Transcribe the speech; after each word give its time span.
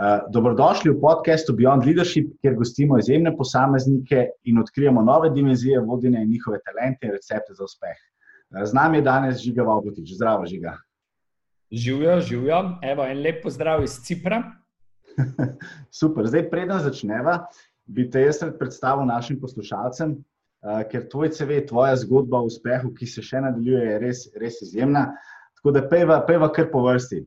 Uh, 0.00 0.24
dobrodošli 0.32 0.90
v 0.90 0.96
podkastu 0.96 1.52
Beyond 1.52 1.84
Leadership, 1.84 2.30
kjer 2.40 2.54
gostimo 2.56 2.96
izjemne 2.98 3.34
posameznike 3.36 4.30
in 4.48 4.58
odkrijemo 4.58 5.02
nove 5.04 5.28
dimenzije 5.30 5.80
vodenja 5.80 6.22
in 6.24 6.30
njihove 6.30 6.58
talente 6.64 7.06
in 7.06 7.12
recepte 7.12 7.52
za 7.52 7.64
uspeh. 7.64 7.98
Uh, 8.48 8.64
z 8.64 8.72
nami 8.72 8.96
je 8.98 9.02
danes 9.02 9.42
Žiga 9.44 9.62
Valbotič. 9.62 10.14
Zdravo, 10.16 10.46
Žiga. 10.46 10.72
Živijo, 11.70 12.20
živijo. 12.20 12.60
Evo, 12.82 13.04
en 13.04 13.20
lep 13.20 13.42
pozdrav 13.42 13.84
iz 13.84 13.98
Cipra. 14.00 14.42
Super. 16.00 16.26
Zdaj, 16.26 16.48
preden 16.50 16.80
začneva, 16.80 17.36
bi 17.84 18.08
te 18.10 18.22
jaz 18.24 18.40
rad 18.42 18.56
predstavil 18.58 19.04
našim 19.04 19.36
poslušalcem, 19.40 20.14
uh, 20.16 20.80
ker 20.88 21.04
tvoj 21.12 21.28
CV, 21.36 21.60
tvoja 21.68 22.00
zgodba 22.00 22.40
o 22.40 22.48
uspehu, 22.48 22.94
ki 22.96 23.06
se 23.06 23.20
še 23.20 23.44
nadaljuje, 23.44 23.84
je 23.92 24.00
res, 24.00 24.24
res 24.40 24.62
izjemna. 24.64 25.10
Tako 25.60 25.76
da 25.76 25.84
peva, 25.92 26.22
peva 26.24 26.48
kar 26.48 26.72
po 26.72 26.86
vrsti. 26.88 27.20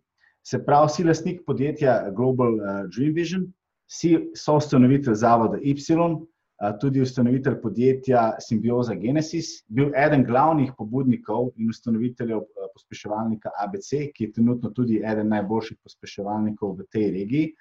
Se 0.43 0.59
pravi, 0.65 0.89
si 0.89 1.03
lastnik 1.03 1.43
podjetja 1.47 2.11
Global 2.15 2.57
uh, 2.59 2.63
Dream 2.91 3.13
Vision, 3.15 3.47
si 3.87 4.17
soustanovitelj 4.35 5.15
zavoda 5.15 5.59
Y, 5.61 5.75
uh, 5.95 6.73
tudi 6.81 7.01
ustanovitelj 7.01 7.61
podjetja 7.61 8.23
Symbioza 8.43 8.95
Genesis, 8.99 9.63
bil 9.67 9.93
eden 9.95 10.25
glavnih 10.27 10.73
pobudnikov 10.77 11.53
in 11.55 11.69
ustanoviteljev 11.69 12.43
uh, 12.43 12.67
pospeševalnika 12.73 13.55
ABC, 13.63 14.09
ki 14.15 14.27
je 14.27 14.33
trenutno 14.33 14.73
tudi 14.75 14.99
eden 14.99 15.31
najboljših 15.31 15.79
pospeševalnikov 15.83 16.75
v 16.81 16.87
tej 16.91 17.11
regiji 17.11 17.53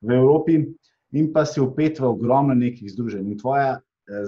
v 0.00 0.14
Evropi, 0.16 0.60
in 1.12 1.32
pa 1.32 1.44
si 1.44 1.60
upet 1.60 1.98
v 1.98 2.06
ogromno 2.06 2.54
nekih 2.54 2.92
združenj. 2.92 3.26
In 3.26 3.38
tvoja 3.38 3.80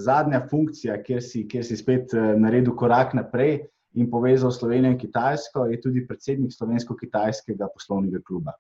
zadnja 0.03 0.43
funkcija, 0.51 0.99
kjer 1.03 1.23
si, 1.23 1.47
kjer 1.49 1.65
si 1.65 1.79
spet 1.79 2.13
naredil 2.39 2.75
korak 2.79 3.15
naprej, 3.15 3.63
in 3.95 4.09
povezal 4.11 4.53
Slovenijo 4.53 4.93
in 4.93 4.99
Kitajsko, 4.99 5.67
je 5.71 5.81
tudi 5.81 6.07
predsednik 6.07 6.53
slovensko-kitajskega 6.53 7.69
poslovnega 7.75 8.23
kluba. 8.25 8.55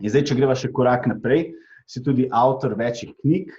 In 0.00 0.10
zdaj, 0.10 0.26
če 0.28 0.36
greva 0.38 0.56
še 0.58 0.72
korak 0.74 1.06
naprej, 1.08 1.52
si 1.86 2.02
tudi 2.02 2.26
avtor 2.32 2.74
večjih 2.78 3.14
knjig. 3.22 3.54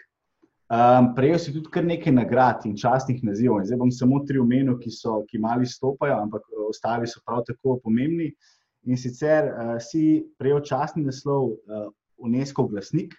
Um, 0.68 1.14
prejel 1.16 1.40
si 1.40 1.54
tudi 1.56 1.72
kar 1.72 1.86
nekaj 1.88 2.12
nagrad 2.12 2.66
in 2.68 2.76
častnih 2.76 3.22
nazivov. 3.24 3.62
In 3.62 3.70
zdaj 3.70 3.80
bom 3.80 3.92
samo 3.94 4.20
tri 4.28 4.42
omenil, 4.42 4.76
ki, 4.82 4.92
ki 5.30 5.40
mali 5.40 5.66
stopajo, 5.66 6.18
ampak 6.26 6.44
ostali 6.68 7.08
so 7.08 7.24
prav 7.24 7.46
tako 7.48 7.78
pomembni. 7.84 8.34
In 8.88 9.00
sicer 9.00 9.48
uh, 9.54 9.78
si 9.80 10.28
prejel 10.40 10.60
častni 10.68 11.06
naslov 11.08 11.56
uh, 11.56 11.88
UNESCO 12.20 12.68
glasnik, 12.68 13.16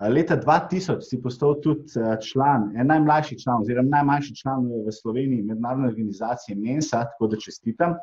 Leta 0.00 0.36
2000 0.36 1.00
si 1.00 1.16
postal 1.22 1.54
tudi 1.64 1.88
eh, 1.96 2.16
član, 2.20 2.68
en 2.76 2.86
najmlajši 2.86 3.38
član, 3.40 3.62
oziroma 3.64 3.88
najmanjši 3.96 4.34
član 4.36 4.66
v 4.84 4.92
Sloveniji, 4.92 5.42
mednarodne 5.42 5.88
organizacije 5.88 6.56
Mensa, 6.56 7.06
tako 7.12 7.30
da 7.32 7.40
čestitam. 7.40 7.94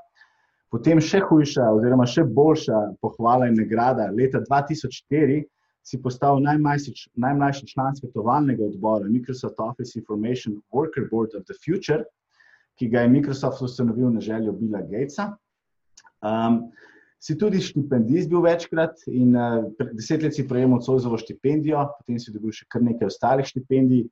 Potem 0.73 0.97
še 0.97 1.21
hujša, 1.21 1.67
oziroma 1.77 2.07
še 2.09 2.23
boljša 2.25 2.79
pohvala 3.01 3.51
in 3.51 3.59
nagrada. 3.61 4.07
Leta 4.09 4.41
2004 4.41 5.43
si 5.85 5.99
postal 6.01 6.41
najmlajši, 6.41 7.11
najmlajši 7.13 7.69
član 7.75 7.93
svetovalnega 7.99 8.65
odbora 8.71 9.05
Microsoft 9.05 9.61
Office 9.61 9.93
Information 9.99 10.57
Worker 10.73 11.05
Board 11.11 11.37
of 11.37 11.45
the 11.45 11.53
Future, 11.61 12.07
ki 12.79 12.89
ga 12.89 13.05
je 13.05 13.13
Microsoft 13.13 13.61
ustanovil 13.61 14.09
na 14.09 14.23
željo 14.23 14.55
Billa 14.57 14.81
Gatesa. 14.81 15.35
Um, 16.25 16.63
Si 17.23 17.37
tudi 17.39 17.61
štipendist 17.63 18.27
bil 18.27 18.41
večkrat 18.43 19.05
in 19.07 19.37
uh, 19.39 19.63
deset 19.95 20.25
let 20.25 20.35
si 20.35 20.43
prejemal 20.47 20.81
Cozovo 20.83 21.15
štipendijo, 21.17 21.85
potem 21.95 22.19
si 22.19 22.33
dobil 22.35 22.51
še 22.51 22.67
kar 22.67 22.83
nekaj 22.83 23.07
ostalih 23.07 23.47
štipendij. 23.47 24.09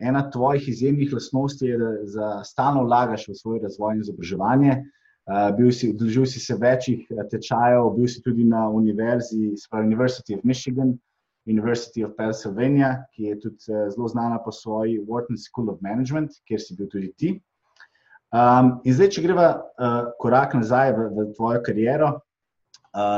Ena 0.00 0.26
tvojih 0.32 0.68
izjemnih 0.68 1.12
lastnosti 1.12 1.64
je, 1.64 1.78
da 1.80 1.90
za 2.08 2.28
stalno 2.44 2.84
vlagaš 2.84 3.26
v 3.28 3.36
svoj 3.38 3.62
razvoj 3.64 3.96
in 3.96 4.04
izobraževanje. 4.04 4.76
Uh, 5.30 5.72
si, 5.72 5.90
udeležil 5.94 6.26
si 6.28 6.40
se 6.40 6.56
večjih 6.60 7.08
uh, 7.14 7.24
tečajev, 7.32 7.94
bil 7.96 8.08
si 8.12 8.20
tudi 8.24 8.44
na 8.44 8.66
univerzi, 8.68 9.54
spravi 9.56 9.88
University 9.88 10.36
of 10.36 10.44
Michigan, 10.44 10.98
University 11.48 12.04
of 12.04 12.16
Pennsylvania, 12.16 13.06
ki 13.16 13.30
je 13.30 13.40
tudi 13.40 13.72
uh, 13.72 13.88
zelo 13.92 14.08
znana 14.08 14.40
po 14.44 14.52
svoji 14.52 15.00
Wharton 15.08 15.40
School 15.40 15.72
of 15.72 15.80
Management, 15.80 16.36
kjer 16.44 16.60
si 16.60 16.76
bil 16.76 16.92
tudi 16.92 17.12
ti. 17.16 17.36
Um, 18.36 18.80
in 18.84 18.94
zdaj, 18.94 19.16
če 19.16 19.24
greva 19.24 19.54
uh, 19.56 20.10
korak 20.20 20.52
nazaj 20.60 20.92
v, 20.96 21.12
v 21.16 21.32
tvojo 21.38 21.62
kariero, 21.64 22.18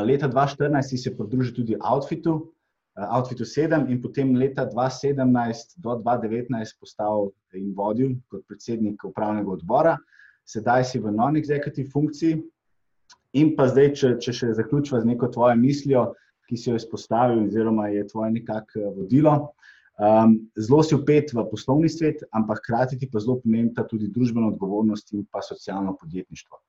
leta 0.06 0.28
2014 0.28 0.88
si 0.88 0.98
se 0.98 1.16
pridružil 1.16 1.54
tudi 1.54 1.76
Outfitu, 1.80 2.32
uh, 2.34 3.16
Outfitu 3.16 3.44
7, 3.44 3.88
in 3.88 4.02
potem 4.02 4.34
leta 4.36 4.66
2017 4.66 5.80
do 5.80 5.96
2019 5.96 6.80
postal 6.80 7.32
in 7.54 7.72
vodil 7.74 8.16
kot 8.28 8.44
predsednik 8.48 9.04
upravnega 9.04 9.50
odbora, 9.50 9.96
sedaj 10.44 10.84
si 10.84 10.98
v 10.98 11.12
non-executive 11.12 11.90
funkciji. 11.90 12.42
In 13.32 13.54
pa 13.56 13.68
zdaj, 13.68 13.94
če, 13.96 14.08
če 14.20 14.32
še 14.32 14.52
zaključiva 14.58 15.00
z 15.00 15.08
neko 15.08 15.30
tvojo 15.32 15.56
mislijo, 15.56 16.12
ki 16.48 16.58
si 16.60 16.68
jo 16.68 16.76
izpostavil, 16.76 17.46
oziroma 17.46 17.88
je 17.88 18.04
tvoje 18.10 18.32
nekako 18.34 18.92
vodilo. 18.98 19.54
Um, 20.02 20.50
zelo 20.56 20.82
si 20.82 20.96
upet 20.96 21.32
v 21.32 21.44
poslovni 21.48 21.88
svet, 21.88 22.24
ampak 22.32 22.60
hkrati 22.60 22.98
ti 22.98 23.08
pa 23.08 23.20
zelo 23.20 23.38
pomembna 23.40 23.84
tudi 23.88 24.10
družbena 24.12 24.50
odgovornost 24.52 25.12
in 25.16 25.24
pa 25.30 25.40
socialno 25.44 25.94
podjetništvo. 26.00 26.60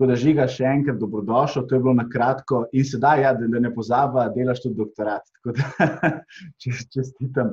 Tako 0.00 0.06
da 0.08 0.14
žiga 0.16 0.46
še 0.48 0.64
enkrat 0.64 0.96
dobrodošel, 0.96 1.66
to 1.68 1.76
je 1.76 1.82
bilo 1.84 1.92
na 1.92 2.06
kratko. 2.08 2.62
In 2.72 2.86
sedaj, 2.88 3.20
ja, 3.20 3.34
da, 3.36 3.44
da 3.52 3.60
ne 3.60 3.68
pozaba, 3.74 4.30
delaš 4.32 4.62
tudi 4.64 4.78
doktorat. 4.78 5.26
Tako 5.36 5.52
da 5.58 6.12
čestitam. 6.94 7.50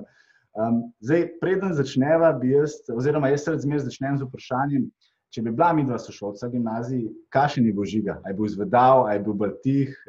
Um, 0.55 0.77
zdaj, 1.03 1.25
preden 1.41 1.75
začneva, 1.75 2.31
bi 2.39 2.53
jaz, 2.53 2.77
oziroma 2.95 3.33
jaz 3.33 3.43
se 3.49 3.57
zmeraj 3.65 3.83
začnem 3.89 4.15
z 4.21 4.29
vprašanjem, 4.29 4.87
če 5.35 5.43
bi 5.43 5.55
bila 5.59 5.73
mi 5.75 5.83
dva 5.89 5.99
sošolca 5.99 6.47
v 6.47 6.55
gimnaziji, 6.55 7.11
kakšen 7.35 7.67
je 7.67 7.75
bil 7.75 7.91
žiga? 7.91 8.15
Ali 8.23 8.31
je 8.31 8.39
bil 8.39 8.53
zvedal, 8.55 9.03
ali 9.09 9.19
je 9.19 9.25
bil 9.27 9.41
brtih? 9.43 9.99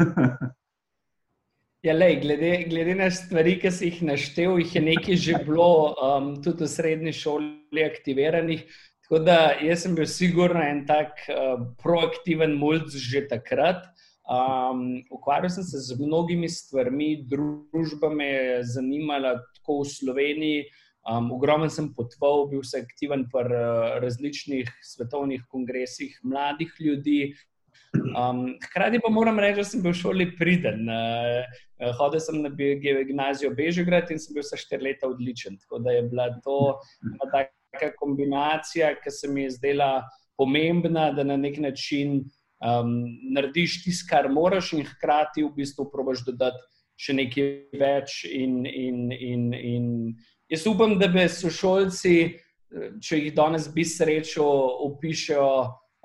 Ja, 1.84 1.92
lej, 1.94 2.16
glede, 2.24 2.64
glede 2.66 2.96
na 2.98 3.06
stvari, 3.14 3.60
ki 3.62 3.70
si 3.70 3.92
jih 3.92 3.98
naštel, 4.08 4.56
jih 4.58 4.72
je 4.74 4.80
nekaj 4.82 5.18
že 5.22 5.36
bilo 5.46 5.92
um, 6.02 6.32
tudi 6.42 6.64
v 6.64 6.72
srednji 6.72 7.12
šoli 7.14 7.84
aktiviranih. 7.84 8.64
Tako 9.06 9.18
da 9.22 9.52
jaz 9.62 9.84
sem 9.84 9.94
bil 9.94 10.06
sigurno 10.10 10.58
en 10.66 10.80
tak 10.86 11.20
uh, 11.30 11.60
proaktiven 11.78 12.56
mulj 12.58 12.88
že 12.90 13.22
takrat. 13.30 13.84
Um, 14.26 15.04
ukvarjal 15.14 15.52
sem 15.54 15.62
se 15.62 15.78
z 15.78 15.94
mnogimi 16.00 16.48
stvarmi, 16.50 17.22
družba 17.30 18.10
me 18.10 18.26
je 18.26 18.56
zanimala 18.74 19.36
tako 19.54 19.84
v 19.84 19.92
Sloveniji. 19.92 20.64
Um, 21.06 21.30
ogromno 21.30 21.68
sem 21.70 21.92
potoval, 21.94 22.48
bil 22.50 22.64
sem 22.66 22.82
aktiven 22.82 23.28
pri 23.30 23.46
uh, 23.46 24.00
različnih 24.02 24.72
svetovnih 24.82 25.44
kongresih 25.54 26.18
mladih 26.26 26.72
ljudi. 26.82 27.36
Um, 27.94 28.56
hkrati 28.64 28.98
pa 28.98 29.12
moram 29.14 29.38
reči, 29.38 29.60
da 29.62 29.68
sem 29.70 29.84
bil 29.86 29.94
v 29.94 30.00
šoli 30.00 30.26
priden. 30.34 30.90
Uh, 30.90 31.92
hodil 32.00 32.18
sem 32.18 32.42
na 32.42 32.50
gimnazijo 32.50 33.52
Bežigrad 33.54 34.10
in 34.10 34.18
sem 34.18 34.34
bil 34.34 34.42
za 34.42 34.58
štiri 34.58 34.90
leta 34.90 35.06
odličen. 35.06 35.62
Tako 35.62 35.78
da 35.86 35.94
je 35.94 36.02
bila 36.10 36.26
to 36.42 36.58
tako 37.22 37.55
neka 37.76 37.92
kombinacija, 38.00 38.94
ki 39.02 39.10
se 39.12 39.28
mi 39.28 39.44
je 39.46 39.50
zdela 39.58 40.08
pomembna, 40.36 41.12
da 41.12 41.24
na 41.24 41.36
nek 41.36 41.58
način 41.58 42.24
um, 42.64 42.94
narediš 43.32 43.82
tisto, 43.84 44.08
kar 44.10 44.28
moraš, 44.32 44.72
in 44.72 44.84
hkrati 44.84 45.44
v 45.44 45.52
bistvu 45.56 45.90
probiš 45.92 46.24
dodati 46.26 46.62
še 46.96 47.16
nekaj 47.16 47.50
več. 47.76 48.24
In, 48.28 48.64
in, 48.66 49.12
in, 49.12 49.48
in 49.54 49.88
jaz 50.52 50.66
upam, 50.68 50.96
da 51.00 51.08
bi 51.12 51.26
sošolci, 51.28 52.16
če 53.02 53.20
jih 53.20 53.34
danes 53.36 53.68
bi 53.72 53.84
srečo, 53.84 54.46
opišajo 54.88 55.50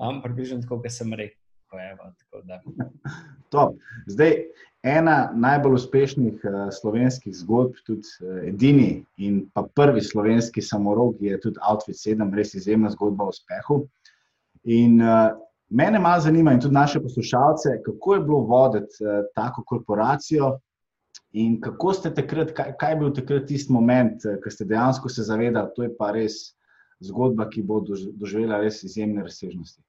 um, 0.01 0.21
približno 0.23 0.61
tako, 0.65 0.81
kot 0.83 0.93
sem 0.93 1.13
rekel. 1.15 1.37
Evo, 1.71 2.09
tako 2.19 3.69
Zdaj, 4.11 4.33
ena 4.83 5.31
najbolj 5.35 5.73
uspešnih 5.73 6.41
uh, 6.43 6.69
slovenskih 6.73 7.35
zgodb, 7.37 7.77
tudi 7.85 8.07
uh, 8.21 8.41
edini 8.49 9.03
in 9.17 9.43
pa 9.53 9.63
prvi 9.75 10.01
slovenski 10.01 10.61
samorog, 10.61 11.21
je 11.21 11.39
tudi 11.41 11.61
Outfit 11.69 11.95
7, 11.95 12.33
res 12.35 12.55
izjemna 12.57 12.89
zgodba 12.89 13.27
o 13.27 13.33
uspehu. 13.33 13.83
In 14.63 15.01
uh, 15.01 15.37
mene 15.69 15.99
malo 15.99 16.21
zanima, 16.21 16.53
in 16.53 16.59
tudi 16.61 16.73
naše 16.73 16.99
poslušalce, 16.99 17.77
kako 17.85 18.15
je 18.15 18.23
bilo 18.25 18.39
voditi 18.39 19.05
uh, 19.05 19.21
tako 19.35 19.63
korporacijo. 19.63 20.57
In 21.31 21.61
kako 21.61 21.93
ste 21.93 22.13
takrat, 22.13 22.51
kaj, 22.51 22.73
kaj 22.79 22.91
je 22.91 22.97
bil 22.99 23.13
takrat 23.13 23.45
tisti 23.47 23.72
moment, 23.73 24.25
ko 24.43 24.49
ste 24.49 24.66
dejansko 24.66 25.09
se 25.09 25.23
zavedali, 25.23 25.69
da 25.77 25.84
je 25.84 25.95
pa 25.97 26.11
res 26.11 26.55
zgodba, 26.99 27.47
ki 27.49 27.63
bo 27.63 27.79
doživela 27.85 28.59
res 28.61 28.84
izjemne 28.84 29.23
razsežnosti? 29.23 29.81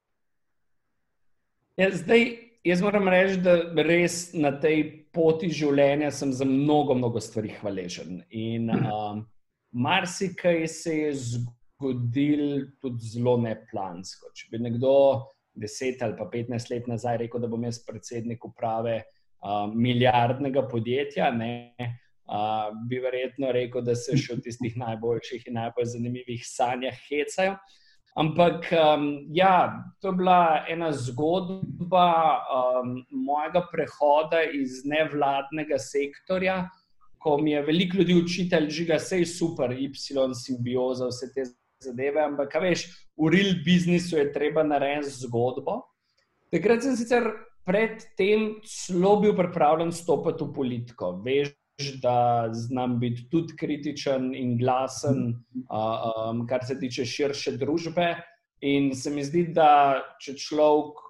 Ja, 1.80 1.88
zdaj, 1.90 2.51
Jaz 2.62 2.78
moram 2.78 3.08
reči, 3.10 3.40
da 3.42 3.82
res 3.82 4.28
na 4.38 4.52
tej 4.62 4.84
poti 5.10 5.48
življenja 5.50 6.12
sem 6.14 6.30
za 6.30 6.46
mnogo, 6.46 6.94
mnogo 6.94 7.18
stvari 7.18 7.50
hvaležen. 7.56 8.20
In 8.30 8.70
um, 8.70 9.24
marsikaj 9.74 10.68
se 10.70 10.94
je 10.94 11.08
zgodil 11.18 12.68
tudi 12.78 13.10
zelo 13.16 13.34
neplansko. 13.42 14.30
Če 14.38 14.46
bi 14.52 14.62
nekdo 14.62 14.94
deset 15.58 16.04
ali 16.06 16.14
pa 16.14 16.28
petnajst 16.30 16.70
let 16.70 16.86
nazaj 16.86 17.18
rekel, 17.24 17.42
da 17.42 17.50
bom 17.50 17.66
jaz 17.66 17.82
predsednik 17.82 18.46
uprave 18.46 19.00
uh, 19.02 19.66
milijardnega 19.74 20.62
podjetja, 20.70 21.32
ne, 21.34 21.74
uh, 22.30 22.70
bi 22.86 23.02
verjetno 23.02 23.50
rekel, 23.58 23.82
da 23.82 23.98
se 23.98 24.14
še 24.14 24.38
v 24.38 24.46
tistih 24.46 24.78
najboljših 24.78 25.50
in 25.50 25.58
najbolj 25.58 25.90
zanimivih 25.96 26.46
sanjah 26.46 26.94
hecajo. 27.10 27.58
Ampak 28.14 28.68
um, 28.76 29.24
ja, 29.32 29.84
to 30.00 30.08
je 30.08 30.18
bila 30.20 30.64
ena 30.68 30.90
zgodba 30.92 32.08
um, 32.44 32.98
mojega 33.08 33.62
prehoda 33.72 34.42
iz 34.44 34.82
nevladnega 34.84 35.78
sektorja, 35.80 36.66
ko 37.18 37.38
mi 37.38 37.54
je 37.54 37.62
veliko 37.62 37.96
ljudi 37.96 38.18
učitelj, 38.20 38.68
žiga, 38.70 38.98
vse 39.00 39.22
je 39.22 39.26
super, 39.26 39.72
Y, 39.72 39.88
simbioza, 40.34 41.08
vse 41.08 41.30
te 41.32 41.46
zadeve. 41.80 42.20
Ampak, 42.20 42.58
veš, 42.60 42.84
v 43.16 43.32
real 43.32 43.56
biznisu 43.64 44.18
je 44.18 44.32
treba 44.32 44.62
narediti 44.62 45.24
zgodbo. 45.24 45.80
Takrat 46.52 46.84
sem 46.84 46.96
sicer 46.96 47.30
predtem 47.64 48.58
zelo 48.66 49.16
bil 49.22 49.36
pripravljen 49.38 49.92
stopiti 49.92 50.44
v 50.44 50.52
politiko. 50.52 51.14
Veš, 51.24 51.54
da 52.02 52.48
znam 52.52 52.98
biti 53.00 53.28
tudi 53.30 53.56
kritičen 53.58 54.32
in 54.34 54.56
glasen, 54.58 55.32
uh, 55.68 56.10
um, 56.30 56.46
kar 56.46 56.64
se 56.66 56.78
tiče 56.80 57.04
širše 57.04 57.56
družbe. 57.60 58.14
In 58.62 58.92
se 58.94 59.10
mi 59.10 59.24
zdi, 59.24 59.48
da 59.54 60.02
če 60.22 60.36
človek 60.38 61.00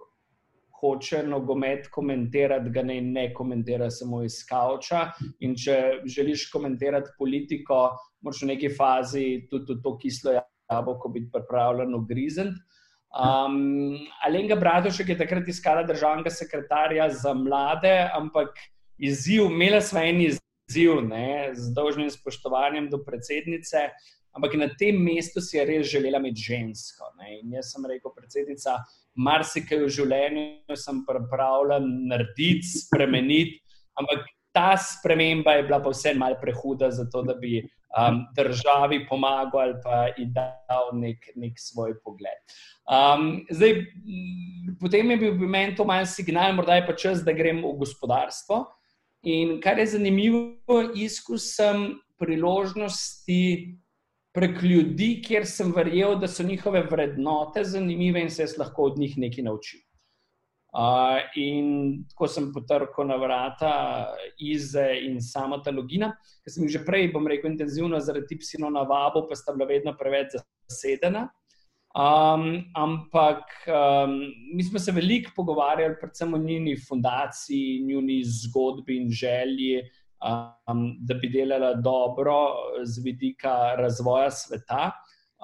hoče 0.82 1.22
nogomet 1.28 1.86
komentirati, 1.94 2.70
ga 2.74 2.82
ne, 2.82 3.00
ne 3.00 3.28
komentira 3.34 3.90
samo 3.90 4.22
iz 4.26 4.40
kavča. 4.48 5.04
In 5.46 5.54
če 5.54 6.02
želiš 6.08 6.48
komentirati 6.50 7.14
politiko, 7.18 7.84
moraš 8.24 8.42
v 8.42 8.52
neki 8.54 8.72
fazi 8.74 9.26
tudi 9.50 9.78
to 9.82 9.96
kislo 9.98 10.34
jabolko 10.40 11.12
biti 11.14 11.30
pripravljen 11.32 11.94
ugrizniti. 11.94 12.58
Um, 13.12 13.98
Alenka 14.24 14.56
Bratušek 14.56 15.08
je 15.12 15.18
takrat 15.18 15.48
iskala 15.48 15.82
državnega 15.84 16.30
sekretarja 16.32 17.10
za 17.12 17.34
mlade, 17.36 17.92
ampak 18.16 18.56
izziv, 18.98 19.50
imela 19.50 19.82
sva 19.84 20.06
en 20.08 20.22
izziv, 20.24 20.41
ne, 21.04 21.52
z 21.54 21.72
dolžnim 21.74 22.10
spoštovanjem 22.10 22.90
do 22.90 22.98
predsednice, 23.04 23.90
ampak 24.32 24.54
na 24.54 24.68
tem 24.78 24.96
mestu 24.96 25.40
si 25.40 25.56
je 25.58 25.64
res 25.68 25.90
želela 25.90 26.18
imeti 26.18 26.48
žensko. 26.48 27.12
Ne. 27.20 27.40
In 27.40 27.52
jaz 27.58 27.72
sem 27.74 27.84
rekel, 27.86 28.12
predsednica, 28.16 28.78
marsikaj 29.14 29.84
v 29.84 29.90
življenju 29.92 30.76
sem 30.76 31.02
pripravljen 31.08 31.90
narediti, 32.08 32.68
spremeniti, 32.86 33.60
ampak 34.00 34.24
ta 34.52 34.76
sprememba 34.76 35.56
je 35.56 35.62
bila 35.68 35.80
pa 35.80 35.92
vse 35.92 36.14
malce 36.14 36.40
prehuda, 36.40 36.90
zato 36.92 37.22
da 37.24 37.34
bi 37.34 37.62
um, 37.96 38.20
državi 38.36 39.06
pomagal 39.08 39.60
ali 39.60 39.74
pa 39.84 40.06
ji 40.16 40.26
dal 40.34 40.92
nek, 40.92 41.32
nek 41.36 41.56
svoj 41.60 41.96
pogled. 42.04 42.56
Um, 42.84 43.44
zdaj, 43.50 43.84
potem 44.80 45.10
je 45.10 45.16
bil 45.16 45.48
meni 45.48 45.76
to 45.76 45.84
malce 45.88 46.12
signal, 46.12 46.52
morda 46.56 46.76
je 46.76 46.86
pa 46.86 46.96
čas, 46.96 47.24
da 47.24 47.32
grem 47.32 47.62
v 47.64 47.76
gospodarstvo. 47.80 48.64
In 49.22 49.60
kar 49.62 49.78
je 49.78 49.86
zanimivo, 49.86 50.80
izkusim 50.98 52.00
priložnosti 52.18 53.78
prek 54.34 54.62
ljudi, 54.62 55.20
kjer 55.22 55.46
sem 55.46 55.70
verjel, 55.76 56.16
da 56.18 56.28
so 56.28 56.42
njihove 56.42 56.82
vrednote 56.90 57.64
zanimive 57.64 58.22
in 58.22 58.30
se 58.30 58.42
jaz 58.42 58.56
lahko 58.58 58.90
od 58.90 58.98
njih 58.98 59.18
nekaj 59.18 59.44
naučim. 59.44 59.80
Uh, 60.72 61.20
in 61.36 61.66
tako 62.08 62.26
sem 62.32 62.46
potrkal 62.52 63.04
na 63.06 63.18
vrata 63.20 63.72
Ize 64.40 64.86
in 65.04 65.18
samo 65.20 65.58
ta 65.60 65.70
logina, 65.70 66.14
ki 66.42 66.50
sem 66.50 66.64
jih 66.64 66.78
že 66.78 66.80
prej, 66.86 67.10
bom 67.12 67.28
rekel, 67.28 67.50
intenzivno 67.50 68.00
zaradi 68.00 68.38
psino 68.40 68.70
na 68.72 68.86
vabo, 68.88 69.26
pa 69.28 69.36
sta 69.36 69.52
bila 69.52 69.68
vedno 69.68 69.92
preveč 69.98 70.38
zasedena. 70.70 71.26
Um, 71.92 72.64
ampak 72.72 73.44
um, 73.68 74.20
mi 74.54 74.64
smo 74.64 74.78
se 74.78 74.92
veliko 74.92 75.30
pogovarjali, 75.36 75.98
predvsem 76.00 76.34
o 76.34 76.38
njeni 76.38 76.76
fundaciji, 76.88 77.82
njeni 77.84 78.22
zgodbi 78.24 78.96
in 78.96 79.10
želji, 79.10 79.82
um, 80.24 80.96
da 81.00 81.14
bi 81.14 81.28
delala 81.28 81.74
dobro 81.74 82.38
z 82.84 83.04
vidika 83.04 83.74
razvoja 83.76 84.30
sveta. 84.30 84.90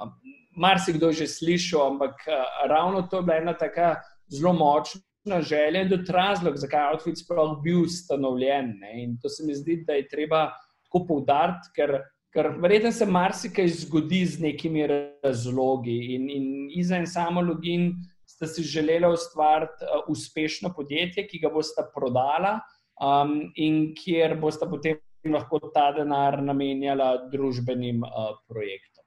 Um, 0.03 0.12
Mar 0.56 0.81
si 0.81 0.93
kdo 0.93 1.12
že 1.12 1.27
slišal, 1.27 1.93
ampak 1.93 2.17
uh, 2.27 2.49
ravno 2.69 3.03
to 3.03 3.21
je 3.21 3.23
bila 3.23 3.37
ena 3.37 3.53
tako 3.53 4.01
zelo 4.33 4.53
močna 4.53 5.43
želja 5.43 5.83
in 5.83 5.89
tudi 5.89 6.12
razlog, 6.12 6.56
zakaj 6.56 6.81
je 6.81 6.93
outfit 6.93 7.21
sploh 7.21 7.59
bil 7.62 7.83
ustanovljen. 7.83 8.73
In 8.94 9.19
to 9.23 9.29
se 9.29 9.44
mi 9.47 9.55
zdi, 9.55 9.85
da 9.87 10.01
je 10.01 10.09
treba 10.09 10.49
tako 10.89 11.05
poudariti, 11.06 11.77
ker, 11.77 12.01
ker 12.35 12.51
verjetno 12.63 12.93
se 12.93 13.07
marsikaj 13.07 13.69
zgodi 13.85 14.25
z 14.27 14.43
nekimi 14.43 14.87
razlogi. 14.87 15.99
In, 16.15 16.29
in 16.31 16.47
Iza 16.77 17.01
in 17.01 17.07
samo 17.07 17.43
login 17.43 17.93
sta 18.29 18.47
si 18.47 18.63
želela 18.63 19.11
ustvariti 19.13 19.85
uh, 19.85 20.05
uspešno 20.13 20.73
podjetje, 20.77 21.27
ki 21.27 21.41
ga 21.43 21.51
boste 21.53 21.83
prodala 21.95 22.59
um, 23.01 23.41
in 23.57 23.95
kjer 23.97 24.37
boste 24.41 24.69
potem 24.69 25.01
lahko 25.29 25.59
ta 25.75 25.91
denar 25.97 26.39
namenjala 26.43 27.29
družbenim 27.33 28.05
uh, 28.07 28.37
projektom. 28.49 29.05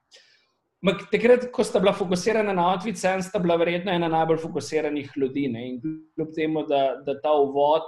Takrat, 1.12 1.46
ko 1.54 1.64
sta 1.64 1.80
bila 1.80 1.94
fokusirana 1.94 2.56
na 2.58 2.72
outfit, 2.72 2.98
sta 2.98 3.40
bila 3.40 3.56
verjetno 3.62 3.94
ena 3.94 4.08
najbolj 4.10 4.40
fokusiranih 4.42 5.12
ljudi. 5.16 5.46
Ne? 5.54 5.68
In 5.70 5.82
kljub 6.16 6.32
temu, 6.36 6.64
da, 6.66 6.96
da 7.06 7.20
ta 7.22 7.36
uvod 7.38 7.86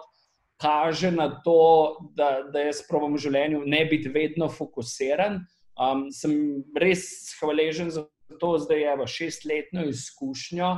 kaže 0.62 1.12
na 1.12 1.30
to, 1.44 1.98
da, 2.16 2.44
da 2.54 2.68
jaz 2.68 2.84
probujem 2.88 3.18
v 3.18 3.24
življenju 3.26 3.62
ne 3.66 3.84
biti 3.90 4.12
vedno 4.14 4.50
fokusiran, 4.52 5.42
um, 5.80 6.08
sem 6.12 6.64
res 6.80 7.06
hvaležen 7.40 7.92
za 7.92 8.06
to, 8.40 8.56
da 8.70 8.78
je 8.78 8.96
v 9.00 9.08
šestletno 9.10 9.86
izkušnjo, 9.90 10.70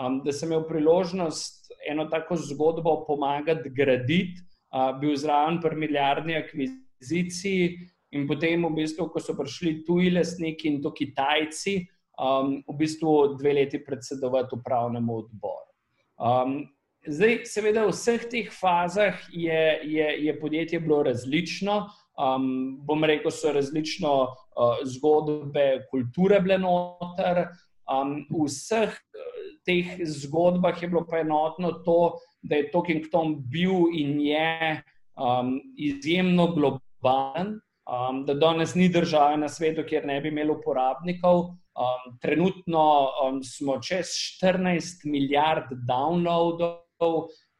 um, 0.00 0.20
da 0.24 0.32
sem 0.32 0.52
imel 0.52 0.66
priložnost 0.68 1.72
eno 1.90 2.06
tako 2.12 2.38
zgodbo 2.40 3.00
pomagati 3.08 3.72
graditi, 3.74 4.44
uh, 4.74 4.94
bil 5.00 5.16
zraven 5.16 5.60
pri 5.62 5.76
milijardni 5.86 6.38
akviziciji. 6.42 7.90
In 8.14 8.28
potem, 8.30 8.62
v 8.62 8.70
bistvu, 8.76 9.08
ko 9.10 9.18
so 9.18 9.34
prišli 9.34 9.80
tuji 9.86 10.12
lastniki 10.14 10.68
in 10.70 10.78
to 10.82 10.92
Kitajci, 10.94 11.80
um, 12.22 12.60
v 12.62 12.76
bistvu 12.78 13.34
dve 13.40 13.56
leti 13.58 13.80
predsedovati 13.82 14.54
upravnemu 14.54 15.16
odboru. 15.24 15.70
Um, 16.14 16.60
zdaj, 17.06 17.44
seveda, 17.48 17.84
v 17.86 17.92
vseh 17.92 18.24
teh 18.30 18.48
fazah 18.52 19.18
je, 19.32 19.80
je, 19.82 20.08
je 20.24 20.40
podjetje 20.40 20.80
bilo 20.80 21.02
različno. 21.02 21.88
Um, 22.14 22.78
bom 22.86 23.04
rekel, 23.04 23.30
so 23.34 23.52
različno 23.52 24.12
uh, 24.22 24.82
zgodbe, 24.86 25.86
kulture 25.90 26.40
bile 26.40 26.58
noter. 26.62 27.48
Um, 27.90 28.22
v 28.30 28.46
vseh 28.46 28.94
uh, 28.94 29.42
teh 29.66 29.98
zgodbah 30.06 30.78
je 30.82 30.88
bilo 30.88 31.04
pa 31.08 31.24
enotno 31.24 31.72
to, 31.84 32.16
da 32.42 32.60
je 32.60 32.70
Talking 32.70 33.10
Tom 33.12 33.38
bil 33.50 33.90
in 33.92 34.20
je 34.20 34.82
um, 35.16 35.58
izjemno 35.76 36.52
globalen 36.54 37.58
um, 37.90 38.24
da 38.26 38.34
danes 38.34 38.74
ni 38.74 38.88
države 38.88 39.36
na 39.36 39.48
svetu, 39.48 39.82
kjer 39.88 40.06
ne 40.06 40.20
bi 40.20 40.28
imeli 40.28 40.54
uporabnikov. 40.54 41.40
Um, 41.74 42.18
trenutno 42.22 43.08
um, 43.24 43.42
smo 43.42 43.80
čez 43.82 44.14
14 44.42 45.02
milijard 45.04 45.72
downloadov 45.88 46.83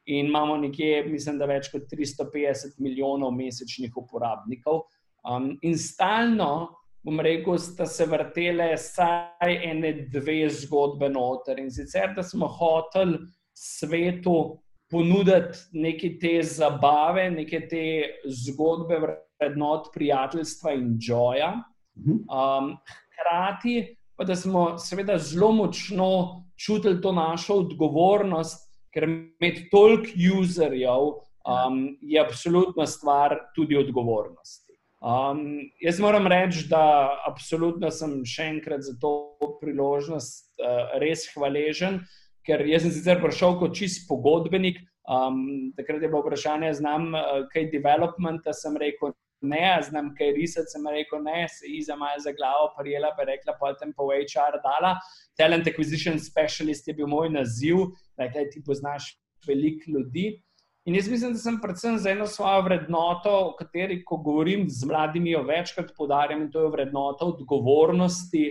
in 0.06 0.26
imamo 0.26 0.56
nekje, 0.56 1.04
mislim, 1.08 1.38
da 1.38 1.48
več 1.48 1.70
kot 1.72 1.88
350 1.92 2.78
milijonov 2.78 3.32
mesečnih 3.32 3.96
uporabnikov. 3.96 4.82
Um, 5.24 5.54
in 5.62 5.78
stalno, 5.80 6.76
bom 7.04 7.20
rekel, 7.24 7.56
sta 7.58 7.86
se 7.88 8.06
vrtele 8.06 8.74
vsaj 8.76 9.56
ene, 9.70 9.94
dve 10.12 10.48
zgodbe 10.52 11.08
noter. 11.08 11.60
In 11.60 11.70
sicer, 11.72 12.12
da 12.16 12.22
smo 12.22 12.48
hoteli 12.48 13.18
svetu 13.54 14.58
ponuditi 14.92 15.80
neke 15.80 16.14
te 16.20 16.38
zabave, 16.42 17.30
neke 17.32 17.64
te 17.68 17.84
zgodbe 18.28 19.00
vrednot 19.06 19.88
prijateljstva 19.94 20.76
in 20.76 20.96
joja. 21.00 21.54
Mhm. 21.96 22.24
Um, 22.28 22.74
hkrati 23.14 23.96
pa 24.16 24.24
da 24.24 24.36
smo 24.36 24.78
seveda 24.78 25.18
zelo 25.18 25.52
močno 25.52 26.44
čutili 26.56 27.00
to 27.02 27.12
našo 27.12 27.54
odgovornost, 27.54 28.63
ker 28.94 29.08
imeti 29.08 29.68
toliko 29.72 30.14
userjev 30.40 31.10
um, 31.44 31.80
je 32.00 32.20
absolutna 32.20 32.86
stvar 32.86 33.36
tudi 33.56 33.76
odgovornosti. 33.76 34.64
Um, 35.04 35.58
jaz 35.80 35.98
moram 36.00 36.26
reči, 36.26 36.64
da 36.70 37.12
absolutno 37.28 37.90
sem 37.92 38.22
še 38.24 38.46
enkrat 38.54 38.86
za 38.86 38.94
to 39.00 39.36
priložnost 39.60 40.54
uh, 40.62 40.94
res 41.02 41.26
hvaležen, 41.34 42.00
ker 42.46 42.64
jaz 42.64 42.86
sem 42.86 42.94
sicer 42.94 43.20
prišel 43.20 43.58
kot 43.60 43.76
čist 43.76 44.06
pogodbenik. 44.08 44.80
Um, 45.04 45.74
takrat 45.76 46.00
je 46.00 46.08
bilo 46.08 46.22
vprašanje, 46.24 46.72
znam 46.80 47.10
uh, 47.12 47.44
kaj 47.52 47.68
developmenta, 47.74 48.56
sem 48.56 48.78
rekel, 48.80 49.12
ne, 49.44 49.78
znam 49.82 50.14
kaj 50.18 50.32
risati, 50.36 50.72
sem 50.72 50.86
rekel, 50.90 51.22
ne, 51.22 51.44
se 51.48 51.68
je 51.68 51.82
za 51.86 51.96
malo 51.96 52.20
za 52.24 52.32
glavo 52.32 52.72
prijela, 52.78 53.12
pa 53.16 53.26
rekla, 53.28 53.56
potem 53.60 53.92
v 53.96 54.24
HR 54.24 54.58
dala. 54.64 54.96
Talent 55.36 55.68
Acquisition 55.68 56.18
Specialist 56.18 56.88
je 56.88 56.94
bil 56.94 57.06
moj 57.06 57.30
naziv, 57.30 57.86
da 58.16 58.28
ti 58.28 58.62
poznaš 58.66 59.14
veliko 59.46 59.90
ljudi. 59.90 60.42
In 60.84 60.94
jaz 60.98 61.08
mislim, 61.08 61.32
da 61.32 61.38
sem 61.40 61.56
predvsem 61.62 61.96
za 61.98 62.10
eno 62.10 62.26
svojo 62.26 62.62
vrednoto, 62.66 63.30
o 63.46 63.54
kateri, 63.56 64.02
ko 64.04 64.18
govorim 64.20 64.66
z 64.68 64.84
mladimi, 64.84 65.30
jo 65.32 65.40
večkrat 65.42 65.94
podarjam, 65.96 66.42
in 66.42 66.50
to 66.52 66.66
je 66.66 66.72
vrednota 66.74 67.24
odgovornosti. 67.24 68.44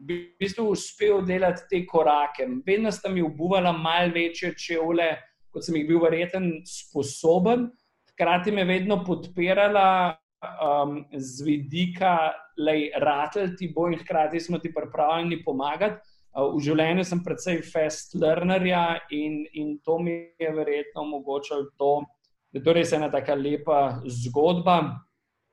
V 0.00 0.16
bistvu 0.40 0.70
uspel 0.72 1.20
delati 1.28 1.68
te 1.70 1.82
korake. 1.86 2.48
Vedno 2.66 2.92
sta 2.92 3.12
mi 3.12 3.22
obuvala 3.22 3.72
malce 3.72 4.14
večje 4.14 4.54
čevlje, 4.58 5.10
kot 5.52 5.66
sem 5.66 5.76
jih 5.76 5.86
bil 5.88 6.00
verjeten 6.02 6.48
sposoben. 6.66 7.68
Hkrati 8.14 8.52
me 8.52 8.64
vedno 8.64 9.02
podpirala 9.04 10.16
um, 10.60 11.04
z 11.12 11.44
vidika, 11.44 12.32
da 12.56 12.74
ratelj 13.00 13.56
ti 13.58 13.72
bo 13.74 13.88
in 13.90 13.98
hkrati 13.98 14.40
smo 14.40 14.58
ti 14.58 14.72
pripravljeni 14.74 15.44
pomagati. 15.44 16.00
v 16.34 16.60
življenju 16.60 17.04
sem 17.06 17.20
precej 17.22 17.60
fast 17.62 18.14
learnerja 18.18 18.98
in, 19.10 19.44
in 19.54 19.78
to 19.78 19.98
mi 19.98 20.34
je 20.40 20.50
verjetno 20.50 21.02
omogočalo 21.02 21.70
to, 21.78 22.02
da 22.50 22.58
je 22.58 22.64
to 22.64 22.72
res 22.72 22.92
ena 22.92 23.10
tako 23.10 23.36
lepa 23.38 24.00
zgodba, 24.06 24.98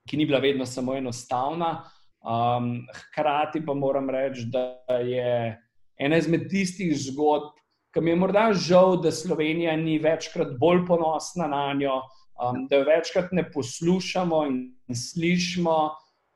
ki 0.09 0.17
ni 0.17 0.25
bila 0.25 0.39
vedno 0.39 0.65
samo 0.65 0.95
enostavna. 0.97 1.83
Um, 2.21 2.87
hkrati 2.93 3.61
pa 3.65 3.73
moram 3.73 4.09
reči, 4.09 4.45
da 4.49 4.97
je 4.97 5.57
ena 5.97 6.17
izmed 6.17 6.49
tistih 6.49 6.93
zgodb, 6.97 7.53
ki 7.93 8.01
mi 8.01 8.13
je 8.13 8.17
morda 8.17 8.49
žal, 8.53 8.97
da 9.01 9.11
Slovenija 9.11 9.75
ni 9.77 9.99
večkrat 9.99 10.55
bolj 10.59 10.85
ponosna 10.87 11.47
na 11.47 11.73
njo, 11.77 11.99
um, 12.41 12.65
da 12.67 12.81
jo 12.81 12.87
večkrat 12.89 13.31
ne 13.31 13.45
poslušamo 13.51 14.45
in 14.47 14.95
slišimo. 14.95 15.77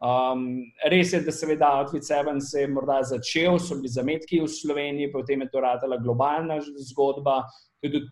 Um, 0.06 0.48
res 0.92 1.14
je, 1.14 1.22
da 1.24 1.32
seveda 1.32 1.72
Outfit 1.80 2.04
7 2.04 2.40
se 2.44 2.62
je 2.62 2.68
morda 2.68 3.00
začel, 3.04 3.58
so 3.60 3.78
bili 3.80 3.90
zametki 3.90 4.42
v 4.44 4.50
Sloveniji, 4.52 5.12
potem 5.12 5.42
je 5.42 5.50
to 5.50 5.64
radila 5.64 5.98
globalna 5.98 6.60
zgodba. 6.92 7.44
Tudi 7.82 8.04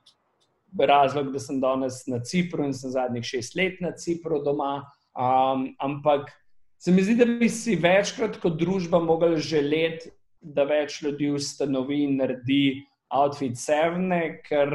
razlog, 0.79 1.31
da 1.33 1.39
sem 1.39 1.59
danes 1.61 2.05
na 2.07 2.21
Cipru 2.23 2.65
in 2.65 2.73
sem 2.73 2.91
zadnjih 2.91 3.25
šest 3.25 3.55
let 3.59 3.81
na 3.81 3.91
Cipru 3.91 4.41
doma. 4.43 4.81
Um, 5.13 5.67
ampak 5.79 6.31
se 6.79 6.91
mi 6.91 7.03
zdi, 7.03 7.15
da 7.15 7.25
bi 7.25 7.49
si 7.49 7.75
večkrat 7.75 8.39
kot 8.41 8.57
družba 8.57 8.99
mogli 8.99 9.37
želeti, 9.37 10.09
da 10.41 10.65
več 10.67 11.01
ljudi 11.03 11.29
ustanovi 11.31 12.01
in 12.03 12.17
naredi 12.19 12.81
Outfit 13.13 13.59
7, 13.59 14.09
ker 14.47 14.73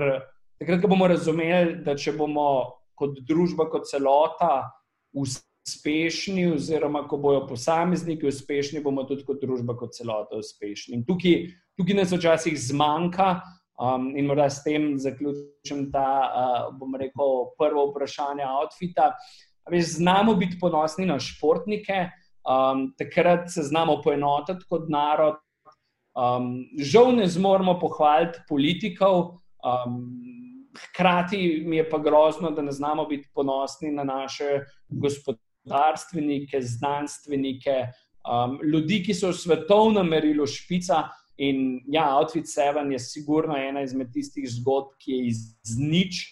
takrat 0.60 0.86
bomo 0.86 1.08
razumeli, 1.10 1.80
da 1.84 1.96
če 1.98 2.14
bomo 2.16 2.77
kot 2.98 3.20
družba, 3.28 3.68
kot 3.70 3.86
celota, 3.90 4.68
uspešni, 5.14 6.48
oziroma 6.52 7.04
ko 7.08 7.18
bojo 7.22 7.44
posamezniki 7.48 8.28
uspešni, 8.28 8.82
bomo 8.84 9.04
tudi 9.08 9.24
kot 9.28 9.40
družba, 9.42 9.76
kot 9.78 9.94
celota 9.96 10.40
uspešni. 10.40 10.98
In 10.98 11.06
tukaj, 11.08 11.48
tukaj 11.78 11.98
nas 11.98 12.12
včasih 12.12 12.58
zmanjka, 12.68 13.30
um, 13.78 14.10
in 14.16 14.26
morda 14.26 14.48
s 14.50 14.62
tem 14.64 14.94
zaključim 14.98 15.88
ta, 15.92 16.08
uh, 16.28 16.78
bom 16.78 16.96
rekel, 16.98 17.52
prvo 17.58 17.88
vprašanje 17.92 18.46
outfita. 18.46 19.12
Veš, 19.70 19.98
znamo 19.98 20.34
biti 20.34 20.58
ponosni 20.60 21.06
na 21.06 21.18
športnike, 21.20 22.08
um, 22.48 22.88
takrat 22.98 23.50
se 23.52 23.62
znamo 23.62 24.00
poenotiti 24.04 24.66
kot 24.68 24.88
narod. 24.88 25.38
Um, 26.18 26.64
žal 26.82 27.12
ne 27.14 27.28
zmoremo 27.30 27.78
pohvaliti 27.78 28.40
politikov. 28.48 29.38
Um, 29.62 30.27
Hkrati 30.78 31.62
mi 31.66 31.76
je 31.76 31.88
pa 31.90 31.98
grozno, 31.98 32.50
da 32.50 32.62
ne 32.62 32.72
znamo 32.72 33.04
biti 33.06 33.28
ponosni 33.34 33.90
na 33.90 34.04
naše 34.04 34.64
gospodarstvenike, 34.88 36.60
znanstvenike, 36.62 37.76
um, 38.24 38.58
ljudi, 38.62 39.02
ki 39.06 39.14
so 39.14 39.32
v 39.32 39.38
svetovnem 39.38 40.08
merilu 40.08 40.46
špica. 40.46 41.08
In 41.38 41.80
ja, 41.86 42.16
Outfit 42.18 42.50
7 42.50 42.90
je 42.92 42.98
sigurno 42.98 43.56
ena 43.56 43.82
izmed 43.86 44.10
tistih 44.12 44.48
zgodb, 44.50 44.96
ki 44.98 45.12
je 45.12 45.26
iz 45.28 45.76
nič, 45.78 46.24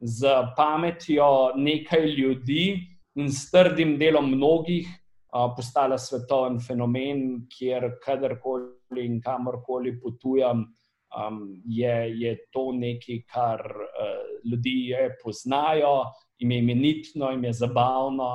z 0.00 0.28
pametjo 0.56 1.54
nekaj 1.56 2.06
ljudi 2.16 2.80
in 3.14 3.28
s 3.32 3.50
trdim 3.50 3.96
delom 3.98 4.30
mnogih 4.34 4.88
uh, 4.88 5.52
postala 5.56 5.98
svetoven 5.98 6.58
fenomen, 6.60 7.44
kjer 7.48 7.94
kadarkoli 8.04 9.04
in 9.04 9.20
kamorkoli 9.22 9.94
potujem. 10.00 10.64
Um, 11.14 11.62
je, 11.66 11.94
je 12.18 12.34
to 12.50 12.72
nekaj, 12.74 13.20
kar 13.30 13.62
uh, 13.62 14.50
ljudi 14.50 14.90
poznajo, 15.22 16.10
jim 16.38 16.50
je 16.50 16.58
imenitno, 16.58 17.30
jim 17.30 17.44
je 17.44 17.52
zabavno, 17.52 18.30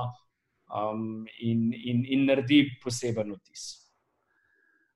um, 0.71 1.25
in, 1.39 1.73
in, 1.73 2.05
in 2.07 2.25
naredi 2.25 2.63
poseben 2.83 3.33
vtis. 3.35 3.67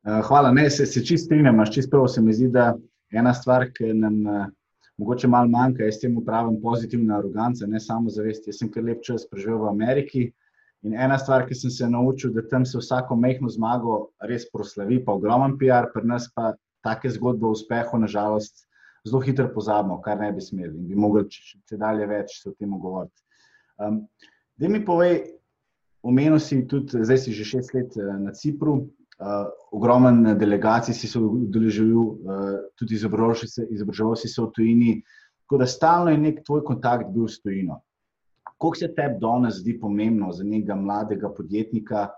Uh, 0.03 0.21
hvala, 0.27 0.51
ne, 0.51 0.69
se, 0.69 0.85
se 0.85 1.03
čist 1.05 1.25
strinjam, 1.25 1.59
čist 1.71 1.91
prav 1.91 2.07
se 2.07 2.21
mi 2.21 2.33
zdi, 2.33 2.47
da 2.51 2.73
ena 3.11 3.33
stvar, 3.33 3.67
ki 3.75 3.93
nam 3.93 4.21
uh, 4.27 4.45
mogoče 4.97 5.27
malo 5.27 5.47
manjka, 5.47 5.83
je 5.83 5.91
s 5.91 5.99
tem 5.99 6.17
upravim 6.17 6.61
pozitivna 6.61 7.17
aroganca, 7.17 7.67
ne 7.67 7.79
samo 7.79 8.09
zavest. 8.09 8.47
Jaz 8.47 8.61
sem 8.61 8.71
kar 8.71 8.83
lep 8.83 9.03
čas 9.03 9.27
preživel 9.29 9.63
v 9.63 9.71
Ameriki 9.71 10.25
in 10.83 10.95
ena 10.99 11.17
stvar, 11.19 11.47
ki 11.47 11.55
sem 11.55 11.71
se 11.71 11.87
naučil, 11.89 12.33
da 12.35 12.43
tam 12.47 12.65
se 12.65 12.77
vsako 12.77 13.15
mehko 13.15 13.49
zmago 13.49 13.97
res 14.29 14.45
proslavi, 14.51 14.99
pa 15.05 15.15
ogromen 15.15 15.57
PR, 15.57 15.89
pri 15.93 16.07
nas 16.07 16.27
pa 16.35 16.53
take 16.83 17.09
zgodbe 17.09 17.47
o 17.47 17.53
uspehu, 17.55 17.97
nažalost, 17.99 18.65
zelo 19.07 19.21
hitro 19.23 19.49
pozabimo, 19.53 20.01
kar 20.01 20.19
ne 20.19 20.31
bi 20.31 20.41
smeli 20.41 20.77
in 20.77 20.87
bi 20.87 20.95
mogli 20.99 21.25
če, 21.29 21.77
dalje 21.79 22.07
več 22.07 22.41
o 22.47 22.53
tem 22.55 22.75
govoriti. 22.79 23.19
Um, 23.81 24.03
da 24.59 24.69
mi 24.69 24.83
povej, 24.85 25.23
Omenil 26.03 26.39
si 26.39 26.59
tudi, 26.67 26.99
zdaj 26.99 27.17
si 27.17 27.31
že 27.31 27.47
šest 27.47 27.73
let 27.73 27.95
eh, 27.95 28.03
na 28.19 28.33
Cipru, 28.35 28.73
uh, 29.23 29.47
ogromen 29.71 30.35
delegacij 30.35 30.93
si 30.93 31.07
se 31.07 31.19
udeležil, 31.19 31.95
uh, 31.95 32.59
tudi 32.75 32.99
izobraževal 32.99 34.15
si 34.19 34.27
se 34.27 34.41
v 34.41 34.49
tujini, 34.51 34.91
tako 35.47 35.61
da 35.63 35.67
stalno 35.67 36.11
je 36.11 36.17
nek 36.19 36.43
tvoj 36.43 36.63
kontakt 36.67 37.07
bil 37.15 37.27
s 37.27 37.39
tujino. 37.39 37.79
Kako 38.43 38.75
se 38.75 38.91
tebi 38.91 39.15
danes 39.21 39.61
zdi 39.63 39.77
pomembno 39.79 40.33
za 40.35 40.43
nekega 40.43 40.75
mladega 40.75 41.31
podjetnika, 41.31 42.09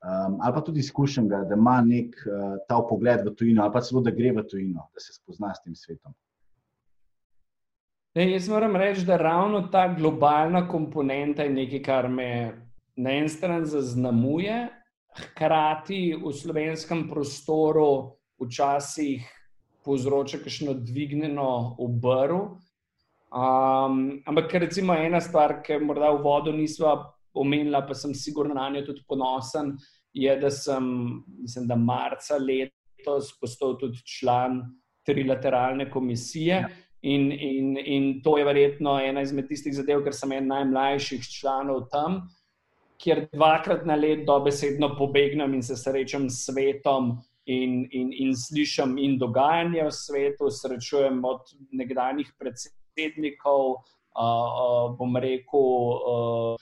um, 0.00 0.38
ali 0.40 0.54
pa 0.54 0.60
tudi 0.64 0.80
izkušenega, 0.80 1.44
da 1.48 1.54
ima 1.54 1.80
nek 1.84 2.16
uh, 2.26 2.56
ta 2.68 2.80
pogled 2.88 3.26
v 3.26 3.34
tujino, 3.34 3.62
ali 3.62 3.72
pa 3.72 3.80
celo 3.80 4.00
da 4.00 4.10
gre 4.10 4.32
v 4.32 4.46
tujino, 4.48 4.88
da 4.94 5.00
se 5.00 5.12
spozna 5.12 5.54
s 5.54 5.62
tem 5.62 5.74
svetom? 5.74 6.14
Ne, 8.14 8.30
jaz 8.32 8.48
moram 8.48 8.76
reči, 8.76 9.04
da 9.06 9.16
ravno 9.16 9.68
ta 9.70 9.84
globalna 9.94 10.64
komponenta 10.68 11.44
je 11.46 11.50
nekaj, 11.54 11.82
kar 11.82 12.08
me 12.08 12.30
na 12.96 13.12
eni 13.20 13.28
strani 13.28 13.66
zaznamuje, 13.66 14.66
hkrati 15.20 16.16
v 16.18 16.32
slovenskem 16.32 17.08
prostoru 17.10 18.16
včasih 18.40 19.26
povzroča 19.84 20.40
kakšno 20.42 20.74
dvignjeno 20.74 21.76
obrv. 21.78 22.40
Um, 23.30 24.22
ampak, 24.26 24.54
recimo, 24.54 24.94
ena 24.94 25.20
stvar, 25.20 25.60
ki 25.62 25.78
morda 25.78 26.10
v 26.10 26.22
vodu 26.24 26.52
nismo 26.52 26.96
omenili, 27.34 27.82
pa 27.88 27.94
sem 27.94 28.14
sigurno 28.14 28.54
na 28.54 28.68
njo 28.70 28.84
tudi 28.86 29.04
ponosen, 29.08 29.76
je, 30.12 30.36
da 30.36 30.50
sem, 30.50 30.84
mislim, 31.42 31.66
da 31.68 31.76
marca 31.76 32.38
letos 32.38 33.32
postal 33.40 33.76
tudi 33.78 34.02
član 34.04 34.62
trilateralne 35.06 35.90
komisije. 35.90 36.54
Ja. 36.54 36.68
In, 37.02 37.30
in, 37.32 37.76
in 37.80 38.08
to 38.22 38.36
je 38.38 38.44
verjetno 38.44 38.98
ena 39.00 39.22
izmed 39.24 39.46
tistih 39.48 39.72
zadev, 39.72 40.02
ker 40.04 40.12
sem 40.12 40.32
en 40.36 40.50
najmlajših 40.50 41.24
članov 41.40 41.86
tam 41.88 42.20
kjer 43.00 43.26
dvakrat 43.32 43.86
na 43.86 43.96
let 43.96 44.26
dobesedno 44.26 44.94
pobegnem 44.98 45.54
in 45.54 45.62
se 45.62 45.76
srečam 45.76 46.28
s 46.30 46.46
svetom. 46.46 47.18
In, 47.50 47.88
in, 47.90 48.10
in 48.12 48.34
slišim 48.36 48.92
in 49.00 49.16
dogajanje 49.18 49.82
v 49.82 49.92
svetu, 49.96 50.50
srečujem 50.54 51.22
od 51.24 51.48
nekdanjih 51.74 52.28
predsednikov, 52.38 53.80
bom 54.98 55.16
rekel, 55.16 56.56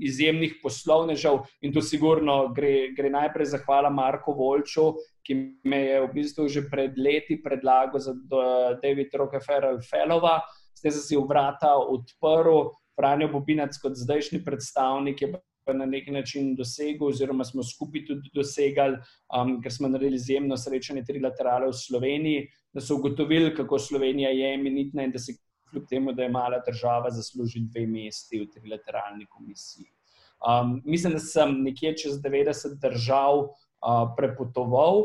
izjemnih 0.00 0.58
poslovnežev. 0.62 1.40
In 1.62 1.72
tu 1.72 1.82
sigurno 1.84 2.48
gre, 2.54 2.92
gre 2.96 3.10
najprej 3.10 3.52
zahvala 3.54 3.90
Marku 3.90 4.34
Volču, 4.36 4.92
ki 5.26 5.36
me 5.68 5.80
je 5.84 6.00
v 6.06 6.12
bistvu 6.14 6.48
že 6.48 6.64
pred 6.70 6.96
leti 6.96 7.36
predlagal 7.42 8.00
za 8.00 8.14
David 8.82 9.12
Rockefeller 9.14 9.80
Fellova. 9.84 10.40
Zdaj 10.78 10.94
sem 10.94 11.02
si 11.02 11.16
v 11.16 11.26
vrata 11.26 11.74
odprl, 11.74 12.70
Franjo 12.98 13.28
Bobinac 13.30 13.76
kot 13.82 13.94
zdajšnji 13.98 14.42
predstavnik 14.46 15.22
je 15.22 15.34
na 15.74 15.86
nek 15.86 16.06
način 16.08 16.54
dosegel, 16.56 17.08
oziroma 17.08 17.44
smo 17.44 17.62
skupaj 17.62 18.06
tudi 18.06 18.30
dosegali, 18.34 18.96
um, 19.36 19.58
ker 19.62 19.72
smo 19.72 19.88
naredili 19.88 20.16
izjemno 20.16 20.56
srečanje 20.56 21.04
trilaterale 21.04 21.68
v 21.68 21.76
Sloveniji, 21.76 22.46
da 22.72 22.80
so 22.80 22.96
ugotovili, 22.96 23.54
kako 23.56 23.78
Slovenija 23.78 24.30
je 24.30 24.54
imenitna 24.54 25.04
in 25.04 25.12
da 25.12 25.18
se 25.18 25.36
kljub 25.70 25.86
temu, 25.88 26.12
da 26.12 26.22
je 26.22 26.32
mala 26.32 26.58
država, 26.66 27.10
zasluži 27.10 27.64
dve 27.68 27.86
mesti 27.86 28.40
v 28.40 28.48
trilateralni 28.54 29.26
komisiji. 29.26 29.86
Um, 30.38 30.82
mislim, 30.84 31.12
da 31.12 31.18
sem 31.18 31.62
nekje 31.62 31.96
čez 31.96 32.20
90 32.22 32.78
držav 32.80 33.38
uh, 33.38 34.12
prepotoval. 34.16 35.02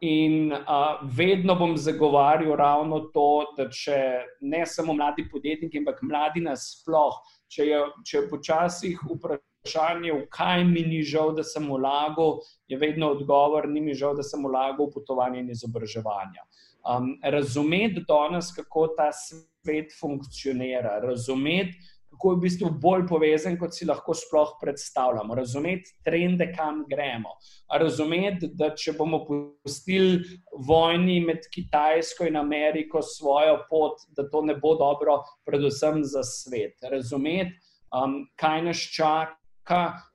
In 0.00 0.52
uh, 0.52 1.00
vedno 1.16 1.54
bom 1.58 1.76
zagovarjal 1.76 2.54
ravno 2.56 3.00
to, 3.14 3.54
da 3.56 3.66
če 3.70 3.96
ne 4.40 4.62
samo 4.66 4.94
mladi 4.94 5.24
podjetniki, 5.30 5.82
ampak 5.82 6.04
mladi 6.06 6.44
nasplošno, 6.44 7.38
če 7.50 7.66
je, 7.66 7.80
je 8.12 8.22
počasih 8.30 9.00
vprašanje 9.08 10.12
v 10.12 10.20
kaj 10.30 10.62
mi 10.68 10.84
ni 10.86 11.02
žal, 11.02 11.32
da 11.34 11.42
sem 11.42 11.66
vlagal, 11.66 12.38
je 12.70 12.78
vedno 12.78 13.10
odgovor, 13.16 13.66
ni 13.68 13.80
mi 13.80 13.94
žal, 13.94 14.14
da 14.14 14.22
sem 14.22 14.44
vlagal 14.44 14.86
v 14.86 14.94
potovanje 14.94 15.42
in 15.42 15.50
izobraževanje. 15.50 16.46
Um, 16.88 17.18
razumeti 17.22 18.04
danes, 18.08 18.48
kako 18.56 18.86
ta 18.96 19.10
svet 19.12 19.92
funkcionira, 20.00 20.98
razumeti, 21.02 21.76
kako 22.10 22.30
je 22.30 22.36
v 22.36 22.40
bistvu 22.40 22.70
bolj 22.80 23.04
povezan, 23.08 23.58
kot 23.60 23.76
si 23.76 23.86
lahko 23.86 24.14
sploh 24.16 24.54
predstavljamo, 24.62 25.34
razumeti 25.36 25.92
trende, 26.04 26.48
kam 26.56 26.80
gremo. 26.88 27.36
Razumeti, 27.68 28.48
da 28.56 28.70
če 28.74 28.94
bomo 28.98 29.20
pustili 29.26 30.22
vojni 30.66 31.20
med 31.20 31.44
Kitajsko 31.54 32.26
in 32.26 32.40
Ameriko 32.40 33.02
svojo 33.04 33.60
pot, 33.70 34.00
da 34.16 34.24
to 34.30 34.42
ne 34.42 34.56
bo 34.56 34.74
dobro, 34.80 35.20
predvsem 35.46 36.00
za 36.04 36.24
svet. 36.24 36.80
Razumeti, 36.90 37.54
um, 37.92 38.22
kaj 38.40 38.64
nas 38.70 38.82
čaka 38.96 39.37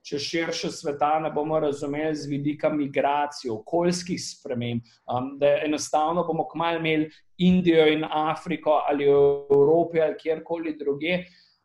če 0.04 0.20
širše 0.20 0.72
sveta 0.72 1.20
ne 1.24 1.32
bomo 1.32 1.60
razumeli 1.60 2.16
z 2.16 2.30
vidika 2.30 2.70
migracij, 2.70 3.52
okoljskih 3.54 4.20
sprememb, 4.22 4.84
um, 5.08 5.34
da 5.40 5.58
enostavno 5.66 6.26
bomo 6.28 6.48
kmalo 6.52 6.82
imeli 6.82 7.10
Indijo 7.38 7.88
in 7.88 8.04
Afriko 8.04 8.82
ali 8.88 9.06
Evropo 9.06 10.02
ali 10.02 10.18
kjerkoli 10.20 10.78
druge. 10.80 11.24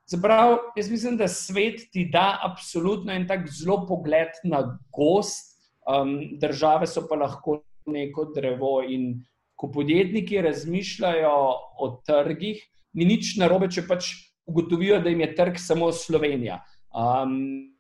Zaprav, 0.09 0.57
jaz 0.76 0.90
mislim, 0.90 1.16
da 1.16 1.28
svet 1.28 1.90
ti 1.92 2.09
da 2.12 2.38
absolutno 2.42 3.12
en 3.12 3.26
tak 3.28 3.49
zelo 3.52 3.83
pogled 3.87 4.40
na 4.45 4.62
gost, 4.92 5.59
um, 5.85 6.38
države 6.40 6.87
so 6.87 7.04
pa 7.09 7.16
lahko 7.16 7.61
neko 7.87 8.30
drevo. 8.35 8.80
In 8.88 9.25
ko 9.59 9.71
podjetniki 9.75 10.40
razmišljajo 10.42 11.35
o 11.78 11.90
trgih, 12.07 12.62
ni 12.95 13.04
nič 13.04 13.37
narobe, 13.37 13.68
če 13.68 13.85
pač 13.88 14.14
ugotovijo, 14.49 15.00
da 15.02 15.12
jim 15.12 15.21
je 15.21 15.35
trg 15.37 15.59
samo 15.61 15.90
Slovenija. 15.92 16.62
Um, 16.99 17.75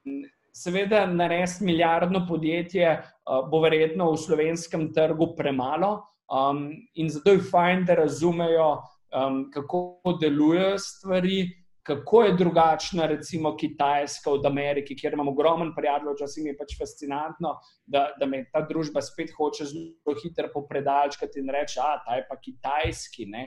seveda, 0.54 1.06
narediti 1.06 1.64
milijardno 1.64 2.26
podjetje 2.28 2.92
uh, 2.98 3.48
bo 3.50 3.60
verjetno 3.60 4.12
v 4.12 4.16
slovenskem 4.16 4.92
trgu 4.94 5.32
premalo, 5.36 6.04
um, 6.30 6.68
in 6.94 7.10
zato 7.10 7.34
je 7.34 7.42
fajn, 7.50 7.84
da 7.84 7.98
razumejo, 7.98 8.68
um, 9.10 9.40
kako 9.50 10.18
delujejo 10.20 10.78
stvari 10.78 11.40
kako 11.88 12.22
je 12.22 12.34
drugačna, 12.36 13.06
recimo, 13.06 13.54
Kitajska 13.56 14.30
od 14.30 14.46
Amerike, 14.46 14.94
kjer 14.94 15.12
imamo 15.16 15.30
ogromen 15.30 15.72
prijatelj, 15.76 16.12
včasih 16.14 16.44
mi 16.44 16.50
je 16.50 16.56
pač 16.58 16.74
fascinantno, 16.78 17.54
da, 17.86 18.02
da 18.20 18.26
me 18.28 18.42
ta 18.52 18.60
družba 18.68 19.00
spet 19.02 19.32
hoče 19.36 19.64
zelo 19.70 20.16
hitro 20.22 20.50
popredalčkati 20.52 21.40
in 21.40 21.48
reči, 21.54 21.80
da 21.80 22.02
ta 22.04 22.18
je 22.18 22.26
pa 22.28 22.36
kitajski. 22.42 23.26
Ne? 23.32 23.46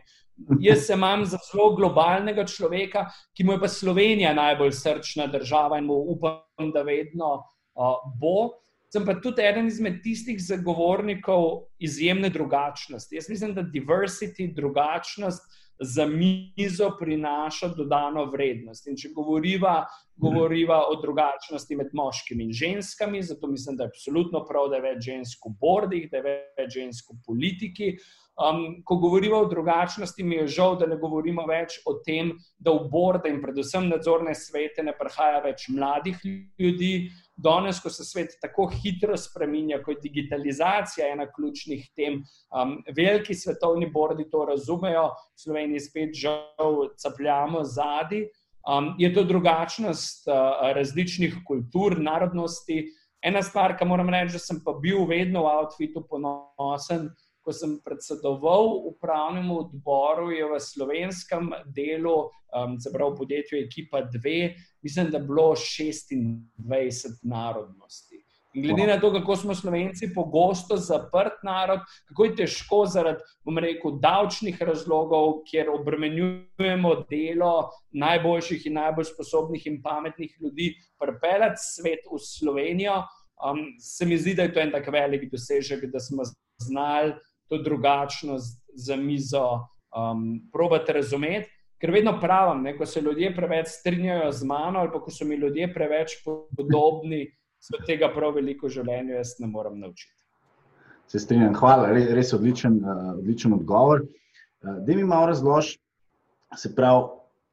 Jaz 0.60 0.88
se 0.88 0.98
imam 0.98 1.26
za 1.26 1.38
zelo 1.52 1.70
globalnega 1.78 2.48
človeka, 2.50 3.06
ki 3.38 3.46
mu 3.46 3.54
je 3.56 3.62
pa 3.62 3.70
Slovenija 3.70 4.34
najbolj 4.34 4.74
srčna 4.80 5.30
država 5.30 5.78
in 5.78 5.86
mu 5.92 6.02
upam, 6.16 6.74
da 6.74 6.82
vedno 6.88 7.36
uh, 7.38 8.02
bo. 8.18 8.50
Sem 8.92 9.06
pa 9.08 9.14
tudi 9.24 9.46
eden 9.46 9.70
izmed 9.70 10.02
tistih 10.04 10.42
zagovornikov 10.44 11.70
izjemne 11.80 12.30
drugačnosti. 12.30 13.16
Jaz 13.16 13.30
mislim, 13.30 13.54
da 13.56 13.64
diversity, 13.64 14.50
drugačnost 14.56 15.61
za 15.82 16.06
mizo 16.06 16.92
prinaša 17.00 17.68
dodano 17.78 18.26
vrednost. 18.30 18.88
In 18.88 18.98
če 18.98 19.10
govoriva, 19.16 19.82
govoriva 20.22 20.84
o 20.92 20.98
drugačnosti 21.02 21.76
med 21.76 21.94
moškimi 21.98 22.46
in 22.46 22.54
ženskami, 22.54 23.24
zato 23.26 23.50
mislim, 23.50 23.78
da 23.78 23.88
je 23.88 23.94
absolutno 23.94 24.44
prav, 24.46 24.70
da 24.70 24.78
je 24.78 24.88
več 24.88 25.06
žensk 25.10 25.48
v 25.50 25.56
bordih, 25.62 26.10
da 26.12 26.22
je 26.22 26.28
več 26.58 26.76
žensk 26.78 27.14
v 27.14 27.18
politiki. 27.26 27.96
Um, 28.42 28.80
ko 28.86 28.96
govorimo 29.02 29.42
o 29.42 29.50
drugačnosti, 29.50 30.24
mi 30.24 30.38
je 30.40 30.48
žal, 30.56 30.78
da 30.80 30.88
ne 30.88 30.96
govorimo 31.02 31.44
več 31.50 31.82
o 31.86 31.98
tem, 32.06 32.32
da 32.58 32.74
v 32.78 32.88
borde 32.90 33.30
in 33.30 33.42
predvsem 33.42 33.90
nadzorne 33.90 34.34
svete 34.38 34.86
ne 34.86 34.94
prihaja 34.98 35.42
več 35.44 35.68
mladih 35.70 36.22
ljudi, 36.62 37.10
danes, 37.44 37.80
ko 37.82 37.90
se 37.90 38.06
svet 38.06 38.36
tako 38.42 38.68
hitro 38.70 39.18
spremenja, 39.18 39.82
ko 39.84 39.92
je 39.92 40.02
digitalizacija 40.04 41.10
ena 41.14 41.28
ključnih 41.32 41.88
tem, 41.96 42.22
um, 42.54 42.78
veliki 42.96 43.36
svetovni 43.36 43.90
bordi 43.92 44.30
to 44.30 44.46
razumejo, 44.50 45.10
v 45.12 45.44
Sloveniji 45.44 45.86
spet 45.88 46.16
žal 46.16 46.88
capljamo 47.02 47.64
zadnji. 47.64 48.28
Um, 48.62 48.94
je 49.02 49.10
to 49.14 49.24
drugačnost 49.24 50.28
uh, 50.30 50.70
različnih 50.76 51.40
kultur, 51.48 51.98
narodnosti. 52.00 52.84
Ena 53.22 53.42
stvar, 53.46 53.74
ki 53.78 53.86
moram 53.86 54.10
reči, 54.10 54.38
da 54.38 54.42
sem 54.42 54.62
pa 54.66 54.74
bil 54.82 55.06
vedno 55.10 55.44
v 55.46 55.54
outfitu 55.62 56.02
ponosen, 56.10 57.10
ko 57.52 57.58
sem 57.58 57.80
predsedoval 57.84 58.88
upravnemu 58.88 59.60
odboru, 59.66 60.32
je 60.32 60.48
v 60.48 60.60
slovenskem 60.64 61.52
delu, 61.76 62.32
um, 62.56 62.80
se 62.80 62.92
pravi 62.94 63.12
v 63.12 63.20
podjetju 63.20 63.60
Ekipa 63.60 64.06
2, 64.08 64.56
mislim, 64.84 65.12
da 65.12 65.20
bilo 65.20 65.52
26 65.60 67.20
narodnosti. 67.24 68.22
In 68.54 68.66
glede 68.66 68.88
na 68.88 68.98
to, 69.00 69.12
kako 69.14 69.36
smo 69.36 69.56
Slovenci 69.56 70.10
pogosto 70.16 70.76
zaprt 70.78 71.44
narod, 71.44 71.84
kako 72.10 72.26
je 72.26 72.36
težko 72.36 72.80
zaradi, 72.86 73.24
bom 73.48 73.60
rekel, 73.60 73.96
davčnih 74.00 74.60
razlogov, 74.60 75.42
kjer 75.48 75.72
obremenjujemo 75.72 76.94
delo 77.10 77.72
najboljših 77.96 78.68
in 78.68 78.80
najbolj 78.80 79.08
sposobnih 79.12 79.68
in 79.68 79.82
pametnih 79.84 80.36
ljudi, 80.40 80.74
pripeljati 81.00 81.64
svet 81.64 82.08
v 82.12 82.20
Slovenijo, 82.20 83.02
um, 83.44 83.64
se 83.80 84.06
mi 84.06 84.20
zdi, 84.20 84.36
da 84.36 84.48
je 84.48 84.54
to 84.54 84.64
en 84.64 84.72
tak 84.72 84.88
velik 84.92 85.32
dosežek, 85.32 85.88
da 85.92 86.00
smo 86.00 86.28
znali 86.60 87.16
to 87.52 87.58
drugačnost 87.58 88.62
za 88.76 88.96
mizo 88.96 89.44
um, 89.52 90.50
probati 90.52 90.94
razumeti. 90.94 91.50
Ker 91.82 91.92
vedno 91.92 92.14
pravim, 92.22 92.64
da 92.64 92.78
ko 92.78 92.86
se 92.86 93.02
ljudje 93.02 93.34
preveč 93.36 93.68
strinjajo 93.68 94.32
z 94.32 94.46
mano, 94.46 94.80
ali 94.80 94.92
pa 94.94 95.02
ko 95.02 95.12
so 95.12 95.26
mi 95.26 95.36
ljudje 95.36 95.74
preveč 95.74 96.14
podobni, 96.58 97.26
se 97.60 97.80
tega 97.88 98.08
prav 98.16 98.38
veliko 98.38 98.70
v 98.70 98.76
življenju 98.78 99.18
jaz 99.18 99.34
ne 99.40 99.50
morem 99.52 99.80
naučiti. 99.82 100.14
Se 101.12 101.20
strinjam, 101.20 101.58
hvala, 101.60 101.90
res 101.92 102.32
odličen, 102.38 102.78
uh, 102.86 103.02
odličen 103.18 103.58
odgovor. 103.58 104.06
Uh, 104.06 104.78
da 104.86 104.96
mi 104.96 105.04
malo 105.04 105.34
razloži, 105.34 105.76
se 106.56 106.72
pravi, 106.76 107.10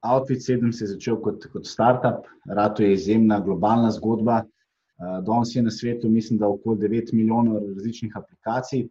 Outfit 0.06 0.44
7 0.46 0.70
se 0.72 0.84
je 0.84 0.92
začel 0.92 1.16
kot, 1.18 1.48
kot 1.50 1.66
startup, 1.66 2.28
rado 2.46 2.84
je 2.84 2.92
izjemna 2.94 3.40
globalna 3.40 3.90
zgodba. 3.90 4.44
Uh, 4.44 5.18
danes 5.26 5.56
je 5.56 5.62
na 5.62 5.74
svetu, 5.74 6.08
mislim, 6.08 6.38
da 6.38 6.46
okoli 6.48 6.78
9 6.86 7.10
milijonov 7.16 7.58
različnih 7.64 8.14
aplikacij. 8.16 8.86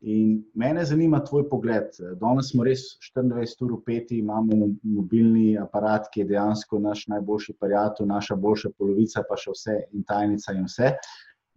In 0.00 0.44
mene 0.54 0.84
zanima 0.84 1.18
tvoj 1.24 1.42
pogled. 1.48 1.98
Danes 2.20 2.50
smo 2.50 2.64
res 2.64 2.86
24 3.04 3.64
ur 3.66 3.72
upeti, 3.76 4.18
imamo 4.18 4.70
mobilni 4.82 5.58
aparat, 5.60 6.08
ki 6.12 6.22
je 6.22 6.30
dejansko 6.30 6.78
naš 6.80 7.04
najboljši 7.12 7.54
prijatelj, 7.60 8.08
naša 8.08 8.36
boljša 8.40 8.70
polovica, 8.78 9.24
pa 9.28 9.36
še 9.36 9.52
vse 9.52 9.74
in 9.92 10.06
tajnica 10.08 10.54
in 10.56 10.64
vse. 10.64 10.94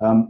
Um, 0.03 0.25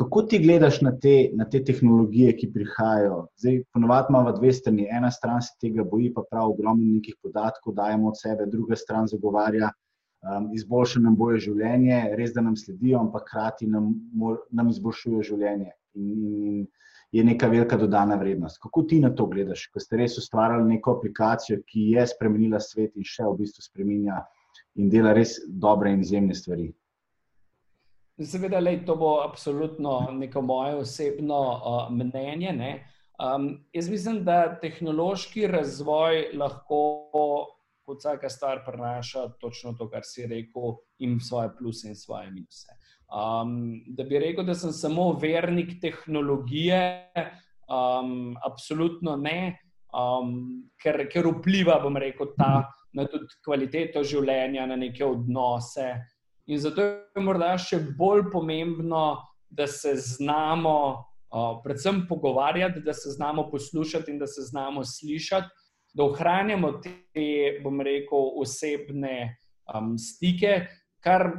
kako 0.00 0.22
ti 0.30 0.38
gledaš 0.40 0.80
na 0.80 0.94
te, 0.96 1.28
na 1.36 1.44
te 1.44 1.60
tehnologije, 1.64 2.36
ki 2.38 2.48
prihajajo? 2.54 3.18
Zdaj, 3.36 3.60
ponovadi 3.74 4.14
imamo 4.14 4.32
dve 4.38 4.52
strani. 4.56 4.86
Ena 4.88 5.10
stran 5.12 5.44
se 5.44 5.52
tega 5.60 5.84
boji, 5.84 6.08
pa 6.14 6.24
prav 6.30 6.54
ogromno 6.54 6.86
nekih 6.94 7.18
podatkov 7.22 7.74
dajemo 7.76 8.08
od 8.14 8.16
sebe, 8.16 8.46
druga 8.48 8.78
stran 8.80 9.10
zagovarja. 9.12 9.68
Um, 10.24 10.48
izboljša 10.56 11.04
nam 11.04 11.20
boje 11.20 11.44
življenje, 11.50 12.00
res 12.16 12.32
da 12.34 12.42
nam 12.42 12.56
sledijo, 12.56 13.02
ampak 13.04 13.28
hkrati 13.28 13.68
nam, 13.68 13.92
nam 14.50 14.72
izboljšujejo 14.72 15.26
življenje. 15.34 15.74
In, 15.98 16.10
in, 16.14 16.38
in 16.38 16.66
je 17.12 17.24
neka 17.24 17.48
velika 17.48 17.76
dodana 17.76 18.16
vrednost. 18.16 18.60
Kako 18.62 18.82
ti 18.82 19.00
na 19.00 19.10
to 19.14 19.26
gledaš, 19.26 19.66
ko 19.72 19.80
ste 19.80 19.96
res 20.02 20.18
ustvarjali 20.18 20.68
neko 20.74 20.98
aplikacijo, 20.98 21.62
ki 21.66 21.90
je 21.94 22.06
spremenila 22.06 22.60
svet 22.60 22.96
in 22.96 23.06
še 23.06 23.26
v 23.26 23.38
bistvu 23.42 23.64
spremenja 23.64 24.22
in 24.78 24.90
dela 24.92 25.14
res 25.16 25.38
dobre 25.48 25.92
in 25.92 26.04
izjemne 26.04 26.36
stvari? 26.36 26.68
Seveda, 28.18 28.58
lej, 28.58 28.82
to 28.86 28.96
bo 28.98 29.20
absolutno 29.22 30.00
neko 30.12 30.42
moje 30.42 30.80
osebno 30.80 31.38
uh, 31.38 31.76
mnenje. 31.94 32.80
Um, 33.18 33.52
jaz 33.72 33.88
mislim, 33.90 34.24
da 34.26 34.58
tehnološki 34.58 35.46
razvoj 35.46 36.32
lahko, 36.34 36.80
kot 37.86 38.02
vsaka 38.02 38.28
stvar, 38.30 38.64
prenaša 38.66 39.28
točno 39.40 39.72
to, 39.78 39.86
kar 39.90 40.02
si 40.04 40.26
rekel, 40.26 40.76
in 40.98 41.20
svoje 41.22 41.54
pluse 41.58 41.88
in 41.88 41.96
svoje 41.96 42.30
minuse. 42.34 42.74
Um, 43.08 43.84
da 43.86 44.04
bi 44.04 44.18
rekel, 44.20 44.44
da 44.44 44.54
sem 44.54 44.72
samo 44.72 45.12
vernik 45.16 45.78
tehnologije, 45.80 47.08
um, 47.68 48.36
absolutno 48.44 49.16
ne, 49.16 49.56
um, 49.96 50.34
ker, 50.82 51.06
ker 51.08 51.30
vpliva, 51.38 51.78
bom 51.80 51.96
rekel, 51.96 52.34
ta 52.36 52.68
na 52.92 53.06
tudi 53.08 53.28
kvaliteto 53.44 54.02
življenja, 54.04 54.66
na 54.68 54.76
neke 54.76 55.04
odnose. 55.06 55.88
In 56.48 56.60
zato 56.60 56.84
je 56.84 57.24
morda 57.24 57.54
še 57.60 57.80
bolj 57.96 58.26
pomembno, 58.32 59.22
da 59.48 59.64
se 59.68 59.94
znamo, 59.96 60.76
uh, 61.32 61.52
predvsem 61.64 62.02
pogovarjati, 62.08 62.82
da 62.84 62.92
se 62.92 63.14
znamo 63.16 63.46
poslušati 63.48 64.12
in 64.12 64.18
da 64.20 64.28
se 64.28 64.44
znamo 64.50 64.84
slišati, 64.84 65.48
da 65.96 66.04
ohranjamo 66.04 66.74
te, 66.84 67.60
bom 67.64 67.80
rekel, 67.80 68.32
osebne 68.42 69.38
um, 69.72 69.94
stike, 69.96 70.66
kar 71.04 71.30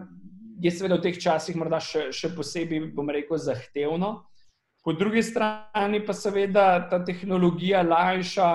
je 0.60 0.72
seveda 0.72 1.00
v 1.00 1.06
teh 1.08 1.19
časih 1.19 1.56
morda 1.60 1.80
še, 1.84 2.10
še 2.15 2.32
posebej, 2.36 2.91
bom 2.95 3.10
rekel, 3.10 3.39
zahtevno. 3.39 4.12
Po 4.84 4.93
drugi 4.95 5.24
strani 5.24 6.02
pa 6.06 6.15
seveda 6.15 6.88
ta 6.91 7.02
tehnologija 7.06 7.84
lajša 7.84 8.50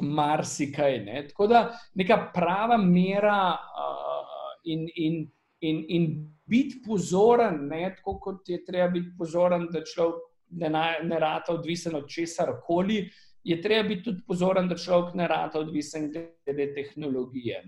marsikaj. 0.00 0.98
Ne? 1.04 1.24
Tako 1.28 1.46
da 1.50 1.62
neka 1.98 2.30
prava 2.34 2.78
mera 2.78 3.54
uh, 3.54 4.52
in, 4.64 4.86
in, 4.94 5.22
in, 5.60 5.84
in 5.88 6.06
biti 6.50 6.80
pozoren, 6.86 7.66
ne? 7.68 7.94
tako 7.98 8.18
kot 8.18 8.48
je 8.48 8.62
treba 8.64 8.88
biti 8.94 9.14
pozoren, 9.18 9.68
da 9.72 9.84
človek 9.84 10.22
ne, 10.50 10.70
ne 11.06 11.18
rata 11.20 11.54
odvisen 11.54 11.94
od 11.94 12.08
česar 12.10 12.56
koli 12.66 13.04
je 13.44 13.56
treba 13.62 13.88
biti 13.88 14.02
tudi 14.04 14.22
pozoren, 14.26 14.68
da 14.68 14.76
človek 14.76 15.14
ne 15.14 15.28
rata 15.28 15.60
odvisen 15.60 16.10
glede 16.12 16.66
tehnologije. 16.74 17.62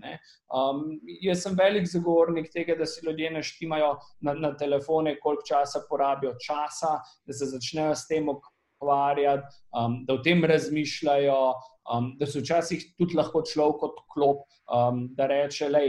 Um, 0.53 0.99
jaz 1.21 1.43
sem 1.43 1.57
velik 1.57 1.87
zagovornik 1.89 2.51
tega, 2.53 2.75
da 2.75 2.85
si 2.85 3.05
ljudje 3.05 3.31
naštimajo 3.31 3.97
na, 4.21 4.33
na 4.33 4.53
telefone, 4.57 5.17
koliko 5.19 5.43
časa 5.47 5.85
porabijo 5.89 6.35
časa, 6.45 6.99
da 7.25 7.33
se 7.33 7.49
začnejo 7.55 7.95
s 7.95 8.07
tem 8.07 8.29
ukvarjati, 8.29 9.61
um, 9.79 10.03
da 10.07 10.13
o 10.13 10.23
tem 10.23 10.45
razmišljajo. 10.45 11.53
Um, 11.83 12.13
da 12.15 12.23
se 12.25 12.39
včasih 12.39 12.83
tudi 12.95 13.17
lahko 13.19 13.41
človek 13.43 13.81
odklop, 13.83 14.45
um, 14.71 15.01
da 15.17 15.25
reče, 15.27 15.67
da 15.67 15.81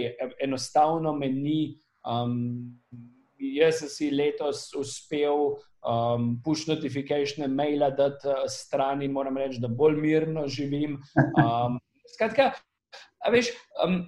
enostavno 0.42 1.12
me 1.14 1.29
ni 1.31 1.77
Um, 2.05 2.81
jaz 3.38 3.81
sem 3.81 3.88
si 3.88 4.11
letos 4.12 4.68
uspel 4.77 5.57
um, 5.85 6.40
push 6.44 6.66
notification 6.68 7.47
maila 7.55 7.90
dati 7.90 8.29
uh, 8.29 8.44
stran 8.49 9.03
in 9.03 9.12
moram 9.12 9.37
reči, 9.37 9.61
da 9.61 9.68
bolj 9.68 9.97
mirno 10.01 10.47
živim. 10.49 10.99
Um, 11.38 11.79
skratka, 12.14 12.53
veš, 13.33 13.53
um, 13.85 14.03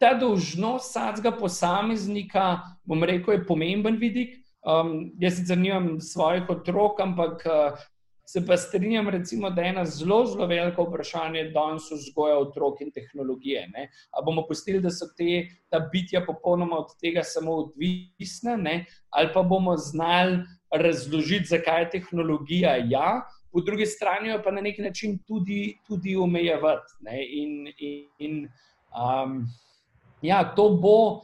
ta 0.00 0.14
dolžnost 0.18 0.90
vsakega 0.90 1.34
posameznika, 1.38 2.58
bom 2.84 3.04
rekel, 3.04 3.38
je 3.38 3.46
pomemben 3.46 4.00
vidik. 4.00 4.38
Um, 4.62 5.10
jaz 5.18 5.40
sicer 5.40 5.58
nimam 5.58 5.96
svojih 6.00 6.50
otrok, 6.50 7.00
ampak 7.02 7.42
uh, 7.50 7.80
Se 8.32 8.40
pa 8.46 8.56
strinjam, 8.56 9.08
recimo, 9.08 9.50
da 9.50 9.62
je 9.62 9.68
ena 9.68 9.84
zelo, 9.84 10.22
zelo 10.26 10.46
velika 10.46 10.82
vprašanja 10.82 11.42
danes 11.52 11.90
vzgoja 11.90 12.38
otrok 12.38 12.80
in 12.80 12.92
tehnologije. 12.94 13.66
Ne? 13.74 13.88
A 14.10 14.22
bomo 14.24 14.46
pustili, 14.48 14.80
da 14.80 14.90
so 14.90 15.10
te, 15.18 15.42
ta 15.68 15.82
bitja 15.92 16.22
popolnoma 16.26 16.78
od 16.84 16.94
tega 17.00 17.24
samo 17.26 17.58
odvisna, 17.64 18.56
ne? 18.56 18.84
ali 19.10 19.28
pa 19.34 19.42
bomo 19.42 19.76
znali 19.76 20.38
razložiti, 20.72 21.44
zakaj 21.44 21.82
je 21.82 21.90
tehnologija 21.90 22.76
ja, 22.88 23.22
po 23.52 23.60
drugi 23.60 23.86
strani 23.86 24.32
pa 24.44 24.50
na 24.50 24.60
nek 24.60 24.78
način 24.78 25.18
tudi, 25.28 25.78
tudi 25.88 26.16
omejevati. 26.16 26.92
In, 27.30 27.68
in, 27.78 28.06
in 28.18 28.48
um, 28.96 29.44
ja, 30.22 30.54
to 30.56 30.68
bo 30.80 31.20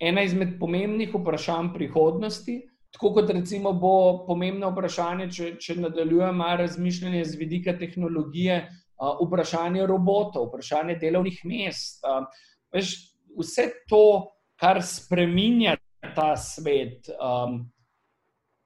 ena 0.00 0.22
izmed 0.22 0.56
pomembnih 0.60 1.14
vprašanj 1.14 1.74
prihodnosti. 1.74 2.62
Tako 2.96 3.12
kot 3.12 3.30
recimo 3.30 3.72
bo 3.72 4.24
pomembno 4.26 4.70
vprašanje, 4.72 5.28
če, 5.30 5.50
če 5.60 5.76
nadaljujemo 5.82 6.48
razmišljanje 6.56 7.24
z 7.24 7.36
vidika 7.36 7.76
tehnologije, 7.76 8.62
uh, 8.96 9.18
vprašanje 9.20 9.86
robotov, 9.86 10.48
vprašanje 10.48 10.96
delovnih 11.02 11.42
mest. 11.44 12.00
Uh, 12.04 12.24
veš, 12.72 12.94
vse 13.36 13.68
to, 13.90 14.32
kar 14.56 14.80
spreminja 14.80 15.76
ta 16.16 16.32
svet, 16.40 17.10
um, 17.20 17.66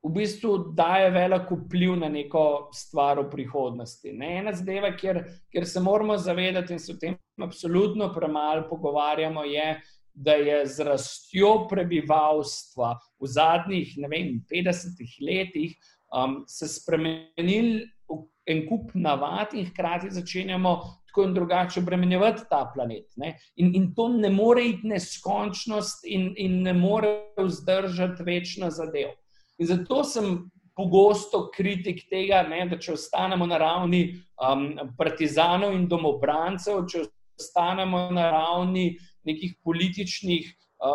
v 0.02 0.10
bistvu 0.14 0.72
daje 0.76 1.10
velik 1.12 1.50
vpliv 1.50 1.96
na 2.00 2.08
neko 2.08 2.70
stvar 2.72 3.20
v 3.20 3.28
prihodnosti. 3.30 4.12
Ne? 4.16 4.38
Ena 4.40 4.52
zadeva, 4.56 4.94
kjer, 4.96 5.22
kjer 5.52 5.66
se 5.68 5.80
moramo 5.80 6.16
zavedati 6.18 6.72
in 6.72 6.80
se 6.80 6.92
o 6.92 7.00
tem 7.00 7.18
absolutno 7.42 8.12
premalo 8.14 8.68
pogovarjamo, 8.68 9.44
je, 9.44 9.80
da 10.14 10.34
je 10.40 10.64
z 10.66 10.84
rastjo 10.84 11.66
prebivalstva 11.68 12.96
v 13.20 13.28
zadnjih 13.28 13.94
vem, 14.08 14.40
50 14.50 15.04
letih 15.22 15.76
um, 16.12 16.42
se 16.48 16.68
spremenil 16.68 17.84
en 18.50 18.64
kup 18.66 18.90
navad 18.94 19.54
in 19.54 19.68
hkrati 19.68 20.10
začenjamo 20.10 20.74
tako 21.10 21.24
in 21.26 21.34
drugače 21.34 21.80
obremenjevati 21.80 22.42
ta 22.50 22.64
planet. 22.74 23.06
In, 23.56 23.74
in 23.74 23.94
to 23.94 24.08
ne 24.08 24.30
more 24.30 24.64
iti 24.64 24.88
neskončnost 24.88 26.04
in, 26.06 26.32
in 26.36 26.62
ne 26.62 26.72
more 26.72 27.14
vzdržati 27.38 28.22
večno 28.26 28.70
zadev. 28.70 29.14
In 29.60 29.68
zato 29.68 30.02
sem 30.08 30.50
pogosto 30.76 31.50
kritik 31.52 32.06
tega, 32.08 32.40
ne, 32.48 32.64
da 32.70 32.78
če 32.80 32.94
ostanemo 32.96 33.46
na 33.46 33.58
ravni 33.60 34.02
um, 34.40 34.70
partizanov 34.96 35.74
in 35.76 35.84
domobrancev, 35.90 36.86
če 36.88 37.04
ostanemo 37.40 38.06
na 38.16 38.30
ravni 38.32 38.94
nekih 39.28 39.58
političnih, 39.64 40.48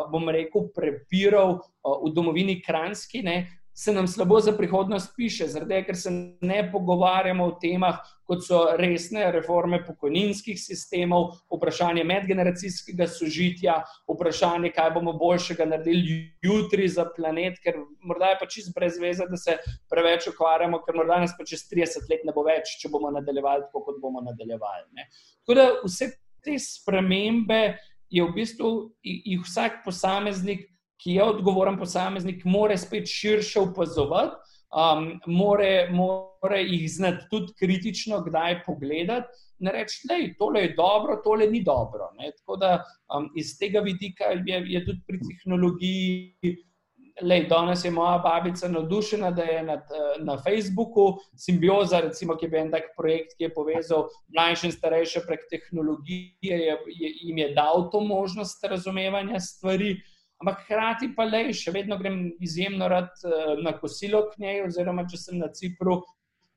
bom 0.10 0.26
rekel, 0.34 0.70
prepirov 0.74 1.60
v 1.86 2.10
domovini 2.14 2.58
Kranski, 2.66 3.22
ne, 3.22 3.36
se 3.78 3.94
nam 3.94 4.08
slabo 4.08 4.40
za 4.40 4.52
prihodnost 4.52 5.14
piše, 5.16 5.48
zaradi 5.48 5.82
ker 5.84 5.98
se 6.00 6.12
ne 6.42 6.60
pogovarjamo 6.72 7.44
o 7.46 7.56
temah, 7.62 7.98
kot 8.24 8.46
so 8.48 8.62
resne 8.80 9.26
reforme 9.36 9.82
pokojninskih 9.86 10.56
sistemov, 10.58 11.34
vprašanje 11.52 12.06
medgeneracijskega 12.08 13.08
sožitja, 13.12 13.82
vprašanje, 14.08 14.72
kaj 14.74 14.94
bomo 14.96 15.14
boljšega 15.20 15.68
naredili 15.68 16.16
jutri 16.42 16.88
za 16.88 17.04
planet, 17.18 17.60
ker 17.64 17.82
morda 18.00 18.32
je 18.32 18.38
pa 18.40 18.48
čist 18.48 18.72
brez 18.76 18.96
veze, 19.02 19.28
da 19.30 19.38
se 19.38 19.58
preveč 19.92 20.30
ukvarjamo, 20.32 20.80
ker 20.86 20.96
morda 20.96 21.20
nas 21.26 21.36
pa 21.38 21.44
čez 21.46 21.68
30 21.68 22.08
let 22.10 22.24
ne 22.24 22.34
bo 22.36 22.46
več, 22.48 22.78
če 22.80 22.94
bomo 22.94 23.12
nadaljevali 23.18 23.68
tako, 23.68 23.84
kot 23.90 24.00
bomo 24.02 24.24
nadaljevali. 24.24 24.88
Ne. 24.96 25.10
Tako 25.44 25.60
da 25.60 25.68
vse 25.84 26.14
te 26.46 26.56
spremembe 26.64 27.76
je 28.10 28.24
v 28.24 28.32
bistvu 28.40 28.72
jih 29.04 29.44
vsak 29.44 29.84
posameznik, 29.84 30.70
ki 31.04 31.18
je 31.18 31.24
odgovoren 31.24 31.80
posameznik, 31.80 32.46
mora 32.46 32.78
spet 32.78 33.08
širše 33.08 33.60
opazovati, 33.60 34.36
um, 34.76 35.10
mora, 35.28 35.88
mora 35.92 36.60
jih 36.62 36.86
znati 36.92 37.28
tudi 37.30 37.54
kritično, 37.60 38.22
kdaj 38.24 38.62
pogledati. 38.66 39.28
Ne 39.60 39.72
reči, 39.72 40.02
da 40.08 40.14
je 40.20 40.34
tole 40.38 40.68
dobro, 40.78 41.22
tole 41.24 41.48
ni 41.48 41.64
dobro. 41.64 42.10
Ne? 42.20 42.32
Tako 42.38 42.58
da 42.58 42.84
um, 43.16 43.30
iz 43.36 43.58
tega 43.60 43.80
vidika 43.80 44.34
je, 44.46 44.64
je 44.68 44.86
tudi 44.86 45.02
pri 45.08 45.20
tehnologiji 45.30 46.58
Lej, 47.22 47.46
danes 47.48 47.86
je 47.86 47.92
moja 47.92 48.18
babica 48.20 48.68
navdušena, 48.68 49.30
da 49.32 49.44
je 49.44 49.64
na, 49.64 49.78
na 50.20 50.36
Facebooku 50.44 51.14
Symbioza, 51.40 52.02
recimo, 52.04 52.36
ki 52.36 52.46
je 52.46 52.50
bil 52.50 52.60
en 52.60 52.72
tak 52.74 52.90
projekt, 52.98 53.38
ki 53.38 53.48
je 53.48 53.54
povezal 53.56 54.10
mlajše 54.36 54.68
in 54.68 54.74
starejše 54.76 55.22
prek 55.24 55.46
tehnologije, 55.50 56.58
je, 56.66 56.76
je, 57.00 57.12
jim 57.22 57.38
je 57.38 57.54
dal 57.56 57.88
to 57.92 58.04
možnost 58.04 58.64
razumevanja 58.64 59.40
stvari. 59.40 59.96
Ampak 60.44 60.66
hkrati 60.66 61.14
pa 61.16 61.24
le, 61.30 61.48
še 61.56 61.72
vedno 61.72 61.98
grem 61.98 62.26
izjemno 62.44 62.90
rad 62.92 63.14
na 63.64 63.72
kosilo 63.80 64.26
k 64.32 64.42
njej, 64.44 64.66
oziroma 64.66 65.06
če 65.08 65.20
sem 65.22 65.40
na 65.40 65.48
Cipru, 65.56 66.02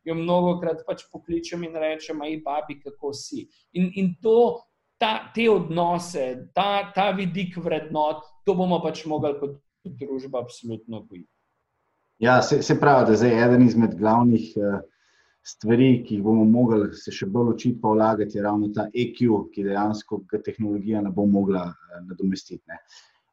jo 0.08 0.16
mnogo 0.18 0.56
krat 0.62 0.82
pač 0.86 1.04
pokličem 1.12 1.62
in 1.68 1.78
rečem, 1.78 2.20
aj 2.24 2.40
babi, 2.44 2.78
kako 2.82 3.12
si. 3.14 3.46
In, 3.78 3.90
in 4.00 4.14
to, 4.22 4.64
ta, 4.98 5.30
te 5.34 5.46
odnose, 5.50 6.50
ta, 6.54 6.90
ta 6.94 7.10
vidik 7.16 7.56
vrednot, 7.62 8.24
to 8.46 8.56
bomo 8.58 8.80
pač 8.82 9.04
mogli 9.06 9.34
kot 9.40 9.58
družba 9.84 10.42
absolutno 10.42 11.04
boji. 11.04 11.26
Ja, 12.18 12.40
se, 12.42 12.62
se 12.62 12.74
pravi, 12.80 13.14
da 13.14 13.26
je 13.26 13.42
eden 13.44 13.62
izmed 13.62 13.94
glavnih 13.98 14.50
uh, 14.58 14.80
stvari, 15.46 16.02
ki 16.06 16.18
jih 16.18 16.24
bomo 16.24 16.44
mogli 16.48 16.90
se 16.98 17.14
še 17.14 17.28
bolj 17.30 17.52
učiti, 17.54 17.78
pa 17.82 17.92
vlagati, 17.94 18.38
je 18.38 18.42
ravno 18.42 18.72
ta 18.74 18.88
EQ, 18.90 19.20
ki 19.54 19.68
dejansko 19.68 20.24
tehnologija 20.34 21.04
ne 21.06 21.14
bo 21.14 21.28
mogla 21.30 21.68
uh, 21.70 22.00
nadomestiti. 22.08 22.80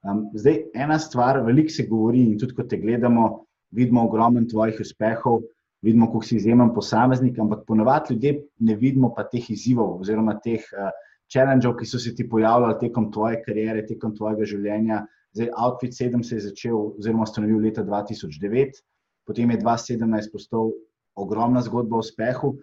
Um, 0.05 0.29
zdaj, 0.37 0.59
ena 0.77 0.99
stvar, 0.99 1.39
veliko 1.45 1.73
se 1.73 1.87
govori, 1.89 2.21
in 2.21 2.37
tudi 2.37 2.53
ko 2.53 2.63
te 2.69 2.77
gledamo, 2.77 3.45
vidimo 3.73 4.03
ogromno 4.05 4.43
tvojih 4.49 4.77
uspehov, 4.81 5.41
vidimo, 5.81 6.07
kako 6.11 6.21
si 6.25 6.35
izjemen 6.37 6.73
posameznik, 6.75 7.39
ampak 7.39 7.63
ponovadi 7.67 8.13
ljudje 8.13 8.35
ne 8.59 8.75
vidimo 8.75 9.13
pa 9.15 9.25
teh 9.29 9.49
izzivov 9.49 10.01
oziroma 10.01 10.37
teh 10.43 10.61
uh, 10.77 10.91
challengeov, 11.33 11.75
ki 11.79 11.89
so 11.89 11.99
se 11.99 12.13
ti 12.15 12.27
pojavljali 12.29 12.77
tekom 12.79 13.11
tvoje 13.11 13.41
kariere, 13.45 13.85
tekom 13.85 14.13
tvojega 14.15 14.45
življenja. 14.45 15.01
Zdaj, 15.35 15.49
Outfit 15.65 15.97
7 15.97 16.23
se 16.23 16.37
je 16.37 16.43
začel, 16.49 16.77
oziroma 16.99 17.25
ustanovil 17.25 17.65
leta 17.65 17.83
2009, 17.83 18.77
potem 19.25 19.51
je 19.51 19.57
2017 19.63 20.31
postal 20.31 20.69
ogromna 21.15 21.61
zgodba 21.65 21.97
o 21.97 22.05
uspehu. 22.05 22.53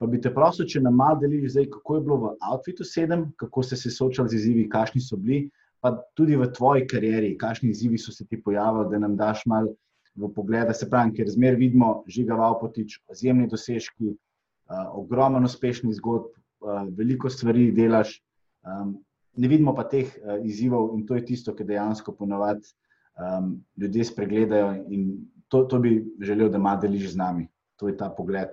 Pa 0.00 0.08
bi 0.08 0.20
te 0.20 0.32
prosil, 0.32 0.68
če 0.68 0.80
nam 0.84 0.94
malo 0.96 1.18
deliš, 1.20 1.54
zdaj, 1.56 1.66
kako 1.72 1.96
je 1.96 2.04
bilo 2.04 2.20
v 2.20 2.34
Outfitu 2.52 2.84
7, 2.84 3.24
kako 3.40 3.64
ste 3.64 3.76
se 3.76 3.90
soočali 3.92 4.32
z 4.32 4.38
izzivi, 4.38 4.68
kakšni 4.68 5.00
so 5.04 5.16
bili, 5.16 5.50
pa 5.80 5.94
tudi 6.16 6.36
v 6.36 6.48
tvoji 6.52 6.86
karieri, 6.86 7.36
kakšni 7.40 7.70
izzivi 7.70 7.98
so 7.98 8.12
se 8.12 8.26
ti 8.26 8.40
pojavili, 8.42 8.90
da 8.90 8.98
nam 8.98 9.16
daš 9.16 9.46
malo 9.46 9.74
v 10.14 10.28
pogled. 10.34 10.72
Se 10.76 10.88
pravi, 10.90 11.14
ker 11.16 11.28
zmer 11.30 11.56
vidimo, 11.56 12.02
žiga 12.08 12.36
Vaupotič, 12.36 12.98
izjemni 13.12 13.48
dosežki, 13.48 14.12
uh, 14.12 14.90
ogromen 15.00 15.44
uspešni 15.48 15.94
zgodb, 15.96 16.34
uh, 16.60 16.84
veliko 16.96 17.30
stvari 17.30 17.70
delaš. 17.72 18.18
Um, 18.60 18.98
ne 19.40 19.48
vidimo 19.48 19.74
pa 19.74 19.86
teh 19.88 20.10
uh, 20.20 20.36
izzivov 20.44 20.92
in 20.98 21.06
to 21.08 21.16
je 21.16 21.24
tisto, 21.32 21.54
ki 21.56 21.64
dejansko 21.64 22.12
ponovadi 22.18 22.68
um, 23.16 23.54
ljudje 23.80 24.04
spregledajo 24.04 24.74
in 24.88 25.30
to, 25.48 25.64
to 25.64 25.78
bi 25.78 26.04
želel, 26.20 26.50
da 26.50 26.58
ima 26.58 26.76
deliš 26.76 27.12
z 27.12 27.16
nami. 27.16 27.48
To 27.80 27.88
je 27.88 27.96
ta 27.96 28.10
pogled. 28.10 28.52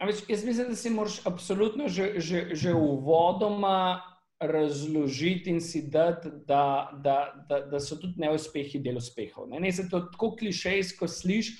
Več, 0.00 0.22
jaz 0.28 0.44
mislim, 0.44 0.70
da 0.72 0.76
si 0.78 0.90
moraš 0.90 1.18
absolutno 1.26 1.88
že, 1.88 2.14
že, 2.16 2.54
že 2.56 2.72
uvodoma 2.72 4.00
razložiti 4.40 5.50
in 5.50 5.60
si 5.60 5.82
dati, 5.90 6.28
da, 6.46 6.90
da, 7.04 7.44
da, 7.48 7.60
da 7.60 7.80
so 7.80 7.96
tudi 8.00 8.20
neuspehi 8.20 8.80
del 8.80 8.96
uspehov. 8.96 9.48
Ne, 9.48 9.60
ne 9.60 9.72
se 9.72 9.88
to 9.88 10.00
tako 10.00 10.32
klišejsko 10.36 11.08
sliši, 11.08 11.56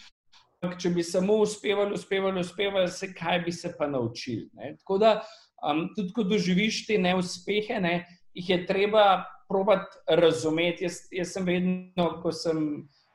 če 0.81 0.93
bi 0.95 1.05
samo 1.05 1.41
uspevali, 1.45 1.95
uspevali, 1.97 2.41
uspevali, 2.41 2.89
se 2.89 3.13
kaj 3.15 3.43
bi 3.45 3.53
se 3.53 3.75
pa 3.79 3.89
naučili. 3.89 4.49
Ne. 4.53 4.75
Tako 4.81 4.99
da 4.99 5.13
um, 5.65 5.89
tudi 5.97 6.13
ko 6.17 6.25
doživiš 6.25 6.87
te 6.87 6.99
neuspehe, 6.99 7.81
ne, 7.81 7.95
jih 8.35 8.51
je 8.51 8.65
treba 8.67 9.25
probati 9.49 10.01
razumeti. 10.09 10.85
Jaz, 10.85 11.03
jaz 11.13 11.35
sem 11.37 11.45
vedno, 11.45 12.09
ko 12.23 12.33
sem 12.33 12.65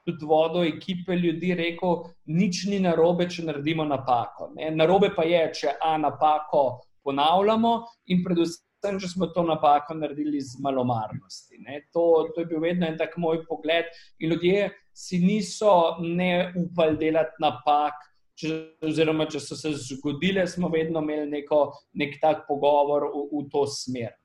tudi 0.05 0.25
vodil 0.29 0.67
ekipe 0.69 1.17
ljudi, 1.17 1.55
rekel, 1.57 2.03
nič 2.29 2.67
ni 2.69 2.79
narobe, 2.83 3.25
če 3.29 3.47
naredimo 3.47 3.85
napako. 3.89 4.51
Ne. 4.53 4.69
Narobe 4.77 5.09
pa 5.15 5.25
je, 5.25 5.41
če 5.61 5.73
a 5.81 5.95
napako 5.97 6.67
ponavljamo 7.05 7.79
in 8.13 8.21
predvsem. 8.25 8.64
Če 9.01 9.09
smo 9.11 9.29
to 9.33 9.43
napako 9.47 9.97
naredili 9.97 10.41
z 10.41 10.59
malomarnosti. 10.63 11.61
To, 11.93 12.27
to 12.33 12.43
je 12.43 12.49
bil 12.49 12.61
vedno 12.63 12.87
en 12.87 12.97
tak 12.97 13.17
moj 13.17 13.43
pogled. 13.47 13.89
In 14.19 14.35
ljudje 14.35 14.69
si 14.95 15.19
niso 15.19 15.97
ne 16.01 16.53
upali 16.55 16.97
delati 16.99 17.41
napak, 17.43 17.97
če, 18.39 18.51
oziroma 18.85 19.27
če 19.31 19.41
so 19.43 19.57
se 19.59 19.73
zgodile, 19.79 20.45
smo 20.47 20.69
vedno 20.71 21.03
imeli 21.03 21.27
neko, 21.31 21.65
nek 21.99 22.17
tak 22.21 22.45
pogovor 22.49 23.09
v, 23.11 23.25
v 23.31 23.43
to 23.51 23.65
smer. 23.71 24.15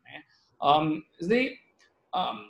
Um, 0.61 0.99
zdaj, 1.23 1.55
um, 2.13 2.41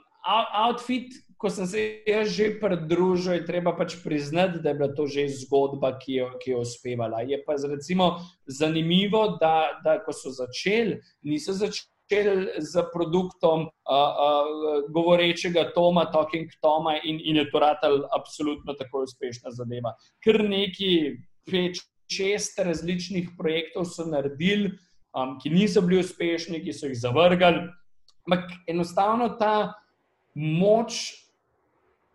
outfit, 0.66 1.14
ko 1.40 1.48
sem 1.48 1.66
se 1.66 1.82
jaz 2.04 2.32
že 2.36 2.50
pridružil, 2.60 3.38
je 3.38 3.46
treba 3.48 3.72
pač 3.76 3.96
priznati, 4.04 4.60
da 4.60 4.72
je 4.72 4.78
bila 4.80 4.90
to 4.92 5.06
že 5.06 5.28
zgodba, 5.44 5.94
ki 5.96 6.18
jo, 6.18 6.26
ki 6.42 6.52
jo 6.52 6.64
uspevala. 6.66 7.22
Je 7.24 7.38
pa 7.44 7.56
recimo 7.56 8.20
zanimivo, 8.44 9.38
da, 9.40 9.80
da 9.84 9.96
ko 10.04 10.12
so 10.12 10.34
začeli, 10.34 11.00
niso 11.24 11.56
začeli. 11.56 11.88
Z 12.58 12.84
produktom 12.92 13.66
uh, 13.66 13.70
uh, 13.94 14.84
govorečega 14.90 15.70
Toma, 15.74 16.08
Talking 16.12 16.50
Toma, 16.62 16.98
in, 17.04 17.20
in 17.22 17.36
je 17.36 17.46
to 17.50 17.62
ratelj 17.62 18.02
absolutno 18.16 18.74
tako 18.74 19.04
uspešna 19.06 19.54
zadeva. 19.54 19.94
Ker 20.24 20.42
neki 20.44 21.16
pet, 21.46 21.78
šest 22.10 22.58
različnih 22.58 23.30
projektov 23.38 23.86
so 23.86 24.04
naredili, 24.06 24.72
um, 25.14 25.36
ki 25.38 25.50
niso 25.50 25.82
bili 25.86 26.00
uspešni, 26.02 26.62
ki 26.64 26.74
so 26.74 26.90
jih 26.90 26.98
zavrgali. 26.98 27.68
Ampak 28.26 28.50
enostavno 28.68 29.28
ta 29.38 29.72
moč 30.34 31.14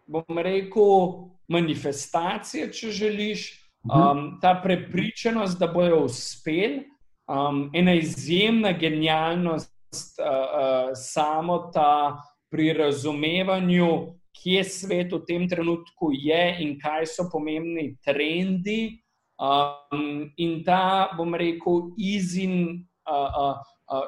bom 0.08 0.38
rekel, 0.38 1.32
manifestacije, 1.48 2.72
če 2.74 2.92
želiš, 2.92 3.46
mhm. 3.86 4.02
um, 4.02 4.28
ta 4.42 4.56
prepričanost, 4.64 5.60
da 5.60 5.68
bojo 5.68 6.04
uspeli, 6.06 6.86
um, 7.28 7.70
ena 7.74 7.94
izjemna 7.94 8.72
genialnost, 8.72 9.75
uh, 10.20 10.26
uh, 10.26 10.90
samo 10.94 11.70
ta 11.74 12.18
pri 12.52 12.74
razumevanju, 12.74 14.16
kje 14.36 14.64
svet 14.64 15.14
v 15.14 15.22
tem 15.28 15.48
trenutku 15.50 16.12
je 16.14 16.44
in 16.64 16.76
kaj 16.80 17.08
so 17.08 17.28
pomembni 17.32 17.96
trendi. 18.06 19.02
Um, 19.36 20.32
in 20.40 20.64
ta, 20.64 21.12
bom 21.18 21.36
rekel, 21.36 21.92
izin. 22.00 22.86
Uh, 23.06 23.40
uh, 23.52 23.64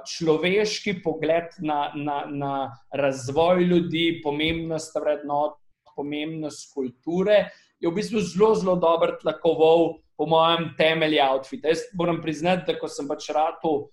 Človeški 0.09 1.03
pogled 1.03 1.53
na, 1.61 1.91
na, 1.93 2.25
na 2.25 2.53
razvoj 2.89 3.61
ljudi, 3.61 4.21
pomembnost 4.23 4.95
vrednot, 4.97 5.59
pomembnost 5.93 6.71
kulture, 6.73 7.51
je 7.77 7.85
v 7.85 7.93
bistvu 7.93 8.23
zelo, 8.25 8.55
zelo 8.57 8.73
dober 8.81 9.13
tlakoval, 9.21 9.99
po 10.17 10.25
mojem, 10.25 10.71
temelju 10.79 11.21
outfita. 11.21 11.69
Jaz 11.69 11.85
moram 11.93 12.23
priznati, 12.23 12.65
da 12.65 12.79
ko 12.79 12.89
sem 12.89 13.05
pač 13.05 13.29
rado 13.37 13.73
uh, 13.75 13.85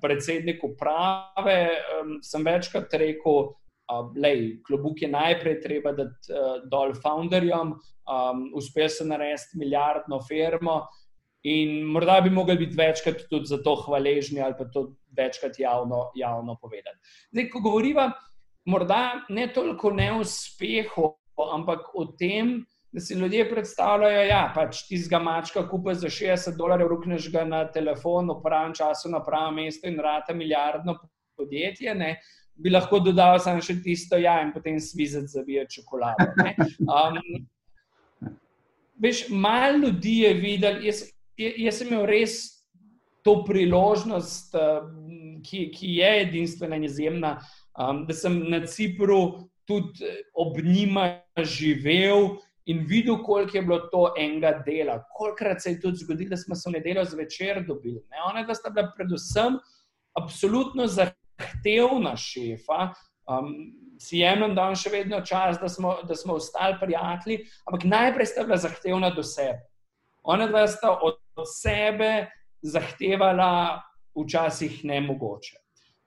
predsednik 0.00 0.64
uprave, 0.64 1.58
sem 2.22 2.44
večkrat 2.44 2.94
rekel, 2.98 3.50
da 3.90 4.30
uh, 4.30 4.40
klobuk 4.66 5.02
je 5.02 5.10
najprej 5.10 5.60
treba 5.62 5.92
dati 5.92 6.30
uh, 6.30 6.60
dol 6.70 6.94
founderjem, 6.94 7.74
uspel 8.54 8.88
sem 8.90 9.08
narediti 9.10 9.58
milijardno 9.58 10.20
firmo. 10.26 10.80
In 11.46 11.86
morda 11.88 12.18
bi 12.20 12.30
mogli 12.30 12.56
biti 12.60 12.76
večkrat 12.76 13.22
tudi 13.30 13.48
za 13.48 13.62
to 13.64 13.74
hvaležni 13.86 14.42
ali 14.44 14.54
pa 14.58 14.66
to 14.68 14.90
večkrat 15.16 15.58
javno, 15.58 16.10
javno 16.14 16.56
povedati. 16.60 16.98
Zdaj, 17.32 17.48
ko 17.48 17.62
govorimo, 17.64 18.10
morda 18.66 19.24
ne 19.28 19.46
toliko 19.52 19.88
o 19.88 19.94
neuspehu, 19.96 21.06
ampak 21.52 21.94
o 21.94 22.04
tem, 22.18 22.58
da 22.92 23.00
si 23.00 23.14
ljudje 23.14 23.50
predstavljajo, 23.50 24.16
da 24.16 24.22
ja, 24.22 24.42
pač 24.54 24.82
ti 24.88 24.98
zga 24.98 25.18
mačka 25.22 25.62
kupa 25.68 25.94
za 25.94 26.08
60 26.10 26.56
dolarjev, 26.58 26.88
rukneš 26.88 27.30
ga 27.32 27.44
na 27.44 27.64
telefon, 27.70 28.30
v 28.30 28.42
pravem 28.42 28.74
času, 28.74 29.10
na 29.12 29.22
pravem 29.24 29.62
mestu 29.62 29.88
in 29.88 30.00
rata 30.02 30.34
milijardno 30.34 30.96
podjetje. 31.36 31.94
Ne? 31.94 32.16
Bi 32.54 32.70
lahko 32.70 32.98
dodal 33.00 33.38
samo 33.40 33.62
še 33.62 33.78
tisto, 33.84 34.18
ja, 34.18 34.40
in 34.42 34.50
potem 34.52 34.80
svizet 34.82 35.30
zavija 35.30 35.66
čokolado. 35.70 36.32
Um, 36.80 37.20
veš, 38.98 39.28
malo 39.30 39.86
ljudi 39.86 40.18
je 40.24 40.34
videl, 40.34 40.82
jaz, 40.84 41.04
jaz 41.38 41.78
sem 41.78 41.92
imel 41.92 42.08
res 42.10 42.40
to 43.22 43.42
priložnost, 43.46 44.56
ki, 45.46 45.62
ki 45.72 45.94
je 46.00 46.10
edinstvena 46.24 46.76
in 46.76 46.84
izjemna, 46.88 47.36
um, 47.78 48.04
da 48.08 48.16
sem 48.16 48.42
na 48.50 48.64
Cipru 48.66 49.46
tudi 49.68 50.04
eh, 50.04 50.22
ob 50.34 50.58
njima 50.64 51.20
živel 51.38 52.34
in 52.66 52.84
videl, 52.88 53.22
koliko 53.24 53.56
je 53.56 53.62
bilo 53.62 53.78
to 53.92 54.14
enega 54.18 54.62
dela. 54.66 55.04
Kolikrat 55.16 55.62
se 55.62 55.70
je 55.70 55.80
tudi 55.80 55.96
zgodilo, 55.96 56.30
da 56.30 56.36
smo 56.36 56.54
se 56.54 56.70
v 56.70 56.72
nedeljo 56.72 57.04
zvečer 57.04 57.64
dobili. 57.66 58.02
Ne? 58.10 58.22
Ona 58.28 58.42
dva 58.44 58.54
sta 58.54 58.70
bila 58.70 58.90
predvsem 58.96 59.58
absolutno 60.18 60.86
zahtevna 60.86 62.16
šefa. 62.16 62.92
Um, 63.30 63.54
si 64.00 64.18
jemljem 64.18 64.54
dan 64.56 64.74
še 64.76 64.90
vedno 64.90 65.20
čas, 65.26 65.58
da 65.60 65.68
smo, 65.68 65.98
da 66.08 66.16
smo 66.16 66.38
ostali 66.40 66.78
prijatelji, 66.80 67.44
ampak 67.68 67.84
najprej 67.84 68.26
sta 68.26 68.44
bila 68.48 68.56
zahtevna 68.56 69.10
do 69.14 69.22
sebe. 69.22 69.60
Ona 70.22 70.46
dva 70.48 70.66
sta 70.68 70.94
od 71.02 71.20
sebe 71.46 72.30
zahtevala 72.62 73.82
včasih 74.16 74.84
nemogoče. 74.84 75.56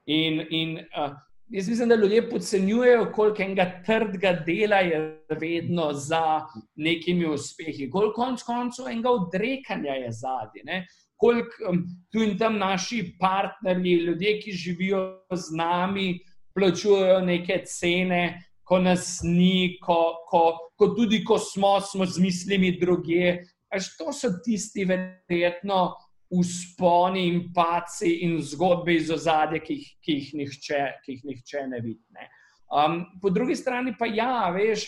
In, 0.06 0.42
in 0.50 0.74
uh, 0.98 1.14
Jaz 1.50 1.70
mislim, 1.70 1.90
da 1.90 1.96
ljudje 1.96 2.30
podcenjujejo, 2.30 3.12
koliko 3.12 3.42
enega 3.42 3.82
trdega 3.86 4.32
dela 4.46 4.76
je 4.76 5.26
vedno 5.40 5.94
za 5.94 6.42
nekimi 6.76 7.26
uspehi, 7.26 7.90
koliko 7.90 8.14
konc 8.14 8.44
koncev 8.44 8.88
enega 8.88 9.10
odrekanja 9.10 9.94
je 9.94 10.12
zadnji. 10.12 10.86
Koliko 11.16 11.70
um, 11.70 11.84
tu 12.12 12.24
in 12.24 12.38
tam 12.38 12.58
naši 12.58 13.16
partnerji, 13.20 13.94
ljudje, 13.94 14.40
ki 14.40 14.52
živijo 14.52 15.20
z 15.32 15.56
nami, 15.56 16.20
plačujejo 16.56 17.20
neke 17.22 17.62
cene, 17.66 18.44
ko 18.64 18.80
nas 18.80 19.20
ni, 19.24 19.78
ko, 19.84 20.16
ko, 20.30 20.44
ko 20.78 20.88
tudi 20.96 21.24
ko 21.24 21.38
smo, 21.40 21.80
smo 21.82 22.06
z 22.06 22.20
mislimi 22.20 22.78
druge. 22.80 23.38
Až 23.74 23.90
to 23.98 24.14
so 24.14 24.30
tisti, 24.46 24.86
verjetno 24.86 25.94
usponi 26.34 27.28
in 27.28 27.42
paci 27.54 28.24
in 28.26 28.40
zgodbe 28.42 28.96
iz 28.96 29.12
ozadja, 29.14 29.62
ki, 29.64 29.78
ki, 30.02 30.16
ki 30.32 31.14
jih 31.14 31.22
nihče 31.30 31.68
ne 31.70 31.82
vidi. 31.82 32.04
Ne. 32.16 32.30
Um, 32.74 33.04
po 33.22 33.30
drugi 33.30 33.56
strani 33.56 33.94
pa 34.00 34.08
ja, 34.10 34.50
veš, 34.54 34.88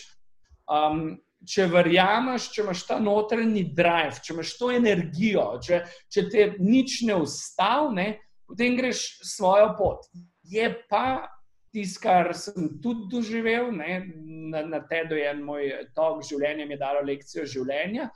um, 0.66 1.14
če 1.46 1.68
verjameš, 1.70 2.50
če 2.54 2.64
imaš 2.64 2.82
ta 2.88 2.98
notranji 3.02 3.62
drive, 3.76 4.18
če 4.24 4.34
imaš 4.34 4.54
to 4.58 4.72
energijo, 4.74 5.46
če, 5.62 5.82
če 6.10 6.26
te 6.32 6.46
nič 6.58 7.00
ne 7.06 7.20
ustavne, 7.22 8.08
potem 8.48 8.78
greš 8.78 9.06
svojo 9.26 9.72
pot. 9.78 10.08
Je 10.46 10.66
pa 10.90 11.26
tisto, 11.74 12.02
kar 12.02 12.32
sem 12.34 12.78
tudi 12.82 13.06
doživel, 13.12 13.70
ne, 13.74 14.00
na, 14.50 14.64
na 14.66 14.80
tedu 14.88 15.18
je 15.18 15.34
moj 15.38 15.70
tok 15.94 16.24
življenja, 16.26 16.66
mi 16.66 16.74
je 16.74 16.82
dalo 16.82 17.04
lekcijo 17.06 17.46
življenja 17.46 18.10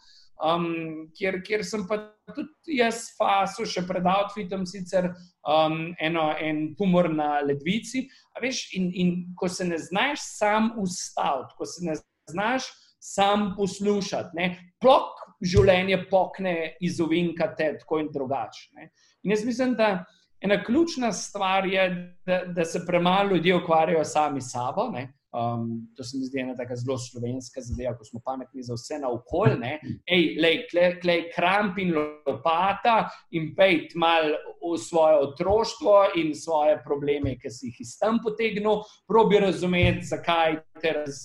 um, 0.45 1.11
kjer, 1.17 1.41
kjer 1.47 1.65
sem 1.67 1.87
pa 1.89 1.99
tudi 2.35 2.79
jaz, 2.79 3.09
faso, 3.19 3.67
še 3.69 3.85
pred 3.89 4.07
outfitom, 4.07 4.67
sicer 4.69 5.11
um, 5.11 5.91
eno, 6.01 6.31
en 6.39 6.71
tumor 6.79 7.11
na 7.13 7.41
ledvici. 7.45 8.07
Veš, 8.41 8.69
in, 8.79 8.91
in 8.95 9.13
ko 9.39 9.49
se 9.49 9.67
ne 9.69 9.79
znaš 9.81 10.23
sam 10.39 10.73
ustaviti, 10.81 11.57
ko 11.59 11.69
se 11.69 11.85
ne 11.89 11.99
znaš 12.31 12.71
sam 13.01 13.55
poslušati, 13.57 14.37
ne, 14.37 14.49
plok 14.81 15.21
življenje 15.41 16.03
pokne 16.11 16.55
iz 16.85 17.01
ovinka, 17.01 17.49
te 17.57 17.73
tako 17.81 18.03
in 18.03 18.11
drugače. 18.13 18.89
In 19.25 19.37
jaz 19.37 19.45
mislim, 19.47 19.77
da. 19.79 20.01
Ena 20.41 20.57
ključna 20.65 21.11
stvar 21.13 21.67
je, 21.69 21.83
da, 22.25 22.39
da 22.49 22.65
se 22.65 22.81
premalo 22.87 23.35
ljudi 23.35 23.53
ukvarjajo 23.53 24.05
sami 24.09 24.41
s 24.41 24.55
sabo. 24.55 24.87
Ne? 24.89 25.03
Um, 25.33 25.87
to 25.97 26.05
se 26.05 26.19
mi 26.19 26.25
zdi 26.25 26.41
ena 26.41 26.57
tako 26.59 26.77
zelo 26.77 26.99
slovenska 26.99 27.61
zadeva, 27.63 27.95
ko 27.95 28.05
smo 28.05 28.21
pametni 28.25 28.63
za 28.67 28.75
vse 28.75 28.99
na 28.99 29.13
okolje. 29.15 29.77
Ej, 30.07 30.25
lej, 30.43 30.57
klej, 30.71 30.97
klej, 31.01 31.21
kramp 31.37 31.79
in 31.79 31.93
lopata 31.95 33.05
in 33.31 33.53
pejt 33.55 33.95
mal 33.95 34.33
v 34.59 34.79
svoje 34.79 35.21
otroštvo 35.29 35.95
in 36.19 36.35
svoje 36.35 36.81
probleme, 36.83 37.37
ki 37.39 37.51
si 37.51 37.71
jih 37.71 37.79
iz 37.87 37.95
tam 37.99 38.19
potegnil, 38.25 38.83
probi 39.07 39.39
razumeti, 39.39 40.09
zakaj 40.11 40.59
te 40.83 40.97
raz, 40.99 41.23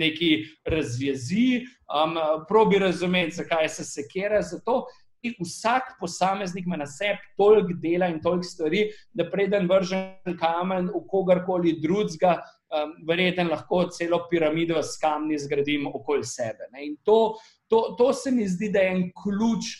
neki 0.00 0.46
razvezi, 0.64 1.66
um, 1.92 2.16
probi 2.48 2.80
razumeti, 2.80 3.36
zakaj 3.42 3.68
se 3.68 3.84
sekera 3.84 4.40
za 4.42 4.60
to. 4.64 4.86
In 5.22 5.34
vsak 5.42 5.98
posameznik 6.00 6.66
ima 6.66 6.76
na 6.76 6.86
sebi 6.86 7.18
toliko 7.36 7.74
dela 7.82 8.06
in 8.06 8.22
toliko 8.22 8.46
stvari, 8.46 8.84
da 9.12 9.26
preden 9.30 9.66
vržem 9.68 10.36
kamen 10.38 10.88
v 10.94 11.02
kogarkoli 11.10 11.74
drugega, 11.82 12.38
um, 12.70 12.94
verjetno 13.08 13.50
lahko 13.50 13.84
celo 13.90 14.26
piramido 14.30 14.82
s 14.82 14.98
kamni 15.00 15.38
zgradim 15.38 15.86
okoli 15.86 16.24
sebe. 16.24 16.68
In 16.80 16.96
to, 17.02 17.38
to, 17.68 17.94
to 17.98 18.12
se 18.12 18.30
mi 18.30 18.48
zdi, 18.48 18.70
da 18.72 18.84
je 18.84 18.94
en 18.96 19.04
ključ 19.22 19.72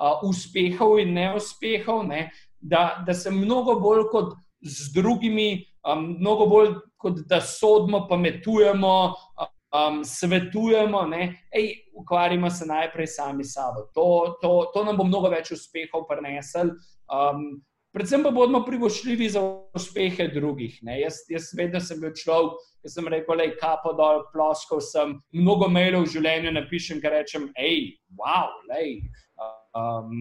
uh, 0.00 0.22
uspehov 0.28 0.98
in 1.00 1.14
neuspehov, 1.14 2.06
ne? 2.06 2.30
da, 2.60 3.04
da 3.06 3.14
se 3.14 3.30
mnogo 3.30 3.80
bolj 3.80 4.08
kot 4.10 4.34
z 4.60 4.92
drugimi, 4.94 5.64
um, 5.86 6.16
mnogo 6.18 6.46
bolj 6.46 6.74
kot 6.96 7.20
da 7.28 7.40
sodimo, 7.40 8.06
pametujemo. 8.08 8.96
Um, 9.76 10.04
svetujemo, 10.04 11.02
da 11.10 11.26
ukvarjamo 12.00 12.50
se 12.50 12.66
najprej 12.66 13.06
sami 13.06 13.44
s 13.44 13.52
sabo. 13.54 13.82
To, 13.94 14.36
to, 14.40 14.70
to 14.74 14.84
nam 14.84 14.96
bo 14.96 15.04
mnogo 15.04 15.28
več 15.28 15.50
uspehov 15.52 16.06
prinesel. 16.08 16.70
Um, 17.12 17.60
predvsem 17.96 18.22
pa 18.22 18.30
bomo 18.30 18.64
privošljivi 18.64 19.28
za 19.28 19.40
uspehe 19.74 20.28
drugih. 20.28 20.80
Jaz, 20.82 21.14
jaz 21.28 21.44
vedno 21.56 21.80
sem 21.80 22.00
bil 22.00 22.10
človek, 22.12 22.58
ki 22.84 22.90
sem 22.92 23.06
rekel, 23.08 23.40
je 23.40 23.54
kapo 23.56 23.94
dol, 23.96 24.20
ploskal 24.34 24.82
sem, 24.84 25.14
mnogo 25.32 25.68
mailov 25.72 26.04
v 26.04 26.10
življenju 26.12 26.52
napišem, 26.58 27.00
ki 27.00 27.12
rečem, 27.14 27.46
hej, 27.56 27.94
wow, 28.20 28.52
lej, 28.68 28.98
um, 29.72 30.12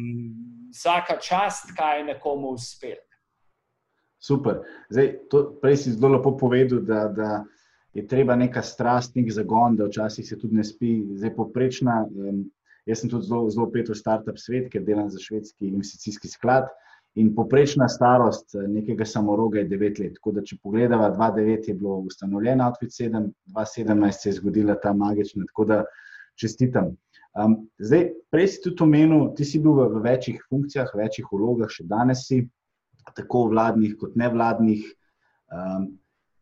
vsaka 0.71 1.17
čast, 1.19 1.73
kaj 1.75 1.99
je 1.99 2.05
nekomu 2.13 2.53
uspel. 2.55 2.95
Super. 4.23 4.63
Zdaj, 4.88 5.11
to, 5.29 5.43
prej 5.59 5.81
si 5.83 5.97
zelo 5.97 6.13
lepo 6.15 6.31
povedal, 6.39 6.79
da, 6.79 7.09
da 7.11 7.43
je 7.91 8.05
treba 8.07 8.39
neka 8.39 8.63
strast, 8.63 9.19
nek 9.19 9.27
zagon, 9.35 9.75
da 9.75 9.89
včasih 9.91 10.23
se 10.23 10.39
tudi 10.39 10.55
ne 10.55 10.63
spi, 10.63 11.01
zdaj 11.19 11.35
poprečna. 11.35 12.05
Um, 12.07 12.45
jaz 12.88 13.03
sem 13.03 13.11
tudi 13.11 13.27
zelo, 13.27 13.51
zelo 13.51 13.67
pet 13.75 13.91
v 13.91 13.99
startup 13.99 14.39
svet, 14.39 14.71
ker 14.71 14.88
delam 14.88 15.11
za 15.11 15.19
švedski 15.19 15.73
investicijski 15.75 16.31
sklad. 16.31 16.71
In 17.15 17.32
poprečna 17.36 17.88
starost 17.88 18.56
eh, 18.56 18.67
nekega 18.67 19.06
samoroga 19.06 19.60
je 19.60 19.69
9 19.69 20.01
let. 20.04 20.17
Tako 20.19 20.36
da, 20.36 20.43
če 20.43 20.58
pogledamo, 20.63 21.08
2009 21.15 21.69
je 21.69 21.75
bilo 21.80 21.97
ustanovljeno, 22.10 22.73
2017 22.82 24.12
se 24.12 24.30
je 24.30 24.38
zgodila 24.41 24.75
ta 24.75 24.93
magična, 24.93 25.45
tako 25.47 25.65
da 25.65 25.84
čestitam. 26.39 26.95
Um, 27.36 27.56
zdaj, 27.80 28.10
prej 28.32 28.47
si 28.47 28.62
tudi 28.63 28.84
omenil, 28.84 29.30
ti 29.36 29.47
si 29.47 29.60
bil 29.60 29.75
v, 29.75 29.89
v 29.95 30.04
večjih 30.06 30.43
funkcijah, 30.49 30.91
večjih 30.95 31.28
vlogah, 31.32 31.71
še 31.71 31.84
danes 31.88 32.23
si, 32.28 32.45
tako 33.15 33.49
vladnih 33.51 33.95
kot 33.99 34.15
nevladnih. 34.19 34.84
Um, 35.51 35.93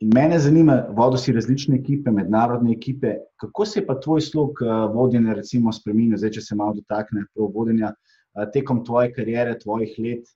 In 0.04 0.10
mene 0.12 0.36
zanima, 0.42 0.74
vodil 0.92 1.22
si 1.22 1.32
različne 1.32 1.78
ekipe, 1.78 2.12
mednarodne 2.12 2.74
ekipe, 2.74 3.14
kako 3.40 3.66
se 3.66 3.80
je 3.80 3.86
pa 3.88 3.94
tvoj 4.04 4.22
slog 4.22 4.60
uh, 4.60 4.74
vodenja, 4.92 5.36
recimo, 5.38 5.72
spremenil, 5.72 6.18
zdaj, 6.20 6.34
če 6.36 6.42
se 6.44 6.58
malo 6.60 6.76
dotakne 6.76 7.24
vodenja 7.38 7.94
uh, 7.94 8.44
tekom 8.52 8.82
tvoje 8.84 9.14
kariere, 9.16 9.54
tvojih 9.62 9.94
let. 10.04 10.34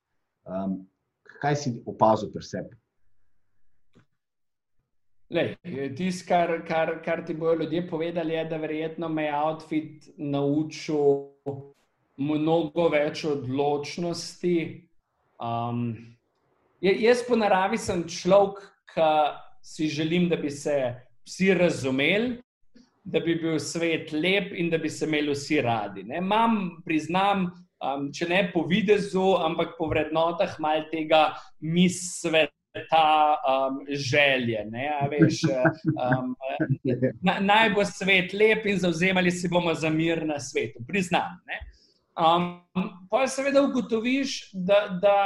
Um, 0.48 0.88
kaj 1.42 1.56
si 1.56 1.74
opazil 1.86 2.32
pri 2.32 2.44
sebi? 2.44 2.76
Tisto, 5.96 6.24
kar, 6.28 6.54
kar, 6.68 6.94
kar 7.04 7.26
ti 7.28 7.34
bodo 7.36 7.64
ljudje 7.64 7.88
povedali, 7.90 8.34
je, 8.34 8.46
da 8.46 8.58
verjetno 8.58 9.10
me 9.10 9.26
je 9.26 9.34
outfit 9.36 10.08
naučil 10.18 11.28
mnogo 12.18 12.88
več 12.90 13.26
odločnosti. 13.28 14.88
Um, 15.44 15.84
jaz 16.82 17.26
po 17.28 17.36
naravi 17.36 17.78
sem 17.78 18.06
človek, 18.08 18.64
ki 18.94 19.12
si 19.62 19.90
želim, 19.92 20.30
da 20.30 20.40
bi 20.40 20.50
se 20.50 20.96
vsi 21.28 21.54
razumeli, 21.54 22.38
da 23.04 23.20
bi 23.20 23.36
bil 23.36 23.60
svet 23.60 24.12
lep 24.12 24.54
in 24.56 24.72
da 24.72 24.80
bi 24.80 24.90
se 24.90 25.06
imeli 25.06 25.36
vsi 25.36 25.62
radi. 25.62 26.04
Ne? 26.08 26.22
Mam, 26.22 26.82
priznam, 26.86 27.50
um, 27.84 28.12
če 28.14 28.28
ne 28.30 28.44
po 28.54 28.66
videzu, 28.70 29.36
ampak 29.44 29.76
po 29.78 29.90
vrednotah 29.92 30.58
mal 30.64 30.88
tega 30.92 31.32
misve. 31.62 32.48
Ta 32.92 33.42
um, 33.42 33.80
želje, 33.90 34.60
veš, 35.10 35.40
um, 35.98 36.36
na, 37.26 37.40
naj 37.42 37.72
bo 37.74 37.82
svet 37.90 38.36
lep 38.38 38.68
in 38.70 38.78
zauzemali 38.78 39.32
se 39.34 39.50
bomo 39.50 39.74
za 39.74 39.90
mir 39.90 40.22
na 40.30 40.38
svetu, 40.38 40.84
priznam. 40.86 41.40
Um, 42.14 42.46
pa 43.10 43.24
seveda 43.28 43.62
ugotoviš, 43.66 44.52
da, 44.54 44.84
da, 45.02 45.18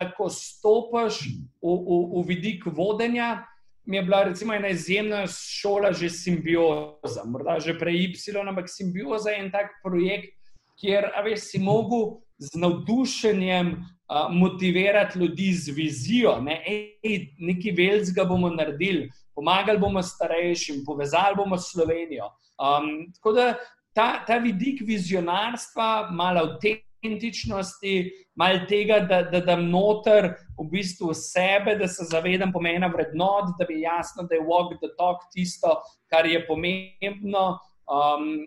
da 0.00 0.10
ko 0.18 0.26
stopiš 0.30 1.20
v, 1.62 1.76
v, 1.86 2.00
v 2.16 2.24
vidik 2.26 2.66
vodenja, 2.74 3.46
mi 3.86 3.96
je 3.96 4.02
bila 4.02 4.24
recimo 4.24 4.54
ena 4.54 4.68
izjemna 4.68 5.24
šola, 5.30 5.92
že 5.92 6.10
simbioza, 6.10 7.24
morda 7.24 7.58
že 7.62 7.78
prej 7.78 8.10
Y, 8.14 8.38
ampak 8.48 8.70
simbioza 8.70 9.30
je 9.30 9.44
en 9.44 9.50
tak 9.50 9.78
projekt, 9.82 10.35
kjer 10.80 11.10
veš, 11.24 11.50
si 11.50 11.58
mogel 11.58 12.18
z 12.38 12.58
navdušenjem 12.60 13.70
uh, 13.72 14.26
motivirati 14.30 15.18
ljudi 15.18 15.52
z 15.52 15.72
vizijo, 15.76 16.36
ne? 16.40 16.60
Ej, 17.02 17.30
nekaj 17.38 17.72
velikega 17.76 18.24
bomo 18.24 18.50
naredili, 18.50 19.08
pomagali 19.34 19.78
bomo 19.78 20.02
starejšim, 20.02 20.84
povezali 20.86 21.36
bomo 21.36 21.58
Slovenijo. 21.58 22.30
Um, 22.56 23.12
tako 23.14 23.32
da 23.32 23.54
ta, 23.94 24.24
ta 24.26 24.38
vidik 24.38 24.82
vizionarstva, 24.84 26.10
malo 26.12 26.40
autentičnosti, 26.44 27.94
malo 28.36 28.66
tega, 28.68 29.00
da, 29.08 29.22
da 29.22 29.40
dam 29.40 29.68
noter 29.70 30.34
v 30.58 30.68
bistvu 30.70 31.14
sebe, 31.14 31.76
da 31.80 31.88
se 31.88 32.04
zavedam 32.10 32.52
pomena 32.52 32.90
vrednot, 32.92 33.54
da 33.58 33.64
bi 33.68 33.80
jasno, 33.80 34.26
da 34.28 34.36
je 34.36 34.44
walk 34.44 34.76
the 34.82 34.92
talk 34.98 35.24
tisto, 35.32 35.78
kar 36.12 36.26
je 36.26 36.44
pomembno. 36.46 37.56
Um, 37.86 38.44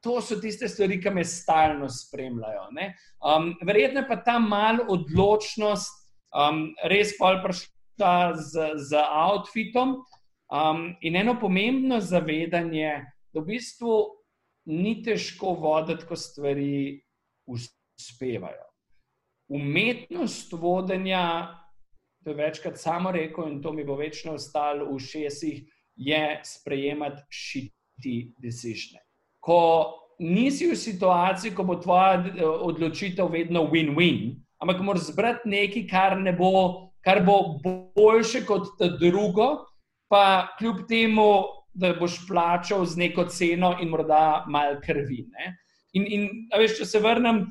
to 0.00 0.20
so 0.20 0.40
tiste 0.40 0.68
stvari, 0.68 1.00
ki 1.00 1.10
me 1.10 1.24
stalno 1.24 1.88
spremljajo. 1.88 2.68
Um, 3.20 3.52
verjetno 3.66 4.04
pa 4.08 4.16
ta 4.24 4.38
mal 4.38 4.80
odločnost 4.88 6.00
um, 6.32 6.70
res 6.88 7.12
pol 7.18 7.40
prišla 7.44 8.14
z, 8.36 8.70
z 8.88 9.02
outfitom 9.04 9.98
um, 10.48 10.86
in 11.00 11.16
eno 11.20 11.36
pomembno 11.40 12.00
zavedanje, 12.00 12.94
da 13.30 13.40
v 13.40 13.46
bistvu 13.52 13.98
ni 14.70 15.00
težko 15.04 15.54
voditi, 15.60 16.06
ko 16.08 16.16
stvari 16.16 17.00
uspevajo. 17.50 18.66
Umetnost 19.50 20.52
vodenja, 20.52 21.56
to 22.24 22.30
je 22.30 22.38
večkrat 22.38 22.78
samo 22.78 23.10
rekel 23.10 23.48
in 23.50 23.60
to 23.62 23.72
mi 23.72 23.84
bo 23.84 23.96
večno 23.98 24.36
ostalo 24.38 24.86
v 24.92 24.98
šestih, 25.02 25.62
je 25.96 26.40
sprejemati 26.46 27.22
šiti 27.28 28.16
decižne. 28.38 29.02
Ko 29.40 29.60
nisi 30.20 30.68
v 30.70 30.76
situaciji, 30.76 31.54
ko 31.56 31.64
bo 31.64 31.78
tvoja 31.80 32.20
eh, 32.20 32.44
odločitev 32.44 33.32
vedno 33.32 33.64
win-win, 33.72 34.36
ampak 34.60 34.82
moraš 34.84 35.10
zbrati 35.12 35.48
nekaj, 35.48 35.86
kar, 35.88 36.18
ne 36.20 36.32
bo, 36.36 36.90
kar 37.04 37.24
bo 37.24 37.60
boljše 37.96 38.44
kot 38.44 38.68
drugo, 39.00 39.64
pa 40.10 40.52
kljub 40.58 40.84
temu, 40.88 41.30
da 41.72 41.94
boš 41.94 42.26
plačal 42.26 42.84
z 42.84 42.98
neko 42.98 43.24
ceno 43.30 43.76
in 43.80 43.88
morda 43.88 44.44
malo 44.50 44.80
krvi. 44.82 45.22
Ne? 45.30 45.52
In, 45.94 46.06
in 46.06 46.28
veš, 46.58 46.80
če 46.80 46.86
se 46.86 47.00
vrnem 47.00 47.44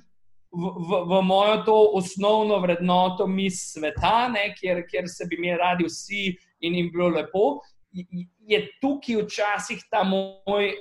v, 0.51 0.71
v, 0.75 0.99
v 1.07 1.21
mojo 1.25 1.57
to 1.65 1.77
osnovno 1.97 2.59
vrednoto 2.59 3.27
mi 3.27 3.49
sveta, 3.51 4.27
ne, 4.33 4.49
kjer, 4.57 4.83
kjer 4.89 5.07
se 5.09 5.27
bi 5.29 5.39
mi 5.39 5.55
radi 5.55 5.87
vsi 5.87 6.33
in 6.59 6.75
jim 6.75 6.91
bilo 6.93 7.09
lepo. 7.15 7.61
Je 8.49 8.59
tukaj 8.83 9.23
včasih 9.23 9.81
ta 9.89 10.03
moj 10.03 10.73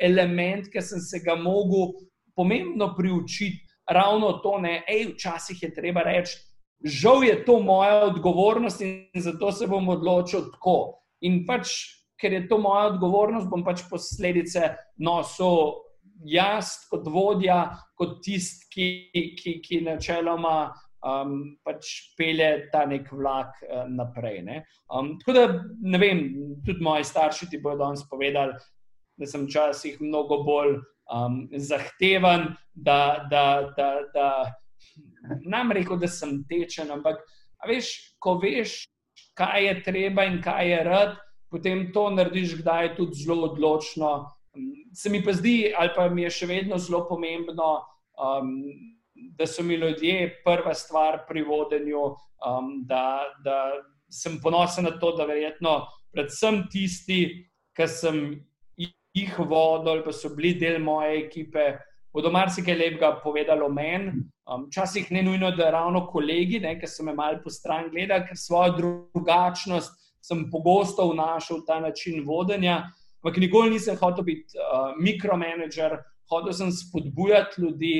element, 0.00 0.68
ki 0.72 0.82
sem 0.82 1.00
se 1.00 1.20
ga 1.24 1.36
mogel 1.36 1.94
pomembno 2.36 2.92
priučiti, 2.96 3.64
ravno 3.90 4.32
to, 4.44 4.58
da 4.62 4.68
je 4.68 5.08
včasih 5.14 5.62
je 5.62 5.74
treba 5.74 6.02
reči, 6.06 6.36
žal 6.84 7.24
je 7.24 7.44
to 7.44 7.58
moja 7.60 8.04
odgovornost 8.06 8.80
in 8.80 9.10
zato 9.14 9.52
se 9.52 9.66
bom 9.66 9.88
odločil 9.88 10.50
tako. 10.52 11.00
In 11.20 11.44
pač, 11.46 11.72
ker 12.20 12.32
je 12.32 12.46
to 12.48 12.58
moja 12.58 12.86
odgovornost, 12.92 13.48
bom 13.50 13.64
pač 13.64 13.82
posledice 13.90 14.74
nosil 15.02 15.82
jaz 16.26 16.74
kot 16.90 17.06
vodja, 17.10 17.64
kot 17.98 18.20
tisti, 18.22 18.66
ki, 18.70 19.34
ki, 19.38 19.54
ki 19.64 19.80
načeloma 19.86 20.70
um, 21.06 21.34
pač 21.66 22.14
pelje 22.18 22.68
ta 22.72 22.84
nek 22.86 23.10
vlak 23.12 23.58
uh, 23.66 23.86
naprej. 23.90 24.42
Ne? 24.46 24.62
Um, 24.90 25.16
tako 25.18 25.36
da 25.36 25.44
ne 25.82 26.00
vem, 26.02 26.24
tudi 26.66 26.84
moji 26.84 27.06
starši 27.06 27.50
ti 27.50 27.62
bodo 27.62 27.84
danes 27.84 28.04
povedali, 28.10 28.54
da 29.18 29.26
sem 29.26 29.46
včasih 29.46 29.98
mnogo 30.00 30.42
bolj 30.46 30.78
um, 31.12 31.42
zahteven, 31.52 32.52
da, 32.72 33.26
da, 33.30 33.44
da, 33.76 33.88
da 34.14 34.28
nam 35.44 35.72
rekel, 35.74 35.98
da 35.98 36.08
sem 36.08 36.40
tečen. 36.48 36.90
Ampak, 36.94 37.20
veš, 37.66 37.92
ko 38.22 38.38
veš, 38.42 38.84
kaj 39.38 39.66
je 39.66 39.76
treba 39.86 40.24
in 40.28 40.40
kaj 40.42 40.70
je 40.70 40.82
rad, 40.86 41.16
potem 41.50 41.88
to 41.92 42.08
narediš, 42.14 42.58
kdaj 42.62 42.84
je 42.84 42.96
tudi 42.96 43.24
zelo 43.24 43.50
odločno 43.50 44.12
se 44.94 45.10
mi 45.10 45.24
pa 45.24 45.32
zdi, 45.32 45.74
ali 45.76 45.90
pa 45.96 46.08
mi 46.08 46.22
je 46.22 46.30
še 46.30 46.46
vedno 46.46 46.78
zelo 46.78 47.04
pomembno, 47.08 47.70
um, 48.18 48.54
da 49.38 49.46
so 49.46 49.62
mi 49.62 49.76
ljudje 49.78 50.40
prva 50.44 50.74
stvar 50.74 51.24
pri 51.28 51.44
vodenju, 51.46 52.04
um, 52.46 52.72
da, 52.86 53.28
da 53.44 53.58
sem 54.10 54.38
ponosen 54.42 54.88
na 54.88 54.96
to, 54.98 55.12
da 55.16 55.26
verjetno 55.28 55.80
predvsem 56.14 56.64
tisti, 56.72 57.20
ki 57.76 57.86
sem 57.86 58.22
jih 59.18 59.38
vodil 59.38 59.92
ali 59.92 60.04
pa 60.04 60.12
so 60.12 60.30
bili 60.34 60.54
del 60.58 60.78
moje 60.82 61.18
ekipe. 61.26 61.76
Bodo 62.14 62.30
marsikaj 62.32 62.76
lepega 62.76 63.12
povedali 63.22 63.62
o 63.62 63.68
meni. 63.68 64.12
Um, 64.48 64.64
včasih 64.70 65.10
ne 65.12 65.22
nujno, 65.22 65.50
da 65.52 65.70
ravno 65.70 66.06
kolegi, 66.08 66.60
ne, 66.60 66.78
ki 66.80 66.88
so 66.88 67.04
me 67.04 67.12
malo 67.14 67.42
po 67.44 67.50
stran 67.52 67.90
gledali, 67.92 68.24
ker 68.28 68.38
svojo 68.40 68.76
drugačnost 68.78 69.92
sem 70.24 70.46
pogosto 70.50 71.04
vnašal 71.10 71.60
v 71.60 71.66
ta 71.66 71.80
način 71.80 72.24
vodenja. 72.26 72.86
Ampak 73.20 73.36
nikoli 73.42 73.74
nisem 73.74 73.96
hotel 74.00 74.24
biti 74.24 74.56
uh, 74.56 74.94
mikromanager, 74.96 75.98
hotel 76.30 76.52
sem 76.52 76.72
spodbujati 76.72 77.60
ljudi. 77.62 77.94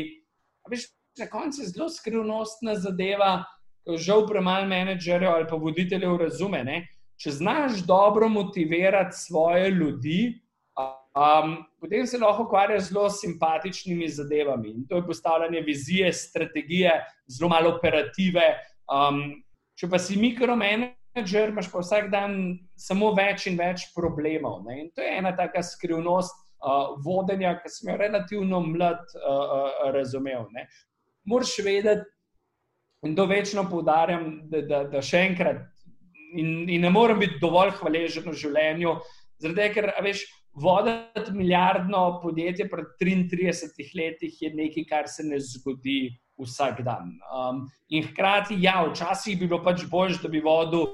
Veš, 0.70 0.88
na 1.18 1.26
koncu 1.26 1.62
je 1.62 1.68
zelo 1.68 1.88
skrivnostna 1.88 2.78
zadeva, 2.81 3.44
ko 3.85 3.96
žal 3.96 4.27
premalo 4.29 4.69
menedžerjev 4.69 5.31
ali 5.33 5.46
pa 5.50 5.56
voditeljev 5.56 6.16
razume. 6.21 6.62
Ne? 6.64 6.83
Če 7.19 7.33
znaš 7.40 7.83
dobro 7.87 8.29
motivirati 8.29 9.16
svoje 9.16 9.71
ljudi, 9.71 10.21
um, 11.19 11.64
potem 11.81 12.06
se 12.06 12.19
lahko 12.19 12.42
ukvarjaš 12.42 12.83
z 12.83 12.92
zelo 12.92 13.10
simpatičnimi 13.10 14.08
zadevami. 14.08 14.71
In 14.71 14.87
to 14.88 14.96
je 14.96 15.06
postavljanje 15.06 15.60
vizije, 15.60 16.12
strategije, 16.12 16.92
zelo 17.29 17.48
malo 17.48 17.75
operative. 17.77 18.46
Um, 18.87 19.42
če 19.79 19.88
pa 19.90 19.98
si 19.98 20.19
mikromanager, 20.19 21.50
imaš 21.52 21.71
pa 21.73 21.83
vsak 21.83 22.10
dan 22.10 22.58
samo 22.77 23.12
več 23.14 23.46
in 23.50 23.58
več 23.58 23.88
problemov. 23.96 24.62
Ne? 24.66 24.81
In 24.85 24.92
to 24.94 25.02
je 25.02 25.16
ena 25.19 25.35
taka 25.37 25.62
skrivnost 25.62 26.35
uh, 26.35 26.94
vodenja, 27.04 27.56
ki 27.62 27.73
sem 27.73 27.92
jo 27.92 27.98
relativno 27.98 28.62
mlad 28.66 29.02
uh, 29.19 29.27
uh, 29.27 29.90
razumel. 29.94 30.46
Moraš 31.29 31.58
vedeti, 31.64 32.06
in 33.06 33.14
to 33.16 33.27
večno 33.31 33.69
poudarjam, 33.71 34.48
da, 34.50 34.62
da, 34.66 34.85
da 34.90 35.02
še 35.02 35.21
enkrat, 35.31 35.62
in, 36.35 36.66
in 36.69 36.83
ne 36.83 36.90
morem 36.90 37.21
biti 37.23 37.38
dovolj 37.40 37.77
hvaležen 37.79 38.27
v 38.27 38.37
življenju, 38.37 38.98
Zaradi 39.38 39.60
tega, 39.60 39.75
ker 39.75 40.02
veš, 40.02 40.25
voditi 40.63 41.33
milijardno 41.33 42.21
podjetje 42.23 42.69
pred 42.71 42.87
33 43.00 43.92
leti 43.96 44.31
je 44.40 44.54
nekaj, 44.54 44.85
kar 44.88 45.09
se 45.09 45.25
ne 45.25 45.40
zgodi 45.40 46.11
vsak 46.38 46.83
dan. 46.87 47.17
Um, 47.35 47.67
in 47.88 48.06
hkrati, 48.06 48.56
ja, 48.63 48.83
včasih 48.87 49.38
bi 49.38 49.46
bilo 49.46 49.63
pač 49.65 49.85
bolj, 49.90 50.19
da 50.23 50.29
bi 50.29 50.40
vodil 50.40 50.87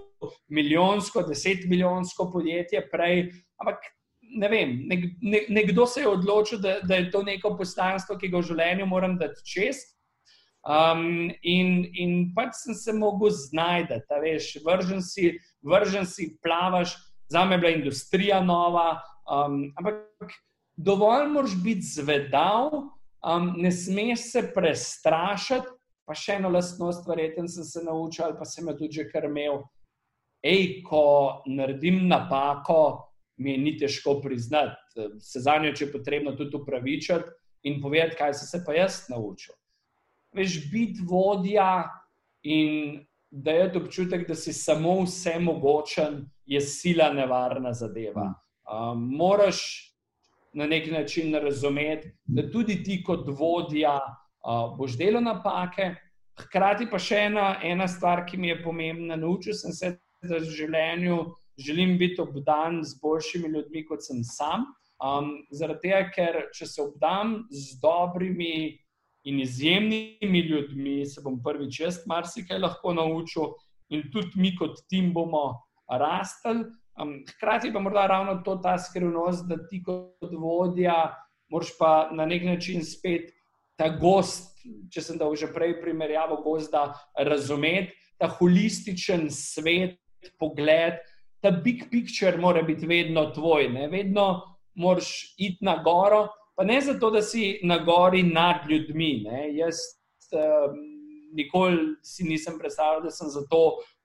milijonsko, 0.49 1.23
deset 1.29 1.67
milijonsko 1.69 2.31
podjetje 2.33 2.87
prej, 2.91 3.29
ampak 3.61 3.85
ne 4.35 4.49
vem, 4.49 4.77
nek, 4.89 5.05
ne, 5.23 5.41
nekdo 5.49 5.87
se 5.87 6.01
je 6.01 6.09
odločil, 6.09 6.59
da, 6.59 6.79
da 6.83 7.01
je 7.01 7.11
to 7.11 7.23
neko 7.23 7.55
poslanstvo, 7.59 8.17
ki 8.19 8.33
ga 8.33 8.41
v 8.41 8.49
življenju 8.51 8.87
moram 8.91 9.19
dati 9.21 9.45
čez. 9.47 9.83
Um, 10.65 11.29
in, 11.45 11.91
in 11.93 12.13
pač 12.37 12.57
sem 12.63 12.77
se 12.79 12.95
mogel 12.97 13.35
znajti, 13.37 14.01
veš, 14.23 14.55
vržen 14.65 15.03
si, 15.05 15.35
vržen 15.61 16.09
si, 16.09 16.31
plavaš, 16.43 16.97
za 17.29 17.45
me 17.45 17.59
je 17.59 17.61
bila 17.61 17.75
industrija 17.77 18.41
nova. 18.41 18.95
Um, 19.25 19.73
ampak 19.79 20.33
dovolj 20.77 21.29
moraš 21.33 21.55
biti 21.65 21.87
zvedav, 21.87 22.73
um, 22.75 23.55
ne 23.57 23.73
smeš 23.73 24.31
se 24.33 24.43
prestrašiti. 24.55 25.71
Pa 26.05 26.13
še 26.13 26.35
eno 26.37 26.51
lastnost, 26.53 27.07
verjetno 27.09 27.49
sem 27.49 27.65
se 27.65 27.81
naučil, 27.81 28.35
pa 28.37 28.45
sem 28.45 28.67
jo 28.69 28.75
tudi 28.77 29.01
že 29.01 29.07
kar 29.09 29.25
imel. 29.25 29.63
Ej, 30.45 30.83
ko 30.85 31.41
naredim 31.49 32.03
napako, 32.11 33.09
mi 33.41 33.55
je 33.55 33.59
ni 33.59 33.73
težko 33.81 34.19
priznati, 34.21 35.09
se 35.19 35.41
za 35.41 35.57
njo, 35.59 35.73
je 35.73 35.89
potrebno, 35.93 36.35
tudi 36.37 36.57
upravičiti 36.57 37.33
in 37.65 37.81
povedati, 37.81 38.19
kaj 38.21 38.35
sem 38.35 38.49
se 38.53 38.61
pa 38.67 38.77
jaz 38.77 39.07
naučil. 39.09 39.57
Veš, 40.37 40.59
biti 40.69 41.01
vodja 41.09 41.89
in 42.43 43.01
da 43.31 43.51
je 43.51 43.73
to 43.73 43.81
občutek, 43.81 44.29
da 44.29 44.35
si 44.35 44.53
samo 44.53 45.01
vse 45.03 45.39
mogočen, 45.41 46.27
je 46.47 46.61
sila 46.61 47.13
nevarna 47.13 47.73
zadeva. 47.73 48.29
Um, 48.65 49.09
moraš 49.17 49.61
na 50.55 50.67
nek 50.67 50.91
način 50.91 51.35
razumeti, 51.35 52.13
da 52.25 52.51
tudi 52.51 52.83
ti 52.83 53.03
kot 53.05 53.29
vodja 53.29 53.99
uh, 53.99 54.77
boš 54.79 54.97
delal 54.99 55.23
napake. 55.23 55.95
Hkrati 56.39 56.87
pa 56.91 56.99
še 56.99 57.27
ena, 57.29 57.59
ena 57.63 57.87
stvar, 57.89 58.25
ki 58.27 58.39
mi 58.41 58.49
je 58.49 58.63
pomembna, 58.63 59.17
naučil 59.17 59.55
sem 59.55 59.73
se, 59.73 59.93
da 60.23 60.41
v 60.41 60.51
življenju 60.51 61.19
želim 61.61 61.99
biti 61.99 62.21
obdan 62.23 62.81
z 62.83 62.99
boljšimi 63.03 63.51
ljudmi, 63.53 63.85
kot 63.87 64.03
sem 64.03 64.25
sam. 64.25 64.65
Um, 65.05 65.35
zaradi 65.53 65.91
tega, 65.91 66.09
ker 66.15 66.41
če 66.55 66.67
se 66.71 66.83
obdam 66.83 67.37
z 67.51 67.79
dobrimi 67.83 68.79
in 69.29 69.41
izjemnimi 69.41 70.41
ljudmi, 70.49 71.05
se 71.07 71.23
bom 71.25 71.37
prvič 71.43 71.81
jaz 71.81 72.01
marsikaj 72.09 72.59
lahko 72.63 72.95
naučil, 72.97 73.53
in 73.91 74.09
tudi 74.13 74.41
mi, 74.41 74.55
kot 74.57 74.81
tim, 74.89 75.13
bomo 75.15 75.61
rastli. 75.91 76.65
Um, 77.03 77.25
hkrati 77.27 77.73
pa 77.73 77.81
morda 77.83 78.07
ravno 78.07 78.37
to 78.45 78.57
ta 78.63 78.77
skrivnost, 78.79 79.49
da 79.49 79.59
ti 79.69 79.83
kot 79.83 80.31
vodja, 80.39 81.15
moraš 81.51 81.73
pa 81.79 82.11
na 82.13 82.27
nek 82.27 82.45
način 82.47 82.85
spet 82.87 83.33
ta 83.77 83.89
gost, 83.99 84.55
če 84.93 85.03
sem 85.03 85.19
dal 85.19 85.35
že 85.37 85.51
prej 85.53 85.81
primerjavo 85.83 86.39
gozda, 86.45 86.93
razumeti 87.19 87.93
ta 88.19 88.29
holističen 88.31 89.27
svet, 89.31 89.99
pogled 90.39 91.03
ta 91.45 91.51
big 91.51 91.91
picture 91.91 92.39
mora 92.41 92.63
biti 92.63 92.87
vedno 92.87 93.27
tvoj, 93.35 93.69
ne? 93.69 93.89
vedno 93.89 94.57
moraš 94.75 95.35
iti 95.39 95.65
na 95.65 95.77
goro, 95.83 96.29
pa 96.57 96.65
ne 96.65 96.81
zato, 96.81 97.11
da 97.11 97.23
si 97.23 97.61
na 97.63 97.79
gori 97.85 98.23
nad 98.23 98.71
ljudmi. 98.71 99.21
Ne? 99.27 99.49
Jaz 99.57 99.83
um, 100.33 100.79
nikoli 101.37 101.97
si 102.03 102.25
nisem 102.25 102.57
predstavljal, 102.59 103.03
da 103.05 103.11
sem 103.11 103.29
zato, 103.29 103.61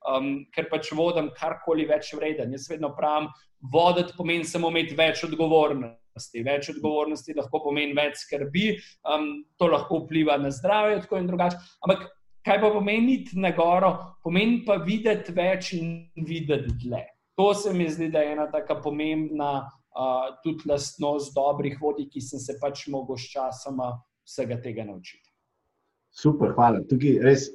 um, 0.08 0.32
ker 0.56 0.70
pač 0.72 0.92
vodim 0.96 1.32
karkoli 1.38 1.88
več 1.90 2.14
vreden. 2.18 2.54
Jaz 2.56 2.70
vedno 2.72 2.94
pravim, 2.98 3.30
voditi 3.74 4.16
pomeni 4.18 4.48
samo 4.48 4.72
imeti 4.72 4.98
več 4.98 5.24
odgovornosti. 5.28 6.44
Več 6.46 6.72
odgovornosti 6.76 7.36
lahko 7.38 7.64
pomeni 7.68 7.98
več 7.98 8.24
skrbi, 8.26 8.72
um, 9.08 9.30
to 9.60 9.70
lahko 9.72 10.04
vpliva 10.06 10.40
na 10.42 10.52
zdravje, 10.54 11.04
tako 11.06 11.22
in 11.22 11.30
drugače. 11.30 11.62
Ampak 11.86 12.10
kaj 12.46 12.60
pa 12.64 12.74
pomeni 12.74 13.22
iti 13.22 13.40
na 13.40 13.54
goro, 13.56 13.94
pomeni 14.24 14.64
pa 14.66 14.80
videti 14.84 15.36
več 15.36 15.74
in 15.78 15.96
videti 16.28 16.76
dlje 16.86 17.06
to 17.40 17.54
se 17.54 17.74
mi 17.74 17.90
zdi, 17.90 18.10
da 18.10 18.20
je 18.20 18.32
ena 18.32 18.52
tako 18.52 18.82
pomembna 18.84 19.52
uh, 19.64 20.42
tudi 20.44 20.70
lastnost 20.70 21.32
dobrih 21.36 21.78
vodij, 21.82 22.10
ki 22.12 22.22
sem 22.22 22.40
se 22.40 22.58
pač 22.60 22.82
mogel 22.92 23.16
s 23.16 23.30
časom 23.32 23.80
vsega 24.28 24.58
tega 24.60 24.84
naučiti. 24.84 25.32
Super, 26.12 26.52
hvala. 26.58 26.82
Tukaj 26.90 27.16
res, 27.24 27.46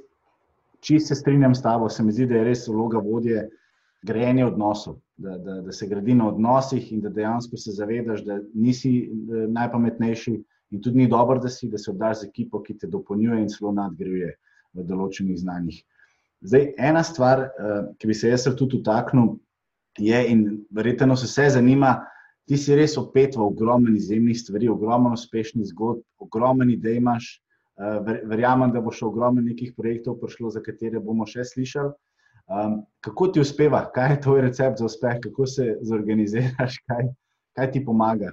če 0.84 1.00
se 1.00 1.16
strinjam 1.16 1.54
s 1.54 1.62
tabo, 1.64 1.88
se 1.88 2.04
mi 2.04 2.12
zdi, 2.12 2.26
da 2.28 2.40
je 2.40 2.48
res 2.50 2.66
vloga 2.68 3.00
vodje 3.02 3.48
grejenje 4.04 4.44
odnosov. 4.46 5.00
Da, 5.16 5.36
da, 5.38 5.60
da 5.62 5.72
se 5.72 5.86
gradi 5.86 6.14
na 6.18 6.26
odnosih 6.28 6.88
in 6.92 7.00
da 7.00 7.12
dejansko 7.14 7.56
se 7.56 7.72
zavedaš, 7.72 8.24
da 8.26 8.40
nisi 8.54 9.08
najpametnejši, 9.54 10.34
in 10.74 10.82
tudi 10.82 10.98
ni 10.98 11.08
dobro, 11.08 11.38
da 11.38 11.48
si, 11.48 11.68
da 11.70 11.78
se 11.78 11.90
obdaš 11.90 12.20
z 12.20 12.28
ekipo, 12.28 12.62
ki 12.62 12.78
te 12.78 12.90
dopolnjuje 12.90 13.42
in 13.44 13.50
celo 13.52 13.72
nadgrajuje 13.72 14.32
v 14.74 14.86
določenih 14.88 15.38
znanjih. 15.38 15.78
Zdaj, 16.44 16.66
ena 16.90 17.04
stvar, 17.06 17.46
ki 17.98 18.10
bi 18.10 18.16
se 18.16 18.32
jaz 18.32 18.48
tudi 18.50 18.80
dotaknil, 18.80 19.36
je 20.02 20.20
in 20.28 20.44
verjetno 20.74 21.16
se 21.16 21.30
vse 21.30 21.54
zanima. 21.54 21.94
Ti 22.44 22.58
si 22.60 22.74
res 22.76 22.98
opet 23.00 23.38
v 23.38 23.46
ogromni 23.46 23.94
izjemnih 23.96 24.36
stvari, 24.36 24.68
ogromno 24.68 25.14
uspešnih 25.16 25.64
zgodb, 25.70 26.02
ogromno 26.20 26.66
idej 26.68 26.98
imaš. 27.00 27.38
Eh, 27.74 28.18
verjamem, 28.30 28.70
da 28.70 28.78
bo 28.78 28.92
še 28.94 29.02
ogromno 29.08 29.42
nekih 29.42 29.72
projektov 29.74 30.20
prišlo, 30.20 30.52
za 30.54 30.60
katere 30.62 31.00
bomo 31.02 31.26
še 31.26 31.42
slišali. 31.42 31.90
Um, 32.44 32.82
kako 33.02 33.26
ti 33.34 33.40
uspeva, 33.40 33.80
kaj 33.90 34.10
je 34.12 34.20
tvoj 34.26 34.40
recept 34.44 34.78
za 34.78 34.86
uspeh, 34.86 35.16
kako 35.24 35.46
se 35.48 35.64
zorganiziraš, 35.82 36.76
kaj, 36.86 37.08
kaj 37.56 37.70
ti 37.72 37.82
pomaga? 37.82 38.30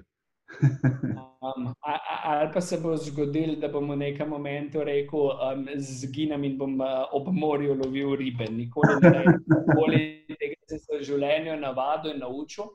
um, 0.61 1.71
ali 1.81 2.49
pa 2.53 2.61
se 2.61 2.77
bo 2.83 2.93
zgodilo, 2.99 3.55
da 3.57 3.71
bom 3.71 3.89
v 3.95 3.97
nekem 4.03 4.29
momentu 4.29 4.83
rekel, 4.85 5.31
um, 5.31 5.65
zginem 5.79 6.43
in 6.45 6.57
bom 6.59 6.75
uh, 6.77 7.07
ob 7.17 7.31
morju 7.33 7.79
lovil 7.81 8.13
ribe. 8.19 8.45
Nikoli 8.51 8.97
ne 9.01 9.13
rečem, 9.15 10.35
tega 10.37 10.59
se 10.67 10.83
v 10.91 11.01
življenju 11.07 11.57
navadil 11.63 12.13
in 12.13 12.21
naučil. 12.21 12.69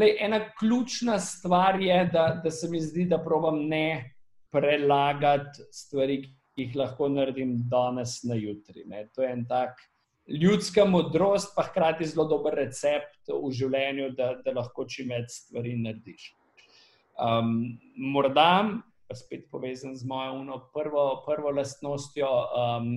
Lej, 0.00 0.16
ena 0.24 0.40
ključna 0.58 1.20
stvar 1.22 1.78
je, 1.78 2.00
da, 2.10 2.32
da 2.42 2.50
se 2.50 2.66
mi 2.72 2.80
zdi, 2.82 3.06
da 3.12 3.20
probujem 3.22 3.68
ne 3.68 3.86
prelagati 4.52 5.64
stvari, 5.72 6.22
ki 6.24 6.66
jih 6.66 6.76
lahko 6.76 7.08
naredim 7.08 7.54
danes 7.70 8.20
na 8.26 8.36
jutri. 8.38 8.84
Ne. 8.86 9.06
To 9.14 9.22
je 9.22 9.32
en 9.32 9.46
tak. 9.48 9.78
Ljudska 10.30 10.84
modrost, 10.84 11.54
pa 11.56 11.64
hkrati 11.66 12.06
zelo 12.06 12.28
dober 12.30 12.54
recept 12.54 13.30
v 13.30 13.50
življenju, 13.54 14.12
da, 14.18 14.34
da 14.44 14.54
lahko 14.54 14.86
čim 14.86 15.10
več 15.10 15.32
stvari 15.40 15.74
narediš. 15.80 16.28
Um, 17.20 17.78
morda, 18.14 18.50
pa 19.10 19.16
spet 19.18 19.48
povezan 19.50 19.96
z 19.98 20.06
mojo 20.06 20.60
prvo, 20.74 21.04
prvo 21.26 21.50
lastnostjo 21.56 22.28
um, 22.30 22.92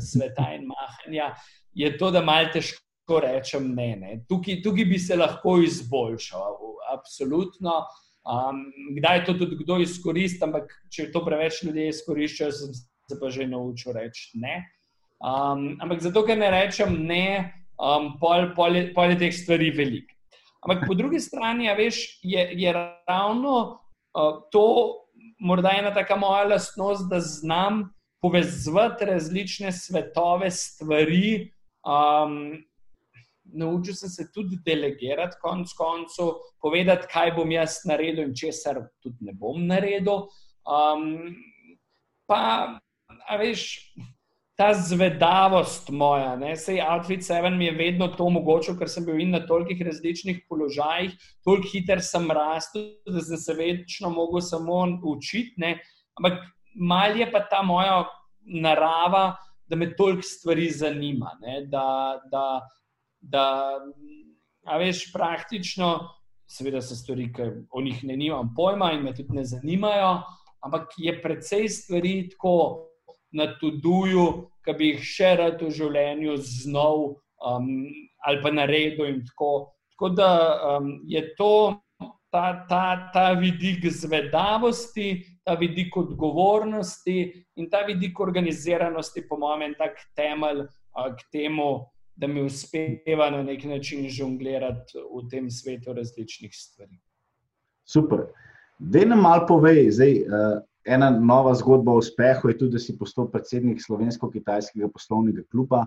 sveta 0.00 0.54
in 0.56 0.64
mahanja, 0.70 1.34
je 1.76 1.90
to, 2.00 2.08
da 2.10 2.24
malo 2.24 2.48
težko 2.54 3.20
rečem 3.20 3.74
ne. 3.76 3.90
ne. 4.00 4.14
Tukaj, 4.28 4.62
tukaj 4.64 4.88
bi 4.88 4.98
se 4.98 5.18
lahko 5.20 5.58
izboljšal, 5.66 6.56
absolutno. 6.94 7.82
Um, 8.30 8.72
kdaj 8.94 9.24
to 9.26 9.34
tudi 9.34 9.56
kdo 9.64 9.80
izkoristi, 9.82 10.44
ampak 10.44 10.70
če 10.92 11.08
to 11.10 11.24
preveč 11.26 11.64
ljudi 11.66 11.88
izkorišča, 11.90 12.50
sem 12.54 12.74
se 12.74 13.16
pa 13.18 13.30
že 13.30 13.48
naučil 13.50 13.96
reči 13.96 14.38
ne. 14.38 14.60
Um, 15.18 15.74
ampak 15.82 16.00
zato, 16.04 16.22
ker 16.24 16.38
ne 16.38 16.50
rečem 16.52 16.94
ne, 17.08 17.50
um, 17.74 18.14
pol, 18.20 18.52
pol, 18.54 18.76
je, 18.78 18.84
pol 18.94 19.12
je 19.12 19.18
teh 19.24 19.34
stvari 19.34 19.72
veliko. 19.74 20.14
Ampak 20.62 20.86
po 20.86 20.94
drugi 20.94 21.18
strani, 21.20 21.66
ja, 21.66 21.74
veš, 21.74 22.20
je, 22.22 22.44
je 22.54 22.72
ravno 23.08 23.54
uh, 24.14 24.44
to, 24.52 24.68
morda 25.40 25.72
ena 25.76 25.90
taka 25.94 26.16
moja 26.20 26.44
lastnost, 26.52 27.08
da 27.10 27.20
znam 27.20 27.88
povezati 28.22 29.08
različne 29.08 29.72
svetove, 29.72 30.50
stvari. 30.52 31.50
Um, 31.80 32.60
naučil 33.52 33.94
sem 33.94 34.08
se 34.08 34.28
tudi 34.34 34.58
delegirati, 34.64 35.38
konec 35.42 35.72
koncev, 35.78 36.34
povedati, 36.62 37.08
kaj 37.10 37.34
bom 37.36 37.50
jaz 37.50 37.80
naredil 37.88 38.28
in 38.28 38.34
česar 38.36 38.82
tudi 39.02 39.26
ne 39.26 39.34
bom 39.34 39.66
naredil. 39.66 40.26
Um, 40.68 41.34
pa, 42.28 42.78
a 43.26 43.36
veš 43.40 43.66
ta 44.60 44.74
zvedavost 44.76 45.88
moja. 45.88 46.34
Ne? 46.36 46.52
Sej 46.56 46.82
Outfit 46.84 47.24
7 47.24 47.56
mi 47.56 47.64
je 47.64 47.76
vedno 47.78 48.10
to 48.12 48.26
omogočil, 48.28 48.76
ker 48.76 48.90
sem 48.92 49.06
bil 49.08 49.16
na 49.30 49.40
tolikih 49.48 49.80
različnih 49.86 50.42
položajih, 50.48 51.14
toliko 51.44 51.70
hiter 51.72 52.02
sem 52.04 52.28
rastel, 52.28 52.90
da 53.08 53.22
sem 53.24 53.40
se 53.40 53.56
večno 53.56 54.10
mogel 54.12 54.44
samo 54.44 54.82
učiti. 55.14 55.56
Ne? 55.56 55.78
Ampak 56.20 56.42
mal 56.76 57.16
je 57.16 57.30
pa 57.32 57.40
ta 57.48 57.62
moja 57.64 58.02
narava, 58.44 59.38
da 59.64 59.76
me 59.80 59.94
toliko 59.96 60.28
stvari 60.28 60.68
zanima. 60.70 61.32
Da, 61.72 62.20
da, 62.28 62.44
da, 63.20 63.78
a 64.66 64.78
veš, 64.80 65.08
praktično, 65.12 65.92
seveda 66.50 66.82
so 66.82 66.96
stvari, 66.98 67.30
ki 67.32 67.48
o 67.70 67.82
njih 67.82 68.04
ne 68.04 68.16
imam 68.18 68.54
pojma 68.56 68.92
in 68.96 69.04
me 69.06 69.14
tudi 69.14 69.36
ne 69.36 69.44
zanimajo, 69.44 70.20
ampak 70.66 70.94
je 70.98 71.14
precej 71.22 71.68
stvari 71.68 72.14
tako 72.32 72.86
na 73.32 73.46
tuduju, 73.60 74.50
ki 74.64 74.76
bi 74.78 74.94
jih 74.94 75.04
še 75.06 75.34
rad 75.38 75.60
v 75.62 75.70
življenju 75.72 76.34
znal 76.42 77.04
um, 77.46 77.68
ali 78.26 78.42
pa 78.42 78.50
naredil 78.52 79.06
in 79.08 79.22
tako, 79.24 79.70
Tako 80.00 80.14
da 80.16 80.60
um, 80.78 81.00
je 81.04 81.34
to 81.36 81.80
ta, 82.32 82.66
ta, 82.68 83.10
ta 83.12 83.32
vidik 83.32 83.84
zvedavosti, 83.92 85.26
ta 85.44 85.54
vidik 85.60 85.96
odgovornosti 85.96 87.44
in 87.56 87.68
ta 87.70 87.82
vidik 87.84 88.20
organiziranosti, 88.20 89.26
po 89.28 89.36
mojem, 89.36 89.74
tak 89.76 90.00
temelj 90.16 90.62
uh, 90.64 91.10
k 91.12 91.28
temu, 91.32 91.84
da 92.20 92.26
mi 92.26 92.42
uspeva 92.42 93.30
na 93.30 93.42
nek 93.42 93.64
način 93.64 94.08
žonglirati 94.08 94.98
v 94.98 95.22
tem 95.30 95.50
svetu 95.50 95.92
različnih 95.96 96.52
stvari. 96.52 96.98
Super. 97.84 98.26
Da 98.78 99.04
nam 99.04 99.22
malo 99.24 99.46
povej, 99.48 99.90
zdaj, 99.90 100.12
uh, 100.20 100.60
ena 100.84 101.10
nova 101.10 101.54
zgodba 101.54 101.92
o 101.92 102.02
uspehu 102.02 102.48
je 102.48 102.58
tudi, 102.58 102.76
da 102.76 102.78
si 102.78 102.96
postal 102.98 103.30
predsednik 103.32 103.80
slovensko-kitajskega 103.80 104.88
poslovnega 104.92 105.46
kluba. 105.50 105.86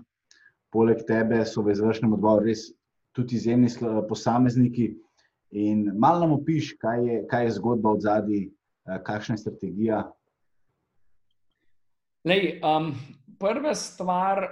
Poleg 0.74 1.06
tebe 1.06 1.44
so 1.46 1.62
v 1.62 1.74
izvršnem 1.74 2.12
odboru 2.18 2.48
res 2.50 2.66
tudi 3.14 3.38
izjemni 3.38 3.70
posamezniki. 4.08 4.90
In 5.54 5.86
malo 5.94 6.26
nam 6.26 6.34
opiš, 6.40 6.72
kaj 6.82 7.06
je, 7.06 7.22
kaj 7.30 7.46
je 7.46 7.56
zgodba 7.60 7.94
od 7.94 8.02
zadaj, 8.02 8.42
uh, 8.48 8.98
kakšna 9.06 9.38
je 9.38 9.44
strategija. 9.46 10.02
Lej, 12.26 12.58
um, 12.64 12.90
prva 13.38 13.74
stvar, 13.78 14.48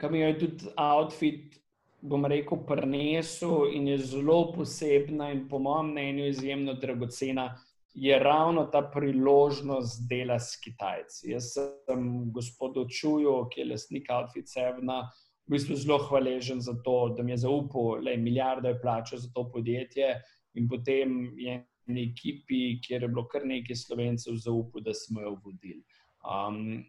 ki 0.00 0.08
mi 0.10 0.20
je 0.20 0.36
tudi 0.38 0.70
outfit, 0.80 1.56
bom 2.00 2.24
rekel, 2.24 2.62
prenesel 2.66 3.68
in 3.74 3.88
je 3.88 3.98
zelo 3.98 4.52
posebna 4.54 5.30
in 5.34 5.48
po 5.48 5.58
mojem 5.58 5.90
mnenju 5.92 6.28
izjemno 6.28 6.74
dragocena, 6.74 7.50
je 7.94 8.18
ravno 8.18 8.64
ta 8.72 8.82
priložnost 8.94 10.06
dela 10.08 10.38
s 10.38 10.56
Kitajci. 10.64 11.32
Jaz 11.32 11.52
sem 11.56 12.30
gospodu 12.32 12.86
Čuju, 12.88 13.48
ki 13.50 13.60
je 13.60 13.66
lastnik 13.72 14.08
outfit 14.14 14.48
Sevna, 14.48 15.02
v 15.46 15.56
bistvu 15.56 15.76
zelo 15.76 15.98
hvaležen 16.06 16.60
za 16.62 16.76
to, 16.84 17.14
da 17.16 17.22
mi 17.26 17.34
je 17.34 17.42
zaupal, 17.44 18.04
da 18.04 18.14
je 18.14 18.22
milijarde 18.22 18.76
plačal 18.82 19.18
za 19.18 19.28
to 19.34 19.48
podjetje 19.52 20.14
in 20.54 20.68
potem 20.68 21.34
je 21.38 21.58
na 21.90 22.00
ekipi, 22.00 22.78
kjer 22.86 23.02
je 23.02 23.08
bilo 23.08 23.26
kar 23.28 23.44
nekaj 23.44 23.76
slovencev, 23.76 24.38
zaupal, 24.38 24.84
da 24.86 24.94
smo 24.94 25.20
jo 25.20 25.34
vodili. 25.44 25.82
Um, 26.22 26.84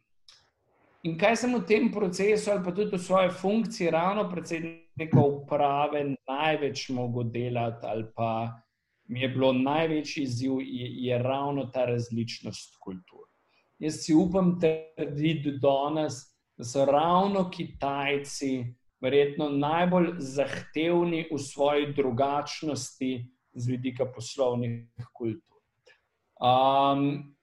In 1.03 1.15
kaj 1.17 1.35
sem 1.41 1.55
v 1.57 1.63
tem 1.65 1.87
procesu, 1.89 2.51
ali 2.51 2.61
pa 2.63 2.71
tudi 2.71 2.93
v 2.93 3.01
svoji 3.01 3.31
funkciji, 3.33 3.89
ravno 3.89 4.27
predsednika 4.29 5.17
uprave, 5.17 6.03
največ 6.29 6.89
mogel 6.93 7.31
delati, 7.33 7.87
ali 7.89 8.05
pa 8.15 8.61
mi 9.09 9.21
je 9.21 9.29
bilo 9.33 9.49
največji 9.53 10.23
izziv, 10.23 10.59
je, 10.61 10.91
je 11.07 11.17
ravno 11.17 11.65
ta 11.73 11.85
različnost 11.89 12.77
kultur. 12.79 13.25
Jaz 13.81 14.03
si 14.05 14.13
upam 14.13 14.59
trditi 14.61 15.57
danes, 15.57 16.21
da 16.57 16.63
so 16.63 16.85
ravno 16.85 17.49
Kitajci 17.49 18.51
verjetno 19.01 19.49
najbolj 19.49 20.13
zahtevni 20.21 21.25
v 21.31 21.37
svoji 21.41 21.93
drugačnosti 21.97 23.11
z 23.53 23.67
vidika 23.67 24.05
poslovnih 24.05 24.85
kultur. 25.17 25.57
Um, 26.37 27.33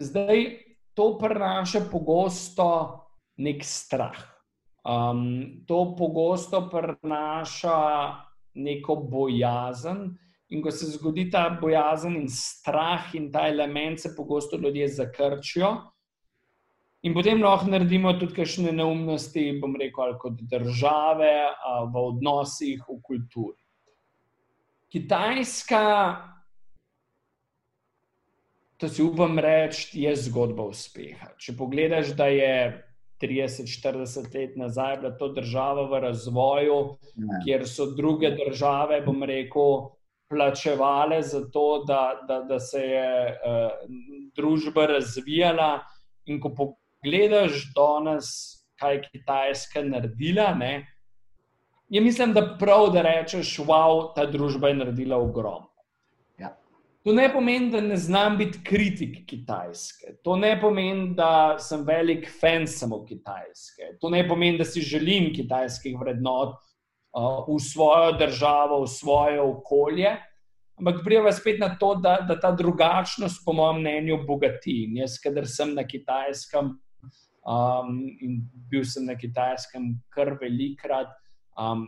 zdaj, 0.00 0.46
to 0.94 1.18
prenaša 1.18 1.86
pogosto 1.90 2.68
nek 3.36 3.64
strah. 3.64 4.18
Um, 4.84 5.64
to 5.66 5.94
pogosto 5.98 6.68
prenaša 6.70 7.78
neko 8.54 8.96
bojazen, 8.96 10.18
in 10.48 10.62
ko 10.62 10.70
se 10.70 10.86
zgodi 10.92 11.30
ta 11.30 11.48
bojazen 11.60 12.16
in 12.16 12.28
strah, 12.28 13.14
in 13.14 13.32
ta 13.32 13.48
element, 13.48 14.00
se 14.00 14.14
pogosto 14.16 14.56
ljudje 14.56 14.88
zakrčijo. 14.88 15.72
In 17.02 17.14
potem 17.14 17.42
lahko 17.42 17.68
naredimo 17.68 18.12
tudi 18.16 18.36
kakšne 18.36 18.72
neumnosti, 18.72 19.58
bom 19.60 19.74
rekel, 19.76 20.04
ali 20.04 20.18
kot 20.20 20.38
države, 20.48 21.32
v 21.92 22.04
odnosih, 22.12 22.84
v 22.88 23.00
kulturi. 23.02 23.60
Kitajska 24.92 25.82
to 28.84 28.88
si 28.88 29.02
upam 29.02 29.38
reči, 29.38 30.00
je 30.00 30.10
zgodba 30.26 30.66
uspeha. 30.68 31.30
Če 31.40 31.54
pogledaš, 31.56 32.10
da 32.18 32.26
je 32.28 32.84
30-40 33.22 34.34
let 34.36 34.56
nazaj 34.60 34.98
bila 35.00 35.12
to 35.16 35.30
država 35.32 35.86
v 35.88 36.00
razvoju, 36.04 36.76
ne. 37.16 37.38
kjer 37.46 37.64
so 37.68 37.86
druge 37.96 38.34
države, 38.36 39.00
bom 39.06 39.24
rekel, 39.24 39.88
plačevale 40.28 41.22
za 41.22 41.40
to, 41.52 41.84
da, 41.88 42.20
da, 42.28 42.42
da 42.44 42.60
se 42.60 42.80
je 42.80 43.08
uh, 43.32 43.72
družba 44.36 44.86
razvijala. 44.92 45.78
In 46.28 46.40
ko 46.40 46.52
pogledaš 46.52 47.70
danes, 47.72 48.28
kaj 48.80 48.98
je 48.98 49.04
Kitajska 49.08 49.80
naredila, 49.84 50.52
ne, 50.60 50.74
je 51.88 52.00
mislim, 52.00 52.32
da 52.36 52.56
prav, 52.60 52.90
da 52.92 53.02
rečeš, 53.02 53.58
wow, 53.64 54.10
ta 54.14 54.26
družba 54.26 54.68
je 54.68 54.82
naredila 54.84 55.16
ogromno. 55.16 55.73
To 57.04 57.12
ne 57.12 57.26
pomeni, 57.32 57.70
da 57.70 57.80
ne 57.84 57.96
znam 57.96 58.38
biti 58.38 58.62
kritik 58.64 59.26
Kitajske. 59.28 60.14
To 60.24 60.36
ne 60.36 60.54
pomeni, 60.60 61.10
da 61.14 61.58
sem 61.60 61.82
velik 61.84 62.30
fan 62.40 62.64
samo 62.66 63.02
Kitajske. 63.04 63.98
To 64.00 64.10
ne 64.10 64.22
pomeni, 64.28 64.58
da 64.58 64.64
si 64.64 64.80
želim 64.80 65.28
kitajskih 65.34 65.98
vrednot 66.00 66.54
uh, 66.56 67.44
v 67.48 67.58
svojo 67.60 68.14
državo, 68.16 68.80
v 68.82 68.88
svoje 68.88 69.40
okolje. 69.40 70.14
Ampak 70.80 71.04
prijeva 71.04 71.32
spet 71.32 71.60
na 71.60 71.74
to, 71.78 71.92
da, 71.94 72.16
da 72.28 72.38
ta 72.40 72.50
drugačnost, 72.56 73.44
po 73.44 73.52
mojem 73.52 73.82
mnenju, 73.82 74.22
bogati. 74.26 74.86
In 74.88 74.96
jaz, 75.02 75.18
kader 75.20 75.44
sem 75.48 75.74
na 75.76 75.84
Kitajskem 75.84 76.72
um, 77.44 78.00
in 78.20 78.40
bil 78.72 78.84
sem 78.88 79.04
na 79.04 79.14
Kitajskem 79.14 79.92
kar 80.08 80.38
velikrat, 80.40 81.12
um, 81.58 81.86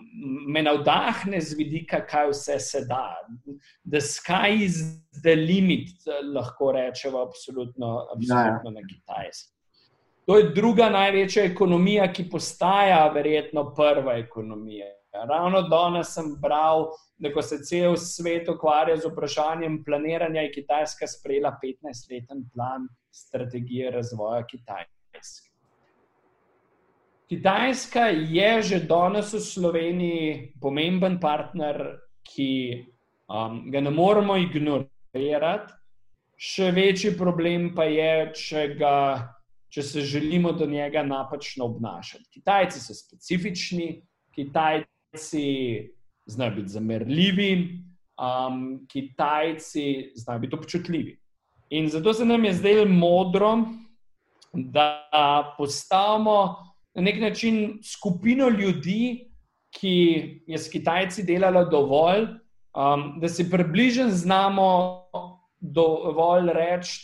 me 0.52 0.62
navdahne 0.62 1.40
z 1.40 1.56
vidika, 1.58 2.00
kaj 2.06 2.30
vse 2.30 2.58
se 2.58 2.84
da. 2.88 3.16
The 3.84 4.00
sky 4.00 4.64
is 4.64 4.80
the 5.22 5.36
limit, 5.36 6.06
lahko 6.34 6.72
rečemo, 6.72 7.22
absolutno, 7.22 8.06
absolutno 8.14 8.70
na 8.70 8.86
Kitajskem. 8.86 9.56
To 10.26 10.38
je 10.38 10.50
druga 10.54 10.88
največja 10.90 11.44
ekonomija, 11.46 12.08
ki 12.12 12.24
postaja 12.30 13.04
verjetno 13.14 13.68
prva 13.74 14.16
ekonomija. 14.18 14.88
Ravno 15.28 15.62
danes 15.70 16.10
sem 16.14 16.32
bral, 16.42 16.88
da 17.18 17.30
ko 17.32 17.42
se 17.42 17.60
cel 17.64 17.94
svet 17.96 18.48
ukvarja 18.48 18.96
z 18.96 19.08
vprašanjem 19.12 19.78
planiranja, 19.84 20.42
je 20.48 20.52
Kitajska 20.58 21.06
sprejela 21.06 21.54
15-leten 21.62 22.42
plan 22.52 22.88
strategije 23.14 23.90
razvoja 23.90 24.42
Kitajske. 24.46 25.45
Kitajska 27.26 28.06
je 28.06 28.62
že 28.62 28.78
danes 28.86 29.34
v 29.34 29.42
Sloveniji 29.42 30.54
pomemben 30.62 31.18
partner, 31.18 31.98
ki 32.22 32.86
um, 33.26 33.66
ga 33.70 33.80
ne 33.82 33.90
moremo 33.90 34.36
ignorirati. 34.38 35.74
Še 36.36 36.70
večji 36.70 37.16
problem 37.18 37.72
pa 37.74 37.88
je, 37.88 38.30
če, 38.36 38.62
ga, 38.78 39.26
če 39.72 39.82
se 39.82 40.04
želimo 40.06 40.52
do 40.52 40.68
njega 40.70 41.02
napačno 41.02 41.64
obnašati. 41.66 42.28
Kitajci 42.30 42.80
so 42.80 42.94
specifični, 42.94 44.04
Kitajci 44.36 45.46
znajo 46.28 46.60
biti 46.60 46.76
zamerljivi, 46.76 47.50
um, 48.20 48.86
Kitajci 48.86 50.12
znajo 50.14 50.44
biti 50.44 50.56
občutljivi. 50.60 51.16
In 51.74 51.90
zato 51.90 52.14
se 52.14 52.24
nam 52.24 52.44
je 52.44 52.54
zdelo 52.54 52.86
modro, 52.86 53.56
da 54.52 55.54
postavimo 55.58 56.75
na 56.96 57.02
nek 57.02 57.20
način 57.20 57.78
skupino 57.84 58.48
ljudi, 58.48 59.28
ki 59.70 59.96
je 60.46 60.58
s 60.58 60.70
Kitajci 60.72 61.22
delala 61.28 61.64
dovolj, 61.64 62.22
um, 62.24 63.20
da 63.20 63.28
si 63.28 63.50
približen 63.50 64.10
znamo 64.10 64.68
dovolj 65.60 66.52
reči, 66.52 67.00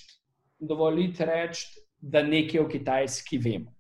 dovoliti 0.59 1.25
reči, 1.25 1.67
da 2.01 2.23
nekaj 2.23 2.61
o 2.61 2.69
Kitajski 2.69 3.39
vemo. 3.39 3.73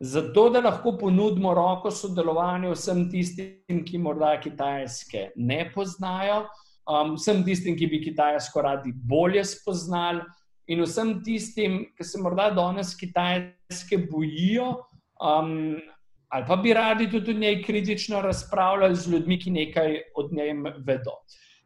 Zato, 0.00 0.48
da 0.50 0.60
lahko 0.60 0.96
ponudimo 0.98 1.54
roko 1.54 1.90
sodelovanju 1.90 2.72
vsem 2.72 3.04
tistim, 3.10 3.84
ki 3.86 3.98
morda 3.98 4.32
Kitajske 4.40 5.28
ne 5.36 5.66
poznajo, 5.74 6.46
um, 6.88 7.14
vsem 7.14 7.44
tistim, 7.44 7.76
ki 7.76 7.86
bi 7.86 8.00
Kitajsko 8.08 8.64
radi 8.64 8.94
bolje 8.94 9.44
spoznali, 9.44 10.24
in 10.66 10.82
vsem 10.82 11.20
tistim, 11.24 11.78
ki 11.96 12.04
se 12.04 12.20
morda 12.22 12.48
danes 12.56 12.96
Kitajske 12.96 14.00
bojijo, 14.10 14.72
um, 15.22 15.78
ali 16.28 16.44
pa 16.48 16.56
bi 16.56 16.74
radi 16.74 17.10
tudi 17.10 17.30
o 17.30 17.38
njej 17.38 17.62
kritično 17.62 18.20
razpravljali 18.20 18.96
z 18.96 19.12
ljudmi, 19.12 19.38
ki 19.40 19.50
nekaj 19.50 19.96
od 20.16 20.32
njej 20.32 20.52
vedo. 20.86 21.22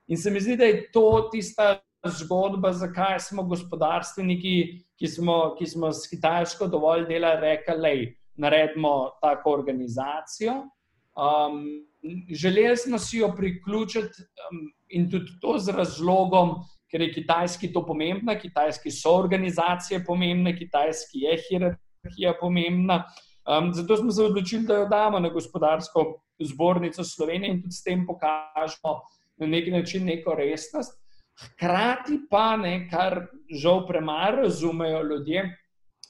In 0.06 0.16
se 0.18 0.30
mi 0.30 0.40
zdi, 0.40 0.56
da 0.56 0.64
je 0.64 0.90
to 0.92 1.28
tista 1.32 1.78
zgodba, 2.04 2.72
zakaj 2.72 3.18
smo 3.20 3.42
gospodarstveniki, 3.42 4.84
ki 4.98 5.08
smo, 5.08 5.54
ki 5.58 5.66
smo 5.66 5.92
s 5.92 6.08
Kitajsko 6.10 6.66
dovolj 6.66 7.06
delali, 7.08 7.40
rekli, 7.40 7.74
da 7.76 7.90
naredimo 8.36 9.10
tako 9.20 9.52
organizacijo. 9.52 10.52
Um, 11.16 11.64
želeli 12.30 12.76
smo 12.76 12.98
si 12.98 13.18
jo 13.18 13.32
priključiti 13.36 14.22
um, 14.22 14.72
in 14.88 15.10
tudi 15.10 15.38
to 15.40 15.58
z 15.58 15.72
razlogom, 15.72 16.54
ker 16.90 17.00
je 17.00 17.12
kitajski 17.12 17.72
to 17.72 17.86
pomembna, 17.86 18.38
kitajski 18.38 18.90
so 18.90 19.16
organizacije 19.16 20.04
pomembne, 20.04 20.56
kitajski 20.58 21.24
je 21.24 21.38
hierarhija 21.48 22.34
pomembna. 22.40 23.04
Um, 23.46 23.74
zato 23.74 23.96
smo 23.96 24.12
se 24.12 24.22
odločili, 24.22 24.66
da 24.66 24.74
jo 24.74 24.88
damo 24.88 25.18
na 25.20 25.28
gospodarsko 25.28 26.20
zbornico 26.38 27.04
Slovenije 27.04 27.50
in 27.50 27.62
tudi 27.62 27.74
s 27.74 27.82
tem 27.82 28.06
pokažemo 28.06 29.00
na 29.36 29.46
neki 29.46 29.70
način 29.70 30.04
neko 30.04 30.34
resnost. 30.34 30.98
Hkrati 31.36 32.18
pa 32.30 32.56
ne, 32.56 32.88
kar 32.90 33.26
žal 33.50 33.86
premalo 33.86 34.42
razumejo 34.42 35.02
ljudje, 35.02 35.44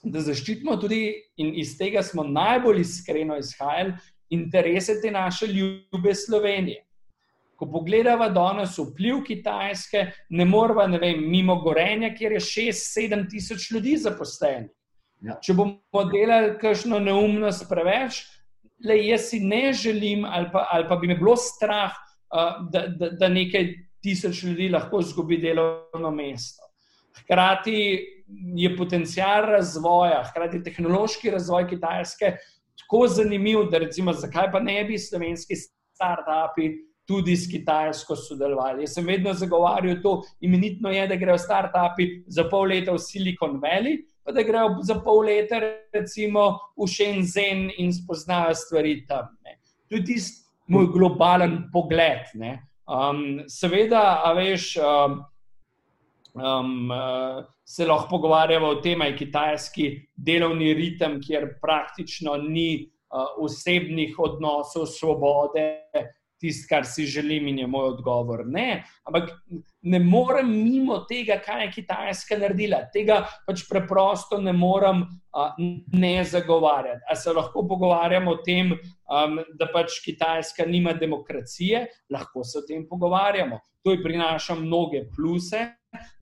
da 0.03 0.21
zaščitimo 0.21 0.77
tudi 0.77 1.13
in 1.37 1.53
iz 1.59 1.75
tega 1.79 2.03
smo 2.03 2.23
najbolj 2.25 2.81
iskreno 2.81 3.37
izhajali 3.37 3.93
interese 4.31 5.01
te 5.03 5.11
naše 5.11 5.47
ljube 5.47 6.15
Slovenije. 6.15 6.85
Ko 7.57 7.67
pogledamo 7.73 8.29
danes 8.31 8.79
vpliv 8.79 9.23
Kitajske, 9.27 10.07
ne 10.31 10.45
moramo 10.45 10.87
ne 10.87 10.99
vem, 10.99 11.23
mimo 11.31 11.57
Gorenja, 11.61 12.15
kjer 12.15 12.33
je 12.33 12.41
6-7 12.41 13.31
tisoč 13.31 13.71
ljudi 13.71 13.97
zaposlenih. 13.97 14.76
Ja. 15.25 15.39
Če 15.43 15.55
bomo 15.57 16.03
delali 16.11 16.57
kakšno 16.61 16.99
neumnost 17.01 17.65
preveč, 17.71 18.21
le 18.85 18.99
jaz 19.01 19.31
si 19.31 19.41
ne 19.41 19.71
želim, 19.73 20.27
ali 20.29 20.51
pa, 20.53 20.67
ali 20.73 20.89
pa 20.89 20.99
bi 21.01 21.09
me 21.09 21.17
bilo 21.17 21.37
strah, 21.41 21.95
uh, 22.29 22.67
da, 22.73 22.87
da, 22.93 23.11
da 23.17 23.31
nekaj 23.33 23.71
tisoč 24.05 24.43
ljudi 24.45 24.69
lahko 24.75 25.01
izgubi 25.01 25.41
delovno 25.43 26.11
mesto. 26.15 26.63
Hkrati 27.23 27.79
je 28.61 28.69
potencial 28.77 29.49
razvoja, 29.49 30.21
hkrati 30.29 30.63
tehnološki 30.63 31.33
razvoj 31.33 31.69
Kitajske 31.71 32.35
tako 32.77 33.07
zanimiv, 33.09 33.65
da 33.71 33.79
recimo, 33.79 34.13
zakaj 34.13 34.51
pa 34.53 34.61
ne 34.61 34.85
bi 34.85 34.99
slovenski 34.99 35.57
start-upi 35.57 36.69
tudi 37.07 37.37
s 37.37 37.51
Kitajsko 37.51 38.17
sodelovali. 38.17 38.83
Jaz 38.83 38.99
sem 38.99 39.07
vedno 39.07 39.33
zagovarjal 39.35 40.01
to, 40.03 40.21
imenitno 40.41 40.91
je, 40.91 41.07
da 41.09 41.17
grejo 41.17 41.39
start-upi 41.39 42.09
za 42.27 42.49
pol 42.51 42.69
leta 42.71 42.93
v 42.93 43.03
Silicon 43.03 43.61
Valley, 43.63 44.03
pa 44.27 44.33
da 44.35 44.43
grejo 44.43 44.83
za 44.83 44.99
pol 45.05 45.23
leta 45.29 45.61
recimo 45.95 46.49
v 46.75 46.89
Shenzhen 46.91 47.71
in 47.79 47.93
spoznajo 47.95 48.55
stvari 48.59 48.99
tam. 49.07 49.31
Ne. 49.47 49.55
To 49.89 50.01
je 50.01 50.05
tisti 50.05 50.47
moj 50.67 50.89
globalen 50.91 51.69
pogled. 51.73 52.27
Um, 52.87 53.47
seveda, 53.49 54.23
a 54.25 54.33
veš, 54.35 54.73
um, 54.83 55.21
um, 56.35 56.91
uh, 56.91 57.45
se 57.65 57.87
lahko 57.87 58.09
pogovarjamo 58.11 58.67
o 58.67 58.81
tem, 58.83 58.99
da 58.99 59.05
je 59.05 59.17
kitajski 59.17 59.87
delovni 60.17 60.75
ritem, 60.75 61.21
kjer 61.23 61.53
praktično 61.63 62.37
ni 62.37 62.83
uh, 62.83 63.39
osebnih 63.39 64.19
odnosov, 64.19 64.87
svobode, 64.87 65.69
tisto, 66.41 66.67
kar 66.69 66.87
si 66.87 67.07
želim, 67.07 67.49
in 67.49 67.59
je 67.59 67.67
moj 67.67 67.89
odgovor. 67.95 68.43
Ne, 68.47 68.85
ampak 69.05 69.31
ne 69.83 70.01
morem 70.03 70.51
mimo 70.51 70.99
tega, 71.09 71.39
kaj 71.45 71.65
je 71.65 71.71
Kitajska 71.79 72.39
naredila. 72.41 72.83
Tega 72.93 73.23
pač 73.47 73.65
preprosto 73.69 74.41
ne 74.43 74.53
morem 74.53 75.03
uh, 75.03 75.55
ne 75.93 76.15
zagovarjati. 76.25 77.05
A 77.11 77.17
se 77.17 77.33
lahko 77.33 77.67
pogovarjamo 77.69 78.37
o 78.37 78.43
tem, 78.45 78.75
um, 78.75 79.41
da 79.59 79.71
pač 79.73 80.01
Kitajska 80.05 80.67
nima 80.67 80.93
demokracije, 80.93 81.87
lahko 82.11 82.45
se 82.45 82.59
o 82.59 82.67
tem 82.69 82.87
pogovarjamo. 82.89 83.61
To 83.85 83.95
ji 83.95 84.03
prinaša 84.03 84.55
mnoge 84.59 85.07
pluse. 85.17 85.67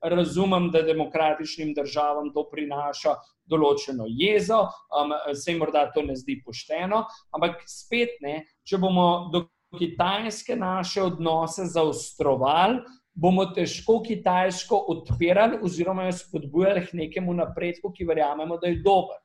Razumem, 0.01 0.69
da 0.71 0.85
demokratičnim 0.85 1.73
državam 1.75 2.29
to 2.31 2.45
prinaša 2.47 3.15
določeno 3.49 4.05
jezo, 4.07 4.61
um, 4.95 5.11
se 5.35 5.51
jim 5.51 5.59
morda 5.59 5.89
to 5.93 6.05
ne 6.05 6.15
zdi 6.15 6.37
pošteno, 6.45 7.01
ampak 7.35 7.65
spet 7.69 8.15
ne, 8.23 8.37
če 8.63 8.79
bomo 8.81 9.07
do 9.33 9.43
Kitajske 9.77 10.55
naše 10.55 11.01
odnose 11.01 11.65
zaostrovali, 11.65 12.79
bomo 13.13 13.45
težko 13.45 14.01
Kitajsko 14.03 14.75
odpirali 14.87 15.57
oziroma 15.63 16.03
jo 16.03 16.11
spodbujali 16.11 16.85
k 16.85 16.93
nekemu 16.93 17.33
napredku, 17.33 17.91
ki 17.91 18.05
verjamemo, 18.05 18.57
da 18.57 18.67
je 18.67 18.81
dober. 18.83 19.17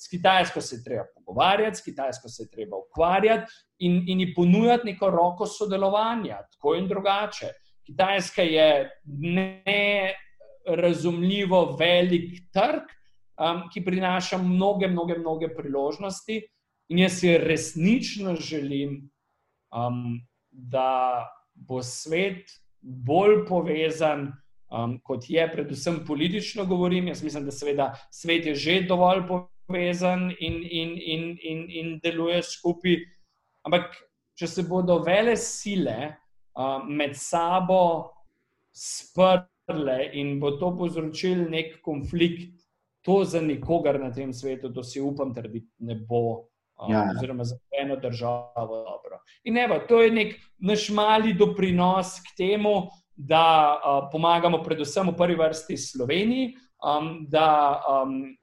S 0.00 0.08
Kitajsko 0.08 0.60
se 0.60 0.76
je 0.76 0.84
treba 0.84 1.04
pogovarjati, 1.14 1.76
s 1.76 1.84
Kitajsko 1.84 2.28
se 2.28 2.42
je 2.42 2.50
treba 2.50 2.76
ukvarjati 2.76 3.52
in, 3.78 4.04
in 4.06 4.20
ji 4.20 4.34
ponujati 4.34 4.86
neko 4.86 5.10
roko 5.10 5.46
sodelovanja, 5.46 6.38
tako 6.52 6.74
in 6.74 6.88
drugače. 6.88 7.46
Kitajska 7.86 8.42
je 8.42 8.90
nerazumljivo 10.66 11.76
velik 11.80 12.38
trg, 12.52 12.82
um, 13.40 13.62
ki 13.72 13.84
prinaša 13.84 14.38
mnoge, 14.38 14.88
mnoge, 14.88 15.18
mnoge 15.18 15.48
priložnosti, 15.54 16.42
in 16.88 16.98
jaz 16.98 17.20
si 17.20 17.38
resnično 17.38 18.34
želim, 18.36 19.10
um, 19.74 20.20
da 20.50 21.26
bo 21.54 21.82
svet 21.82 22.50
bolj 22.80 23.44
povezan, 23.48 24.30
um, 24.72 24.98
kot 25.04 25.28
je, 25.30 25.44
predvsem 25.52 26.02
politično 26.06 26.66
govorim. 26.66 27.08
Jaz 27.08 27.22
mislim, 27.22 27.44
da 27.44 27.54
seveda 27.54 27.90
svet 28.10 28.46
je 28.46 28.54
že 28.54 28.80
dovolj 28.88 29.26
povezan 29.28 30.30
in, 30.40 30.62
in, 30.62 30.96
in, 30.98 31.26
in, 31.42 31.66
in 31.68 31.98
deluje 32.02 32.42
skupaj. 32.42 32.98
Ampak, 33.66 33.92
če 34.38 34.48
se 34.48 34.64
bodo 34.64 35.02
vele 35.04 35.36
sile 35.36 36.14
um, 36.56 36.88
med 36.96 37.16
sabo 37.16 38.10
sprle 38.72 39.98
in 40.16 40.38
bo 40.40 40.54
to 40.58 40.72
povzročil 40.78 41.44
nek 41.50 41.80
konflikt, 41.84 42.56
to 43.04 43.24
za 43.24 43.40
nikogar 43.40 44.00
na 44.00 44.10
tem 44.12 44.32
svetu, 44.32 44.72
to 44.72 44.82
si 44.84 45.00
upam 45.00 45.34
trditi, 45.34 45.68
ne 45.80 45.94
bo. 45.94 46.49
Ja, 46.88 46.98
ja. 46.98 47.12
Oziroma, 47.16 47.44
za 47.44 47.56
eno 47.82 47.96
državo 47.96 48.76
dobro. 48.76 49.20
In 49.44 49.58
evo, 49.58 49.78
to 49.88 50.02
je 50.02 50.10
nek 50.10 50.34
naš 50.58 50.88
mali 50.88 51.34
doprinos 51.34 52.20
k 52.20 52.36
temu, 52.36 52.88
da 53.16 53.76
uh, 53.76 54.08
pomagamo, 54.12 54.62
predvsem 54.64 55.10
v 55.10 55.16
prvi 55.16 55.36
vrsti 55.36 55.76
Sloveniji, 55.76 56.54
um, 56.80 57.26
da 57.28 57.82
um, 57.84 58.36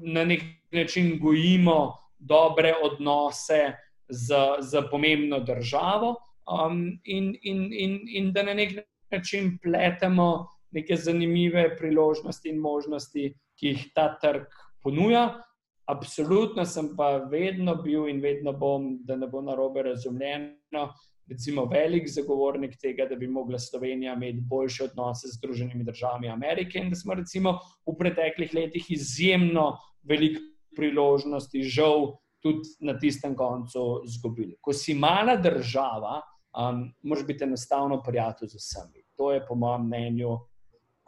na 0.00 0.24
nek 0.24 0.42
način 0.72 1.18
gojimo 1.20 1.92
dobre 2.18 2.72
odnose 2.82 3.74
z, 4.08 4.34
z 4.60 4.82
pomembno 4.90 5.40
državo 5.40 6.16
um, 6.48 6.98
in, 7.04 7.34
in, 7.42 7.68
in, 7.72 8.00
in 8.08 8.32
da 8.32 8.42
na 8.42 8.54
nek 8.54 8.72
način 9.10 9.58
pletemo 9.62 10.46
neke 10.70 10.96
zanimive 10.96 11.76
priložnosti 11.76 12.48
in 12.48 12.58
možnosti, 12.58 13.34
ki 13.60 13.66
jih 13.66 13.84
ta 13.94 14.08
trg 14.18 14.48
ponuja. 14.82 15.42
Absolutno 15.86 16.64
sem 16.64 16.94
pa 16.96 17.16
vedno 17.30 17.74
bil 17.82 18.08
in 18.08 18.20
vedno 18.20 18.52
bom, 18.52 18.98
da 19.04 19.16
ne 19.16 19.26
bo 19.28 19.42
na 19.44 19.54
robe 19.54 19.82
razumljeno, 19.82 20.88
recimo 21.28 21.64
velik 21.68 22.08
zagovornik 22.08 22.76
tega, 22.80 23.06
da 23.08 23.16
bi 23.16 23.28
mogla 23.28 23.58
Slovenija 23.58 24.14
imeti 24.14 24.40
boljše 24.40 24.84
odnose 24.84 25.28
z 25.28 25.36
Združenimi 25.38 25.84
državami 25.84 26.28
Amerike 26.28 26.78
in 26.78 26.90
da 26.90 26.96
smo 26.96 27.14
recimo 27.14 27.58
v 27.86 27.96
preteklih 27.98 28.54
letih 28.54 28.90
izjemno 28.90 29.74
veliko 30.02 30.40
priložnosti, 30.76 31.62
žal, 31.62 32.16
tudi 32.42 32.68
na 32.80 32.98
tistem 32.98 33.36
koncu 33.36 34.02
izgubili. 34.04 34.56
Ko 34.60 34.72
si 34.72 34.94
mala 34.94 35.36
država, 35.36 36.20
um, 36.52 36.90
moraš 37.02 37.26
biti 37.26 37.44
enostavno 37.44 38.02
prijatelj 38.02 38.48
z 38.48 38.60
vsemi. 38.60 39.04
To 39.16 39.32
je, 39.32 39.46
po 39.46 39.54
mojem 39.54 39.86
mnenju, 39.86 40.38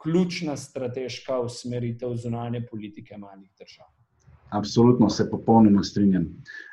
ključna 0.01 0.57
strateška 0.57 1.39
usmeritev 1.39 2.15
zunanje 2.15 2.65
politike 2.71 3.17
malih 3.17 3.49
držav. 3.59 3.96
Absolutno 4.49 5.09
se 5.09 5.29
popolnoma 5.29 5.83
strinjam. 5.83 6.25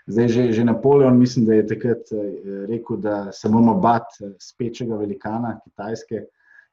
Zdaj, 0.06 0.28
že, 0.28 0.52
že 0.52 0.64
Napoleon, 0.64 1.18
mislim, 1.18 1.46
da 1.46 1.54
je 1.54 1.66
takrat 1.66 2.12
eh, 2.12 2.66
rekel, 2.68 2.96
da 2.96 3.32
se 3.32 3.48
moramo 3.48 3.74
bati 3.80 4.24
eh, 4.24 4.34
spečega 4.38 4.96
velikana 4.96 5.60
Kitajske. 5.64 6.24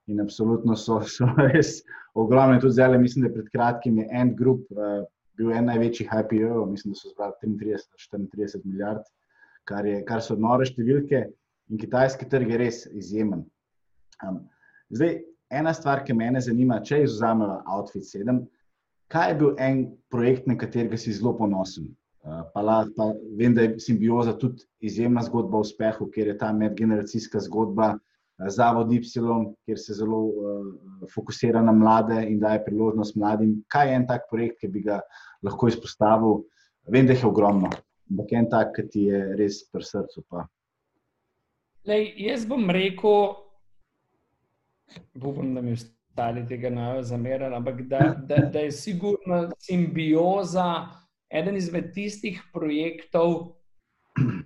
In 0.08 0.22
absolutno 0.22 0.76
so, 0.76 1.00
so 1.16 1.30
res 1.38 1.82
ogromne. 2.14 2.60
Tudi 2.60 2.74
zdaj, 2.74 2.98
mislim, 2.98 3.24
da 3.24 3.30
je 3.30 3.34
pred 3.34 3.50
kratkim 3.50 3.98
je 3.98 4.08
End 4.12 4.38
Group 4.38 4.66
uh, 4.72 5.06
bil 5.38 5.52
en 5.54 5.66
največjih 5.70 6.10
IPO, 6.10 6.66
mislim, 6.66 6.92
da 6.92 7.00
so 7.00 7.10
zbrali 7.14 7.34
33-34 7.44 8.66
milijard, 8.66 9.06
kar, 9.64 9.86
je, 9.86 10.02
kar 10.06 10.22
so 10.22 10.36
nore 10.36 10.66
številke. 10.66 11.24
In 11.72 11.80
kitajski 11.80 12.28
trg 12.30 12.50
je 12.52 12.58
res 12.60 12.82
izjemen. 12.92 13.46
Um, 14.26 14.42
zdaj, 14.90 15.22
ena 15.54 15.74
stvar, 15.74 16.04
ki 16.04 16.18
me 16.18 16.34
zanima, 16.42 16.82
če 16.84 17.04
izuzamemo 17.06 17.62
Outfit 17.72 18.04
7 18.04 18.44
kaj 19.12 19.30
je 19.30 19.40
bil 19.40 19.56
en 19.60 19.82
projekt, 20.12 20.48
na 20.48 20.56
katerega 20.58 20.98
si 20.98 21.14
zelo 21.14 21.34
ponosen? 21.38 21.90
Uh, 22.22 22.44
pa, 22.54 22.62
la, 22.62 22.78
pa 22.96 23.10
vem, 23.38 23.56
da 23.58 23.66
je 23.66 23.80
simbioza 23.82 24.36
tudi 24.38 24.62
izjemna 24.86 25.24
zgodba 25.26 25.58
o 25.58 25.66
uspehu, 25.66 26.06
ker 26.14 26.30
je 26.30 26.38
ta 26.38 26.52
medgeneracijska 26.54 27.42
zgodba, 27.48 27.96
uh, 27.96 28.00
Zavod 28.50 28.92
Y, 28.94 29.02
kjer 29.66 29.80
se 29.80 29.94
zelo 29.94 30.18
uh, 30.26 30.66
fokusira 31.14 31.62
na 31.62 31.72
mlade 31.72 32.26
in 32.30 32.40
daje 32.40 32.64
priložnost 32.66 33.16
mladim. 33.16 33.64
Kaj 33.68 33.90
je 33.90 33.96
en 33.96 34.08
tak 34.08 34.30
projekt, 34.30 34.60
ki 34.62 34.68
bi 34.68 34.82
ga 34.82 35.02
lahko 35.44 35.68
izpostavil? 35.68 36.42
Vem, 36.90 37.06
da 37.06 37.14
jih 37.14 37.24
je 37.24 37.30
ogromno, 37.30 37.70
ampak 38.10 38.34
en 38.34 38.50
tak, 38.50 38.74
ki 38.76 38.88
ti 38.90 39.06
je 39.12 39.22
res 39.38 39.62
pri 39.70 39.86
srcu. 39.86 40.26
Lej, 41.86 42.08
jaz 42.18 42.46
bom 42.50 42.70
rekel, 42.70 43.36
upam, 45.22 45.54
da 45.54 45.62
mi 45.62 45.76
je 45.76 45.86
ostali 46.22 46.48
tega 46.48 46.70
ne 46.70 46.88
bodo 46.88 47.04
zamerali, 47.04 47.56
ampak 47.56 47.82
da, 47.82 48.16
da, 48.28 48.36
da 48.36 48.60
je 48.60 48.72
sigurno 48.72 49.50
simbioza 49.60 50.88
eden 51.30 51.58
izmed 51.58 51.94
tistih 51.94 52.42
projektov, 52.54 53.56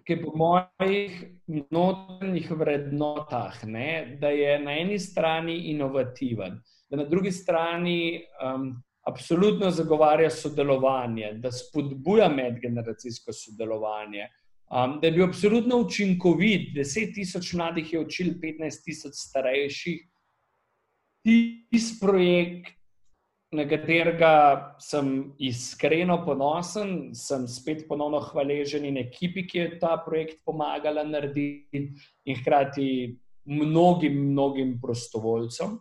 ki 0.05 0.21
po 0.21 0.31
mojih 0.37 1.23
notranjih 1.71 2.51
vrednotah, 2.51 3.63
ne, 3.65 4.17
da 4.21 4.29
je 4.29 4.59
na 4.59 4.77
eni 4.77 4.99
strani 4.99 5.57
inovativen, 5.71 6.61
da 6.89 6.97
na 6.97 7.03
drugi 7.03 7.31
strani 7.31 8.21
um, 8.39 8.71
absolutno 9.07 9.71
zagovarja 9.71 10.29
sodelovanje, 10.29 11.33
da 11.41 11.51
spodbuja 11.51 12.29
medgeneracijsko 12.29 13.33
sodelovanje. 13.33 14.29
Um, 14.65 14.99
da 15.01 15.07
je 15.07 15.13
bil 15.13 15.27
absolutno 15.27 15.77
učinkovit, 15.77 16.71
10 16.73 17.13
tisoč 17.13 17.53
mladih 17.53 17.93
je 17.93 17.99
učil, 17.99 18.33
15 18.41 18.85
tisoč 18.85 19.13
starejših. 19.13 19.99
Tisti 21.25 21.97
projekt, 21.97 22.75
na 23.55 23.63
katerega 23.65 24.31
sem 24.83 25.31
iskreno 25.41 26.19
ponosen, 26.25 27.15
sem 27.17 27.47
spet 27.49 27.85
ponovno 27.87 28.19
hvaležen 28.27 28.85
in 28.85 28.99
ekipi, 29.01 29.45
ki 29.47 29.57
je 29.57 29.79
ta 29.81 29.95
projekt 30.05 30.43
pomagala 30.45 31.05
narediti, 31.07 31.81
in 32.25 32.37
hkrati 32.41 32.87
mnogim, 33.45 34.19
mnogim 34.31 34.75
prostovoljcem. 34.81 35.79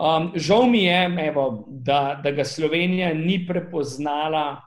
Um, 0.00 0.30
žal 0.36 0.66
mi 0.68 0.84
je, 0.84 1.00
evo, 1.28 1.64
da, 1.68 2.20
da 2.24 2.32
ga 2.32 2.44
Slovenija 2.44 3.14
ni 3.14 3.42
prepoznala 3.46 4.62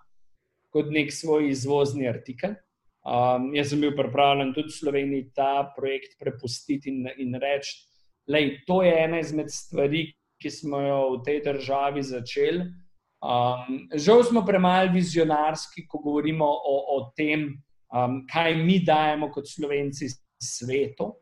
kot 0.73 0.89
nek 0.93 1.13
svoj 1.13 1.49
izvozni 1.49 2.09
artikel. 2.09 2.57
Um, 3.03 3.51
jaz 3.53 3.73
sem 3.73 3.81
bil 3.81 3.93
pripravljen 3.97 4.53
tudi 4.55 4.73
Sloveniji 4.73 5.31
ta 5.35 5.67
projekt 5.75 6.17
prepustiti 6.21 6.89
in, 6.89 7.09
in 7.17 7.37
reči, 7.41 7.81
je 8.27 8.63
to 8.67 8.83
ena 8.83 9.19
izmed 9.19 9.51
stvari, 9.51 10.11
ki 10.41 10.49
smo 10.51 10.79
jo 10.81 10.99
v 11.17 11.23
tej 11.25 11.41
državi 11.43 12.03
začeli. 12.03 12.65
Um, 13.23 13.85
žal 13.95 14.23
smo 14.27 14.43
premalo 14.45 14.91
vizionarski, 14.91 15.85
ko 15.87 16.01
govorimo 16.03 16.45
o, 16.45 16.75
o 16.97 16.97
tem, 17.15 17.53
um, 17.93 18.23
kaj 18.27 18.55
mi 18.55 18.81
dajemo 18.83 19.31
kot 19.31 19.47
slovenci 19.47 20.09
svetu. 20.43 21.13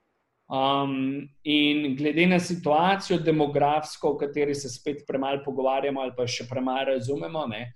Um, 0.52 1.30
in 1.44 1.96
glede 1.96 2.26
na 2.28 2.40
situacijo 2.40 3.20
demografsko, 3.24 4.10
o 4.10 4.18
kateri 4.18 4.56
se 4.56 4.70
spet 4.70 5.06
premalo 5.08 5.44
pogovarjamo, 5.46 6.02
ali 6.02 6.12
pa 6.18 6.26
še 6.28 6.48
premalo 6.50 6.90
razumemo, 6.98 7.46
ne, 7.48 7.70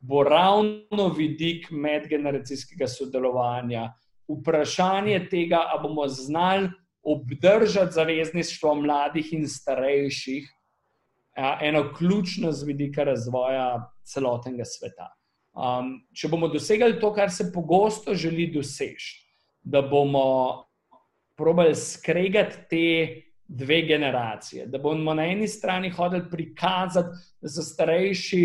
bo 0.00 0.22
ravno 0.24 1.08
vidik 1.16 1.68
medgeneracijskega 1.70 2.88
sodelovanja, 2.88 3.90
vprašanje 4.30 5.18
tega, 5.28 5.66
ali 5.68 5.82
bomo 5.82 6.08
znali 6.08 6.70
obdržati 7.04 7.92
zavezništvo 7.92 8.74
mladih 8.74 9.32
in 9.32 9.48
starejših, 9.48 10.48
ja, 11.36 11.58
eno 11.62 11.92
ključno 11.98 12.52
z 12.52 12.64
vidika 12.66 13.04
razvoja 13.04 13.90
celotnega 14.04 14.64
sveta. 14.64 15.10
Um, 15.54 16.00
če 16.14 16.28
bomo 16.28 16.48
dosegli 16.50 16.98
to, 17.00 17.12
kar 17.14 17.30
se 17.30 17.52
pogosto 17.54 18.14
želi 18.14 18.48
doseči, 18.54 19.20
da 19.62 19.82
bomo 19.82 20.64
probali 21.36 21.74
skregati 21.74 22.56
te 22.70 23.22
dve 23.48 23.82
generacije, 23.82 24.66
da 24.66 24.78
bomo 24.78 25.14
na 25.14 25.26
eni 25.26 25.48
strani 25.48 25.90
hodili 25.90 26.30
prikazati, 26.30 27.08
da 27.40 27.48
so 27.48 27.62
starejši 27.62 28.44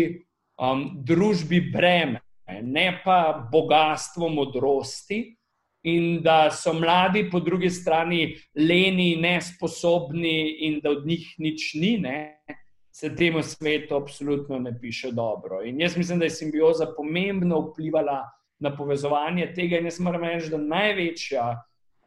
um, 0.60 0.84
družbi 1.06 1.60
breme, 1.72 2.20
ne 2.62 3.00
pa 3.04 3.48
bogatstvo 3.52 4.28
modrosti. 4.28 5.36
In 5.82 6.20
da 6.22 6.50
so 6.50 6.74
mladi, 6.76 7.30
po 7.30 7.40
drugi 7.40 7.70
strani, 7.70 8.34
leni, 8.54 9.16
nesposobni, 9.16 10.66
in 10.66 10.80
da 10.82 10.90
od 10.90 11.06
njih 11.06 11.34
nič 11.38 11.70
ni, 11.74 11.94
ne, 11.98 12.44
se 12.92 13.14
temu 13.16 13.42
svetu 13.42 13.96
absolutno 13.96 14.58
ne 14.58 14.74
piše 14.80 15.12
dobro. 15.12 15.62
In 15.64 15.80
jaz 15.80 15.96
mislim, 15.96 16.18
da 16.18 16.24
je 16.24 16.30
simbioza 16.30 16.92
pomembno 16.96 17.60
vplivala 17.60 18.24
na 18.58 18.76
povezovanje 18.76 19.52
tega. 19.54 19.78
In 19.78 19.88
jaz 19.88 20.00
moram 20.00 20.24
reči, 20.24 20.50
da 20.50 20.58
največja 20.58 21.46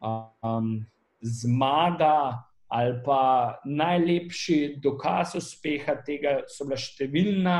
um, 0.00 0.84
zmaga 1.20 2.44
ali 2.74 2.94
pa 3.04 3.54
najlepši 3.64 4.76
dokaz 4.82 5.34
uspeha 5.38 5.94
tega 6.02 6.40
so 6.50 6.66
bila 6.66 6.78
številna 6.80 7.58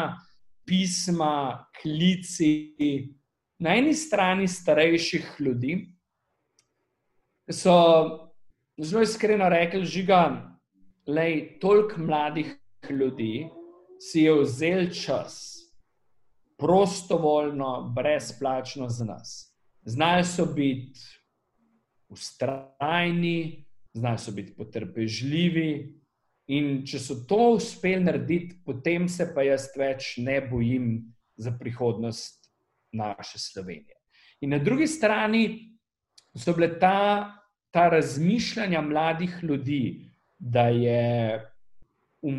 pisma, 0.67 1.67
klici. 1.83 2.51
Na 3.63 3.77
eni 3.79 3.95
strani 3.95 4.49
starejših 4.51 5.37
ljudi, 5.39 5.77
so 7.51 7.75
zelo 8.79 9.03
iskreno 9.03 9.49
rekli, 9.49 10.05
da 11.07 11.21
je 11.21 11.59
toliko 11.61 12.01
mladih 12.01 12.57
ljudi 12.91 13.49
si 14.01 14.21
je 14.21 14.41
vzel 14.41 14.91
čas, 14.91 15.55
prostovoljno, 16.59 17.93
brezplačno 17.97 18.89
za 18.89 19.05
nas. 19.05 19.57
Znajo 19.85 20.25
so 20.25 20.47
biti 20.47 21.01
ustrajni, 22.09 23.67
znajo 23.93 24.19
so 24.19 24.33
biti 24.33 24.55
potrpežljivi. 24.57 26.01
In 26.47 26.83
če 26.87 26.99
so 27.01 27.15
to 27.29 27.55
uspeli 27.57 28.05
narediti, 28.05 28.59
potem 28.65 29.09
se 29.09 29.31
pa 29.35 29.43
jaz 29.43 29.71
več 29.77 30.19
ne 30.21 30.43
bojim 30.45 31.15
za 31.41 31.55
prihodnost 31.61 32.51
naše 32.93 33.39
Slovenije. 33.39 33.97
In 34.41 34.51
na 34.53 34.59
drugi 34.59 34.87
strani 34.87 35.74
so 36.39 36.53
bile 36.53 36.79
ta, 36.79 37.35
ta 37.71 37.89
razmišljanja 37.89 38.81
mladih 38.81 39.39
ljudi, 39.43 40.11
da 40.39 40.69
je 40.69 41.41
v 42.25 42.31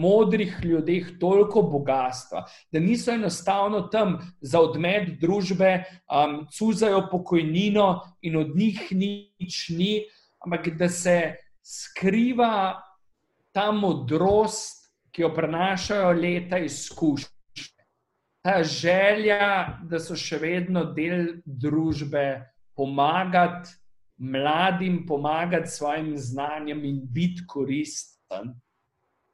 modrih 0.00 0.56
ljudeh 0.64 1.12
toliko 1.20 1.62
bogatstva, 1.62 2.44
da 2.72 2.80
niso 2.80 3.12
enostavno 3.12 3.80
tam 3.80 4.18
za 4.40 4.60
odmed 4.60 5.20
družbe, 5.20 5.84
um, 6.10 6.46
cuzajo 6.50 7.06
pokojnino 7.10 8.00
in 8.22 8.36
od 8.36 8.56
njih 8.56 8.88
nič 8.92 9.68
ni, 9.68 10.02
ampak 10.44 10.68
da 10.76 10.88
se 10.88 11.34
skriva 11.62 12.82
ta 13.52 13.70
modrost, 13.72 14.82
ki 15.12 15.22
jo 15.22 15.34
prenašajo 15.34 16.12
leta 16.16 16.58
izkušnje. 16.58 17.28
Ta 18.42 18.62
želja, 18.64 19.78
da 19.86 20.00
so 20.02 20.16
še 20.18 20.40
vedno 20.42 20.84
del 20.96 21.36
družbe, 21.44 22.24
pomagati 22.76 23.70
mladim, 24.16 25.04
pomagati 25.06 25.70
svojim 25.70 26.12
znanjem 26.18 26.84
in 26.84 27.00
biti 27.04 27.46
koristen 27.48 28.54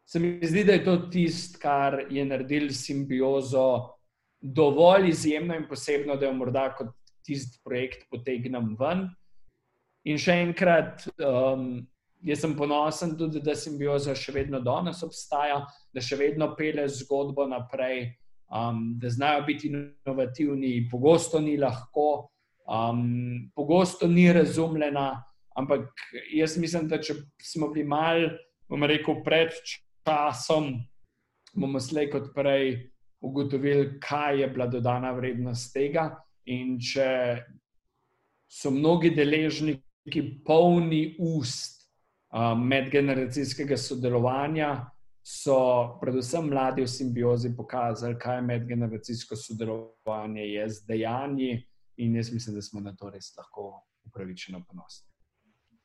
se 0.08 0.18
mi 0.18 0.40
zdi, 0.42 0.64
da 0.64 0.72
je 0.72 0.84
to 0.84 0.96
tisto, 0.96 1.58
kar 1.62 2.06
je 2.10 2.24
naredil 2.24 2.70
simbiozo 2.72 3.92
dovolj 4.40 5.08
izjemno 5.08 5.56
in 5.56 5.66
posebno, 5.68 6.16
da 6.16 6.26
jo 6.26 6.32
morda 6.32 6.70
kot 6.78 6.94
tisti 7.26 7.60
projekt 7.64 8.06
potegnem 8.10 8.72
ven. 8.80 9.04
In 10.08 10.16
še 10.16 10.38
enkrat, 10.46 11.04
um, 11.20 11.82
jaz 12.24 12.40
sem 12.40 12.54
ponosen 12.56 13.18
tudi, 13.20 13.42
da 13.44 13.52
simbioza 13.58 14.14
še 14.16 14.32
vedno 14.32 14.62
danes 14.64 15.02
obstaja, 15.04 15.60
da 15.92 16.00
še 16.00 16.16
vedno 16.16 16.54
pele 16.56 16.86
zgodbo 16.88 17.44
naprej, 17.50 18.06
um, 18.48 18.94
da 18.96 19.12
znajo 19.12 19.44
biti 19.50 19.68
inovativni, 19.68 20.86
pogosto 20.88 21.42
ni 21.44 21.58
lahko, 21.60 22.30
um, 22.68 23.50
pogosto 23.56 24.06
ni 24.06 24.32
razumljena. 24.32 25.24
Ampak 25.56 25.88
jaz 26.30 26.54
mislim, 26.58 26.86
da 26.88 27.00
če 27.02 27.16
smo 27.42 27.72
bili 27.72 27.88
mal, 27.88 28.28
bom 28.68 28.84
rekel, 28.86 29.22
predčasni 29.24 29.88
časom 30.08 30.72
bomo 31.54 31.80
slej 31.80 32.10
kot 32.12 32.30
prej 32.34 32.90
ugotovili, 33.20 33.98
kaj 34.00 34.40
je 34.40 34.48
bila 34.48 34.66
dodana 34.66 35.12
vrednost 35.12 35.72
tega. 35.74 36.10
In 36.48 36.78
če 36.80 37.08
so 38.48 38.70
mnogi 38.72 39.10
deležniki 39.12 40.22
polni 40.46 41.16
ust 41.18 41.82
um, 42.32 42.62
medgeneracijskega 42.70 43.76
sodelovanja, 43.76 44.70
so 45.28 45.58
predvsem 46.00 46.46
mladi 46.48 46.86
v 46.86 46.88
simbiozi 46.88 47.50
pokazali, 47.56 48.16
kaj 48.16 48.40
medgeneracijsko 48.48 49.36
sodelovanje 49.36 50.46
je 50.46 50.68
z 50.70 50.86
dejanji, 50.88 51.50
in 51.98 52.16
jaz 52.16 52.32
mislim, 52.32 52.56
da 52.56 52.62
smo 52.62 52.80
na 52.80 52.94
to 52.96 53.10
res 53.10 53.32
lahko 53.36 53.70
upravičeno 54.06 54.62
ponosni. 54.68 55.06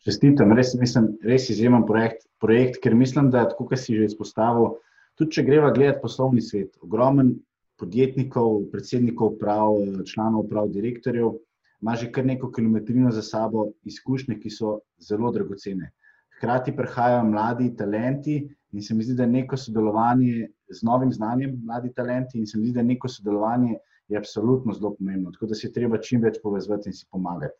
Čestitam, 0.03 0.51
res, 0.51 0.74
mislim, 0.80 1.14
res 1.24 1.47
izjemen 1.49 1.86
projekt, 1.88 2.26
projekt, 2.43 2.82
ker 2.84 2.95
mislim, 2.95 3.30
da, 3.32 3.45
kot 3.57 3.74
si 3.80 3.95
že 3.95 4.09
izpostavil, 4.09 4.76
tudi 5.18 5.38
če 5.38 5.45
greva 5.47 5.72
gledati 5.72 6.01
poslovni 6.03 6.43
svet, 6.43 6.76
ogromen 6.84 7.34
podjetnikov, 7.80 8.66
predsednikov, 8.72 9.38
prav, 9.39 9.80
članov, 10.09 10.47
prav, 10.49 10.70
direktorjev, 10.74 11.38
ima 11.84 11.95
že 11.99 12.11
kar 12.11 12.26
neko 12.26 12.51
kilometrino 12.51 13.11
za 13.11 13.22
sabo 13.22 13.70
izkušnje, 13.84 14.38
ki 14.39 14.51
so 14.51 14.78
zelo 14.99 15.32
dragocene. 15.36 15.89
Hkrati 16.38 16.76
prihajajo 16.76 17.24
mladi 17.32 17.72
talenti 17.76 18.38
in 18.72 18.82
se 18.82 18.95
mi 18.95 19.03
zdi, 19.03 19.16
da 19.16 19.26
neko 19.26 19.57
sodelovanje 19.57 20.49
z 20.70 20.84
novim 20.84 21.11
znanjem, 21.14 21.57
mladi 21.66 21.93
talenti, 21.93 22.39
in 22.39 22.47
se 22.47 22.57
mi 22.57 22.68
zdi, 22.68 22.78
da 22.80 22.84
neko 22.84 23.07
sodelovanje 23.07 23.78
je 24.08 24.18
absolutno 24.18 24.74
zelo 24.74 24.95
pomembno. 24.95 25.32
Tako 25.32 25.45
da 25.51 25.56
se 25.56 25.72
treba 25.72 26.01
čim 26.01 26.22
več 26.22 26.39
povezati 26.43 26.89
in 26.89 26.93
si 26.93 27.06
pomagati. 27.12 27.56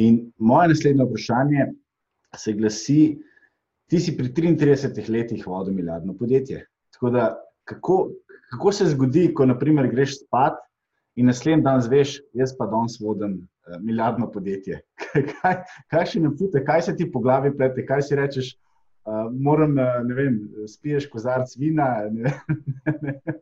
In 0.00 0.32
moje 0.38 0.72
naslednje 0.72 1.04
vprašanje 1.04 1.66
se 2.36 2.52
glasi: 2.56 3.00
Ti 3.90 4.00
si 4.00 4.16
pri 4.16 4.32
33 4.32 5.08
letih 5.10 5.46
vodil 5.46 5.74
milijardno 5.74 6.16
podjetje. 6.16 6.66
Da, 7.12 7.34
kako, 7.64 8.10
kako 8.50 8.72
se 8.72 8.86
zgodi, 8.94 9.26
ko 9.34 9.46
naprimer, 9.46 9.90
greš 9.90 10.20
spat 10.22 10.56
in 11.16 11.26
naslednji 11.26 11.64
dan 11.66 11.82
zveš, 11.82 12.20
jaz 12.32 12.54
pa 12.56 12.66
danes 12.70 12.96
vodim 13.00 13.34
uh, 13.42 13.76
milijardno 13.82 14.30
podjetje? 14.32 14.80
kaj, 15.42 15.58
kaj 15.92 16.06
še 16.06 16.24
ne 16.24 16.32
pute, 16.38 16.64
kaj 16.64 16.86
se 16.88 16.96
ti 16.96 17.10
po 17.12 17.20
glavi 17.20 17.52
plete, 17.56 17.84
kaj 17.86 18.06
si 18.08 18.16
rečeš? 18.16 18.52
Uh, 19.02 19.26
moram, 19.34 19.76
uh, 19.76 19.98
ne 20.06 20.14
vem, 20.14 20.40
spiješ 20.70 21.10
kozarc 21.12 21.52
vina. 21.58 21.90
Ne, 22.08 22.32
ne, 23.02 23.16
ne. 23.26 23.40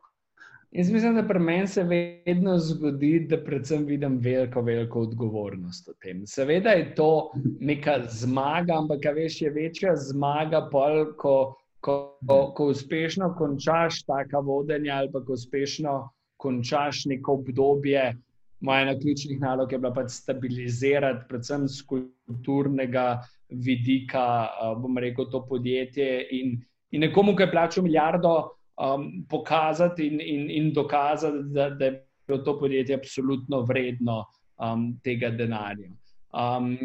Jaz 0.70 0.90
mislim, 0.92 1.14
da 1.14 1.22
pri 1.26 1.38
meni 1.38 1.66
se 1.66 1.82
vedno 1.82 2.58
zgodi, 2.58 3.26
da 3.28 3.44
predvsem 3.44 3.86
vidim 3.86 4.18
veliko, 4.22 4.60
veliko 4.62 5.00
odgovornost 5.00 5.88
v 5.88 5.94
tem. 6.02 6.20
Seveda 6.26 6.70
je 6.70 6.92
to 6.94 7.32
neka 7.60 7.96
zmaga, 8.06 8.76
ampak 8.78 9.08
veš, 9.14 9.40
je 9.42 9.50
večja 9.50 9.96
zmaga, 9.98 10.68
pol, 10.70 11.08
ko, 11.18 11.56
ko, 11.80 11.96
ko, 12.26 12.38
ko 12.54 12.68
uspešno 12.70 13.32
končaš 13.38 14.04
taka 14.06 14.38
vodenja 14.38 15.00
ali 15.00 15.10
pa 15.12 15.24
ko 15.24 15.34
uspešno 15.34 15.96
končaš 16.36 17.02
neko 17.10 17.40
obdobje. 17.40 18.12
Moja 18.60 18.86
ena 18.86 18.94
ključnih 19.00 19.40
nalog 19.40 19.72
je 19.72 19.78
bila 19.78 19.92
pač 19.94 20.14
stabilizirati, 20.20 21.26
predvsem 21.28 21.66
z 21.68 21.82
kulturnega 21.82 23.24
vidika, 23.48 24.46
bom 24.78 24.98
rekel, 24.98 25.26
to 25.32 25.42
podjetje 25.48 26.26
in, 26.30 26.60
in 26.94 27.08
nekomu, 27.08 27.34
ki 27.34 27.48
je 27.48 27.50
plačal 27.50 27.84
milijardo 27.84 28.36
um, 28.80 29.26
pokazati 29.28 30.06
in, 30.06 30.20
in, 30.20 30.50
in 30.50 30.72
dokazati, 30.72 31.38
da, 31.42 31.70
da 31.70 31.84
je 31.84 32.06
bilo 32.26 32.38
to 32.38 32.58
podjetje 32.58 32.94
absolutno 32.94 33.60
vredno 33.62 34.24
um, 34.56 35.00
tega 35.04 35.30
denarja. 35.30 35.90
Um, 36.32 36.78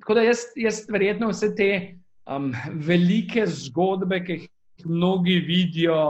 tako 0.00 0.14
da 0.14 0.22
jaz, 0.22 0.38
jaz 0.56 0.84
verjetno 0.88 1.28
vse 1.28 1.54
te 1.56 1.70
um, 2.26 2.52
velike 2.74 3.46
zgodbe, 3.46 4.24
ki 4.24 4.32
jih 4.32 4.48
mnogi 4.84 5.38
vidijo 5.46 6.00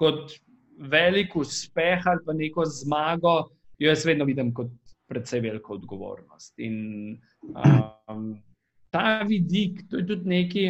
kot 0.00 0.32
velik 0.80 1.36
uspeh 1.36 2.06
ali 2.06 2.24
pa 2.26 2.32
neko 2.32 2.64
zmago, 2.64 3.50
jo 3.78 3.88
jaz 3.88 4.04
vedno 4.06 4.24
vidim 4.24 4.54
kot 4.54 4.72
predvsej 5.08 5.40
veliko 5.40 5.74
odgovornost. 5.74 6.58
In 6.58 7.18
um, 8.08 8.34
ta 8.90 9.22
vidik, 9.28 9.84
to 9.90 10.00
je 10.00 10.06
tudi 10.06 10.28
nekaj, 10.28 10.68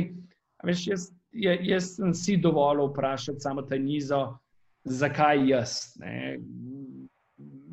veš, 0.64 0.86
jaz 0.86 1.08
jaz 1.32 1.94
sem 1.96 2.14
si 2.14 2.36
dovolil 2.36 2.90
vprašati 2.90 3.40
samo 3.40 3.62
ta 3.62 3.78
nizo, 3.78 4.38
zakaj 4.84 5.48
jaz. 5.48 5.76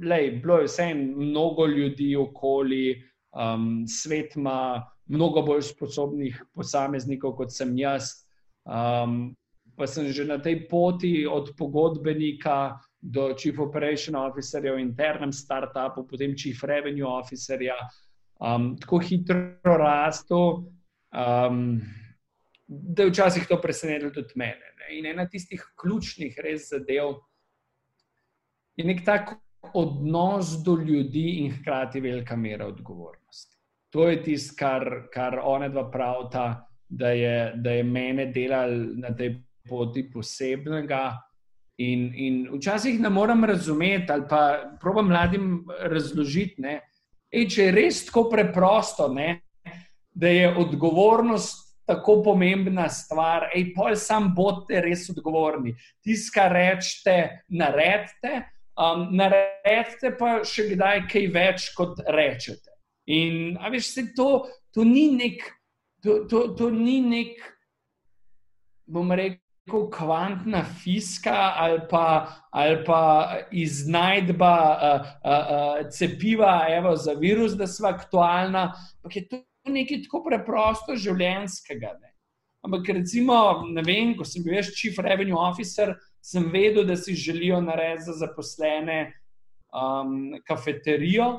Lej, 0.03 0.31
bilo 0.41 0.59
je 0.61 0.67
vse 0.67 0.93
mnogo 0.93 1.65
ljudi 1.65 2.15
okoli, 2.15 3.03
um, 3.33 3.85
svet 3.87 4.35
ima 4.35 4.83
mnogo 5.07 5.41
bolj 5.41 5.61
sposobnih 5.61 6.43
posameznikov 6.53 7.35
kot 7.35 7.51
sem 7.51 7.77
jaz. 7.77 8.11
Um, 8.65 9.35
pa 9.77 9.87
sem 9.87 10.11
že 10.11 10.25
na 10.25 10.37
tej 10.41 10.67
poti 10.69 11.27
od 11.29 11.53
pogodbenika 11.57 12.79
do 13.01 13.33
chief 13.37 13.59
operation 13.59 14.15
officerja 14.15 14.73
v 14.73 14.81
internem 14.81 15.31
startupu, 15.31 16.03
potem 16.07 16.35
chief 16.35 16.63
revenue 16.63 17.05
officerja, 17.05 17.75
um, 18.41 18.75
tako 18.77 18.99
hitro 18.99 19.77
rastel. 19.77 20.65
Um, 21.13 21.81
da 22.67 23.03
je 23.03 23.09
včasih 23.09 23.47
to 23.47 23.61
presenetilo 23.61 24.11
tudi 24.11 24.35
mene. 24.35 24.73
Ne? 24.79 24.97
In 24.99 25.05
ena 25.05 25.27
tistih 25.29 25.63
ključnih 25.81 26.39
res 26.43 26.69
zadev 26.71 27.15
je 28.75 28.85
nek 28.85 29.03
tak 29.05 29.35
odnos 29.73 30.57
do 30.63 30.75
ljudi 30.75 31.39
in 31.43 31.51
hkrati 31.51 31.99
velika 31.99 32.35
mera 32.35 32.67
odgovornosti. 32.67 33.55
To 33.89 34.09
je 34.09 34.21
tisto, 34.23 34.55
kar, 34.59 35.07
kar 35.13 35.39
one 35.43 35.69
dva 35.69 35.87
pravita, 35.91 36.67
da 36.89 37.09
je, 37.09 37.53
da 37.55 37.71
je 37.71 37.83
mene 37.83 38.25
delal 38.31 38.71
na 38.99 39.15
tej 39.15 39.37
poti 39.67 40.05
posebnega. 40.11 41.17
In, 41.77 42.11
in 42.15 42.37
včasih 42.51 42.99
ne 42.99 43.09
morem 43.09 43.45
razumeti, 43.45 44.11
ali 44.11 44.23
pa 44.29 44.41
probujem 44.81 45.07
mladim 45.07 45.65
razložiti, 45.79 46.61
da 46.61 46.79
je 47.31 47.71
res 47.71 48.05
tako 48.05 48.29
preprosto, 48.29 49.07
ne, 49.13 49.41
da 50.11 50.27
je 50.27 50.55
odgovornost 50.57 51.66
tako 51.87 52.19
pomembna 52.23 52.89
stvar, 52.91 53.47
ej, 53.55 53.71
pol 53.75 53.95
sam 53.95 54.33
bodite 54.35 54.81
res 54.83 55.07
odgovorni. 55.13 55.73
Tisto, 56.03 56.33
kar 56.35 56.51
rečete, 56.51 57.17
naredite, 57.47 58.43
um, 58.75 59.07
naredite 59.15 60.11
pa 60.19 60.41
še 60.47 60.67
kdaj 60.73 61.05
kaj 61.11 61.27
več, 61.33 61.69
kot 61.77 62.01
rečete. 62.11 62.75
In, 63.07 63.55
veš, 63.71 63.93
se 63.95 64.07
to, 64.15 64.47
to 64.75 64.83
ni 64.83 65.07
nek, 65.15 65.45
to, 66.03 66.25
to, 66.27 66.49
to 66.59 66.69
ni 66.75 66.99
nek, 67.05 67.39
bom 68.87 69.11
rekel, 69.15 69.43
kvantna 69.91 70.61
fiska 70.63 71.53
ali 71.59 71.81
pa, 71.91 72.27
ali 72.55 72.77
pa 72.87 73.01
iznajdba 73.51 74.53
uh, 74.59 75.09
uh, 75.23 75.31
uh, 75.31 75.89
cepiva 75.91 76.67
evo, 76.71 76.95
za 76.95 77.15
virus, 77.19 77.55
da 77.59 77.67
smo 77.67 77.91
aktualna, 77.91 78.69
je 79.11 79.27
to 79.27 79.41
nekaj 79.73 80.03
tako 80.05 80.23
preprosto 80.25 80.95
življenjskega. 80.95 81.93
Ne. 82.01 82.13
Ampak, 82.65 82.89
recimo, 82.97 83.37
vem, 83.85 84.15
ko 84.17 84.25
sem 84.27 84.43
bil 84.43 84.59
chief 84.75 84.97
revenue 84.99 85.37
officer, 85.37 85.93
sem 86.21 86.49
vedel, 86.51 86.85
da 86.87 86.97
si 86.97 87.15
želijo 87.15 87.61
narediti 87.61 88.09
za 88.09 88.17
zaposlene 88.25 89.13
um, 89.71 90.33
kafeterijo. 90.47 91.37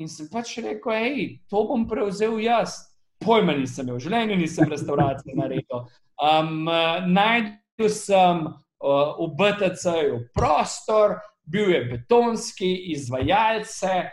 In 0.00 0.08
sem 0.08 0.30
pač 0.32 0.56
rekel, 0.64 0.94
hej, 0.96 1.26
to 1.50 1.64
bom 1.68 1.84
prevzel 1.88 2.38
jaz. 2.40 2.78
Pojma 3.20 3.52
nisem 3.58 3.84
imel, 3.84 3.98
v 3.98 4.04
življenju 4.06 4.38
nisem 4.40 4.70
restauracije 4.72 5.36
naredil. 5.36 5.82
Um, 6.16 6.64
najdel 7.12 7.90
sem 7.92 8.46
uh, 8.48 9.20
v 9.20 9.28
BTC-ju 9.36 10.22
prostor, 10.32 11.18
bil 11.44 11.74
je 11.74 11.82
betonski, 11.90 12.70
izvajalce, 12.94 14.06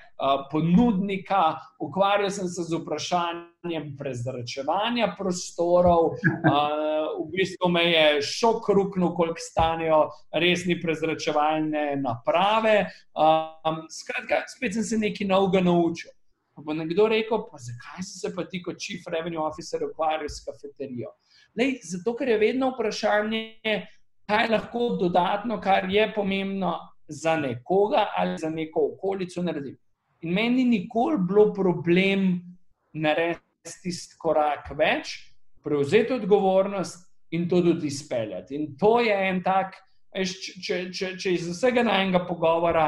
ponudnika, 0.51 1.55
ukvarjal 1.79 2.29
sem 2.31 2.47
se 2.47 2.63
z 2.63 2.79
vprašanjem 2.81 3.95
prezračevanja 3.97 5.15
prostorov. 5.17 6.17
V 7.17 7.25
bistvu 7.31 7.69
me 7.69 7.83
je 7.91 8.21
šok 8.21 8.69
ruknil, 8.69 9.13
koliko 9.15 9.41
stanejo 9.41 10.09
resni 10.33 10.79
prezračevalne 10.81 11.95
naprave. 12.01 12.89
Skratka, 13.93 14.43
spet 14.47 14.73
sem 14.73 14.83
se 14.83 14.97
nekaj 14.97 15.27
novega 15.27 15.61
naučil. 15.61 16.11
Pa 16.57 16.65
bo 16.65 16.73
nekdo 16.73 17.05
rekel, 17.07 17.43
pa 17.51 17.57
zakaj 17.61 18.01
si 18.01 18.17
se 18.17 18.33
pa 18.33 18.43
ti 18.49 18.63
kot 18.65 18.79
chief 18.81 19.05
revenue 19.13 19.45
officer 19.45 19.83
ukvarjal 19.85 20.29
s 20.29 20.41
kafeterijo? 20.45 21.13
Lej, 21.57 21.79
zato, 21.85 22.15
ker 22.17 22.29
je 22.33 22.37
vedno 22.41 22.71
vprašanje, 22.73 23.85
kaj 24.25 24.49
lahko 24.49 24.95
dodatno, 24.97 25.61
kar 25.61 25.85
je 25.89 26.09
pomembno, 26.15 26.73
za 27.07 27.37
nekoga 27.37 28.09
ali 28.17 28.37
za 28.37 28.49
neko 28.49 28.81
okolico 28.93 29.43
naredim. 29.43 29.77
In 30.21 30.33
meni 30.33 30.63
ni 30.63 30.79
nikoli 30.79 31.17
bilo 31.27 31.51
problem 31.53 32.29
narediti 32.93 33.81
tisti 33.83 34.15
korak 34.19 34.71
več, 34.77 35.11
prevzeti 35.63 36.13
odgovornost 36.15 37.03
in 37.35 37.49
to 37.49 37.61
tudi 37.61 37.87
izpeljati. 37.91 38.55
In 38.55 38.77
to 38.79 38.99
je 39.03 39.13
en 39.27 39.43
tak, 39.43 39.75
če, 40.15 40.63
če, 40.63 40.79
če, 40.95 41.11
če 41.19 41.33
iz 41.35 41.45
vsega 41.51 41.83
najmenjega 41.83 42.23
pogovora 42.25 42.87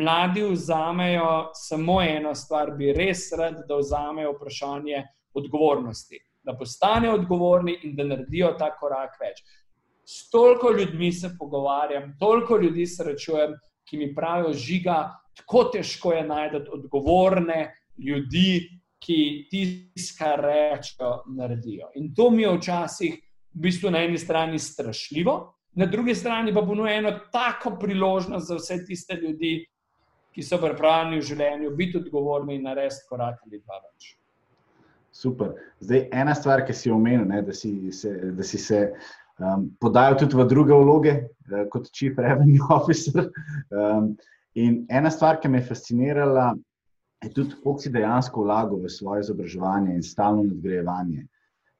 mladi 0.00 0.42
vzamejo 0.48 1.50
samo 1.54 2.00
eno 2.02 2.32
stvar, 2.34 2.72
bi 2.78 2.94
res 2.96 3.28
rad, 3.36 3.60
da 3.68 3.78
vzamejo 3.78 4.32
vprašanje 4.38 5.04
odgovornosti. 5.36 6.18
Da 6.42 6.56
postanejo 6.56 7.18
odgovorni 7.18 7.76
in 7.84 7.92
da 7.94 8.06
naredijo 8.08 8.54
ta 8.58 8.70
korak 8.80 9.18
več 9.20 9.44
s 10.10 10.30
toliko 10.30 10.70
ljudmi 10.78 11.12
se 11.12 11.36
pogovarjam, 11.38 12.16
toliko 12.18 12.56
ljudi 12.56 12.86
srečujem, 12.86 13.54
ki 13.86 13.98
mi 13.98 14.14
pravijo, 14.14 14.52
žiga, 14.52 14.96
tako 15.40 15.64
težko 15.74 16.12
je 16.12 16.26
najti 16.26 16.62
odgovorne 16.72 17.62
ljudi, 17.98 18.80
ki 19.00 19.48
tisto, 19.50 20.18
kar 20.18 20.42
rečejo, 20.44 21.22
naredijo. 21.32 21.88
In 21.96 22.12
to 22.14 22.28
mi 22.30 22.42
je 22.42 22.52
včasih 22.58 23.16
v 23.54 23.62
bistvu 23.64 23.90
na 23.90 24.04
eni 24.04 24.18
strani 24.18 24.58
strašljivo, 24.58 25.36
na 25.80 25.86
drugi 25.86 26.14
strani 26.14 26.54
pa 26.54 26.62
ponuja 26.62 26.98
eno 26.98 27.12
tako 27.32 27.76
priložnost 27.80 28.48
za 28.48 28.58
vse 28.58 28.84
tiste 28.86 29.16
ljudi, 29.16 29.64
ki 30.34 30.42
so 30.42 30.58
pripravljeni 30.62 31.18
v 31.18 31.26
življenju 31.26 31.70
biti 31.76 31.98
odgovorni 31.98 32.58
in 32.58 32.68
narediti 32.68 33.08
korak 33.08 33.40
ali 33.46 33.58
dva 33.58 33.80
več. 33.82 34.14
Super. 35.12 35.56
Zdaj, 35.80 36.04
ena 36.12 36.34
stvar, 36.38 36.62
ki 36.66 36.74
si 36.76 36.90
omenil, 36.90 37.24
ne, 37.28 37.40
da, 37.42 37.54
si 37.56 37.90
se, 37.92 38.12
da 38.36 38.46
si 38.46 38.58
se 38.58 38.84
um, 39.38 39.66
podajo 39.80 40.20
tudi 40.22 40.38
v 40.38 40.46
druge 40.52 40.76
vloge, 40.76 41.16
uh, 41.50 41.64
kot 41.72 41.90
Chief 41.90 42.18
Revenue 42.18 42.62
Officer. 42.76 43.26
Um, 43.74 44.14
in 44.54 44.84
ena 44.90 45.10
stvar, 45.10 45.40
ki 45.40 45.48
me 45.48 45.60
je 45.60 45.68
fascinirala, 45.68 46.54
je 47.22 47.30
tudi, 47.34 47.54
koliko 47.62 47.82
si 47.82 47.92
dejansko 47.92 48.42
vlagal 48.44 48.80
v 48.80 48.88
svoje 48.88 49.26
izobraževanje 49.26 49.94
in 49.94 50.02
stalno 50.02 50.46
nadgrajevanje. 50.48 51.26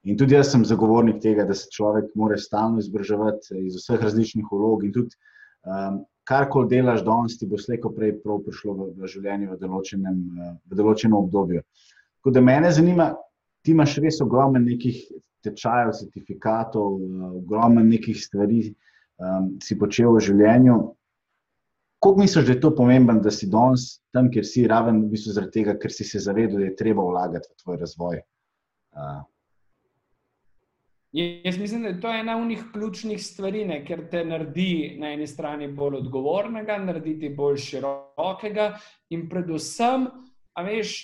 In 0.09 0.17
tudi 0.17 0.35
jaz 0.35 0.53
sem 0.53 0.65
zagovornik 0.65 1.21
tega, 1.21 1.45
da 1.45 1.55
se 1.55 1.69
človek 1.73 2.13
mora 2.17 2.37
stalno 2.39 2.81
izobraževati 2.81 3.67
iz 3.67 3.77
vseh 3.81 4.01
različnih 4.01 4.47
vlog. 4.53 4.85
In 4.85 4.93
tudi, 4.93 5.17
um, 5.65 6.03
kar 6.29 6.49
koli 6.49 6.71
delaš, 6.71 7.03
danes 7.05 7.39
ti 7.39 7.49
bo 7.49 7.59
slejko 7.59 7.93
prej 7.97 8.15
prišlo 8.23 8.77
v, 8.77 8.91
v 9.01 9.11
življenju 9.11 9.51
v 9.51 9.59
določenem, 9.61 10.21
v 10.71 10.79
določenem 10.79 11.17
obdobju. 11.19 11.65
Tako 12.21 12.33
da 12.37 12.45
me 12.45 12.61
zanima, 12.73 13.11
ti 13.65 13.73
imaš 13.73 13.99
res 14.05 14.21
ogromno 14.21 14.61
nekih 14.61 15.01
tečajev, 15.45 15.93
certifikatov, 15.97 17.01
ogromno 17.41 17.85
nekih 17.85 18.17
stvari 18.21 18.63
um, 18.69 19.57
si 19.61 19.77
počel 19.77 20.13
v 20.17 20.25
življenju. 20.29 20.79
Kako 22.01 22.17
misliš, 22.17 22.47
da 22.47 22.53
je 22.53 22.61
to 22.61 22.71
pomembno, 22.75 23.19
da 23.21 23.31
si 23.31 23.47
danes 23.47 24.01
tam, 24.13 24.31
kjer 24.33 24.47
si 24.47 24.67
raven, 24.69 25.03
v 25.05 25.11
bistvu 25.13 25.35
zaradi 25.37 25.53
tega, 25.59 25.75
ker 25.79 25.93
si 25.93 26.05
se 26.05 26.19
zavedel, 26.19 26.63
da 26.63 26.71
je 26.71 26.77
treba 26.77 27.05
vlagati 27.05 27.51
v 27.51 27.63
tvoj 27.63 27.77
razvoj? 27.83 28.23
Uh. 28.97 29.21
Jaz 31.13 31.59
mislim, 31.59 31.83
da 31.83 31.89
je 31.89 32.01
to 32.01 32.13
ena 32.15 32.39
od 32.39 32.73
ključnih 32.73 33.25
stvari, 33.25 33.65
ne, 33.67 33.81
ker 33.85 34.07
te 34.11 34.25
naredi 34.25 34.97
na 34.99 35.13
eni 35.13 35.27
strani 35.27 35.69
bolj 35.69 35.97
odgovornega, 36.05 36.79
naredi 36.79 37.19
ti 37.21 37.29
bolj 37.35 37.59
širokega 37.67 38.71
in 39.11 39.29
predvsem, 39.29 40.07
a 40.55 40.63
veš, 40.63 40.95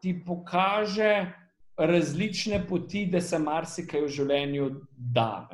ti 0.00 0.12
pokaže 0.26 1.32
različne 1.76 2.66
poti, 2.68 3.06
da 3.10 3.20
se 3.20 3.38
marsikaj 3.38 4.04
v 4.04 4.12
življenju 4.12 4.68
da. 4.96 5.48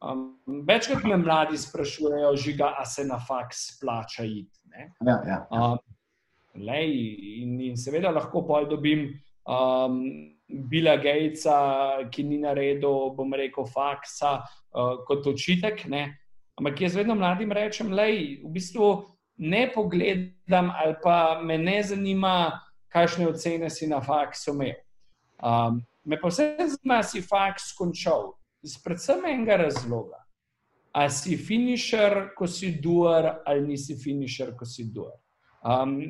Um, 0.00 0.40
večkrat 0.68 1.04
me 1.04 1.16
mladi 1.16 1.58
sprašujejo, 1.58 2.36
žiga, 2.36 2.74
a 2.78 2.84
se 2.84 3.04
na 3.04 3.18
faks 3.20 3.56
splača 3.74 4.24
iti. 4.24 4.60
Ja, 5.06 5.16
ja. 5.28 5.46
Um, 5.50 5.78
lej, 6.54 6.94
in, 7.42 7.60
in 7.60 7.76
seveda 7.76 8.12
lahko 8.14 8.46
pol 8.46 8.68
dobim. 8.68 9.10
Um, 9.44 10.02
Bila 10.50 10.96
Gatesa, 10.98 12.10
ki 12.10 12.24
ni 12.26 12.40
naredil, 12.42 13.12
bom 13.14 13.30
rekel, 13.38 13.68
faksa 13.70 14.40
uh, 14.42 14.96
kot 15.06 15.26
očitek. 15.30 15.84
Ne? 15.86 16.16
Ampak 16.58 16.80
jaz 16.80 16.96
vedno 16.98 17.14
mladim 17.14 17.52
rečem, 17.54 17.92
da 17.94 18.08
v 18.08 18.50
bistvu 18.50 18.88
ne 19.38 19.68
pogledam 19.70 20.72
ali 20.74 20.96
pa 21.02 21.40
me 21.44 21.58
ne 21.58 21.78
zanima, 21.82 22.60
kakšne 22.90 23.28
ocene 23.30 23.70
si 23.70 23.86
na 23.86 24.00
faksu 24.00 24.50
imel. 24.56 24.74
Um, 25.38 25.84
me 26.04 26.18
pa 26.18 26.28
vse 26.28 26.56
zanima, 26.58 27.02
si 27.06 27.22
faks 27.22 27.70
končal. 27.78 28.34
Iz 28.62 28.76
predvsem 28.84 29.24
enega 29.24 29.56
razloga. 29.64 30.20
A 30.92 31.06
si 31.08 31.36
finišer, 31.38 32.32
ko 32.36 32.48
si 32.50 32.72
duar, 32.82 33.42
ali 33.46 33.62
nisi 33.62 33.94
finišer, 33.96 34.56
ko 34.58 34.66
si 34.66 34.88
duar. 34.90 35.14
Um, 35.62 36.00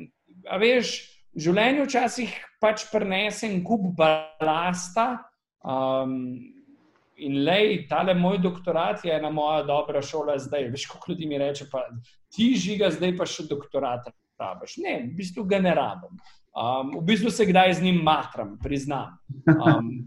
a 0.49 0.57
veš, 0.61 0.95
v 1.35 1.45
življenju 1.45 1.85
včasih 1.85 2.33
pač 2.63 2.87
prenesem 2.91 3.61
kup 3.63 3.91
balasta. 3.97 5.21
Um, 5.61 6.39
in 7.21 7.37
lej, 7.45 7.85
tale 7.91 8.15
moj 8.17 8.39
doktorat 8.41 9.05
je 9.05 9.13
ena 9.13 9.29
moja 9.29 9.61
dobra 9.67 10.01
šola 10.01 10.39
zdaj. 10.41 10.71
Veš, 10.73 10.87
kako 10.91 11.13
ljudi 11.13 11.29
mi 11.29 11.37
reče, 11.37 11.69
pa 11.71 11.85
ti 12.33 12.51
žiga, 12.57 12.89
zdaj 12.91 13.15
pa 13.19 13.29
še 13.29 13.45
doktorat 13.49 14.09
rabiš. 14.41 14.79
Ne, 14.81 14.95
v 15.05 15.17
bistvu 15.19 15.45
ga 15.45 15.61
ne 15.61 15.75
rabim. 15.77 16.17
Um, 16.51 16.95
v 16.97 17.03
bistvu 17.07 17.31
se 17.31 17.45
kdaj 17.47 17.77
z 17.77 17.85
njim 17.85 18.01
matram, 18.03 18.57
priznam. 18.59 19.19
Um, 19.53 20.01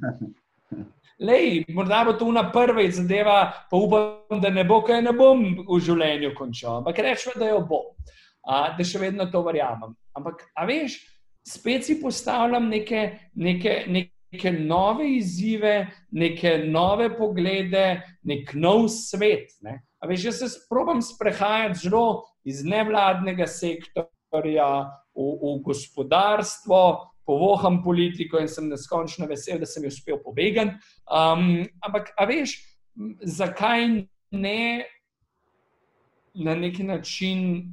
Lej, 1.20 1.64
morda 1.70 2.04
bo 2.04 2.12
to 2.18 2.32
na 2.32 2.48
prvi 2.52 2.88
zadeva, 2.92 3.52
pa 3.70 3.76
upam, 3.76 4.40
da 4.42 4.50
ne 4.50 4.64
bo, 4.64 4.80
kaj 4.82 5.02
ne 5.02 5.12
bom 5.14 5.44
v 5.62 5.78
življenju 5.78 6.32
končal. 6.34 6.80
Ampak 6.80 6.98
rečemo, 7.06 7.36
da 7.38 7.52
jo 7.52 7.60
bom, 7.68 7.92
da 8.44 8.86
še 8.86 8.98
vedno 8.98 9.28
to 9.30 9.44
verjamem. 9.46 9.94
Ampak, 10.18 10.42
a 10.58 10.66
veš, 10.66 10.98
spet 11.46 11.86
si 11.86 12.00
postavljam 12.00 12.66
neke, 12.72 13.30
neke, 13.38 13.76
neke 13.86 14.52
nove 14.56 15.06
izzive, 15.16 15.76
neke 16.10 16.56
nove 16.66 17.12
poglede, 17.14 18.02
nek 18.26 18.50
nov 18.58 18.88
svet. 18.90 19.54
Ne? 19.62 19.84
Veš, 20.02 20.28
jaz 20.30 20.42
se 20.42 20.50
sprobam 20.56 21.02
sprehajati 21.02 21.86
zelo 21.86 22.24
iz 22.44 22.64
nevladnega 22.66 23.46
sektorja 23.46 24.70
v, 25.14 25.30
v 25.38 25.56
gospodarstvo, 25.62 26.80
povoham 27.26 27.82
politiko 27.84 28.40
in 28.40 28.48
sem 28.48 28.68
neskončno 28.68 29.26
vesel, 29.26 29.58
da 29.58 29.66
sem 29.66 29.84
jo 29.84 29.92
uspel 29.92 30.20
pobegati. 30.22 30.76
Um, 31.08 31.64
ampak, 31.84 32.12
a 32.18 32.26
veš, 32.28 32.56
zakaj 33.20 33.86
ne 34.30 34.84
na 36.34 36.54
neki 36.54 36.82
način 36.82 37.64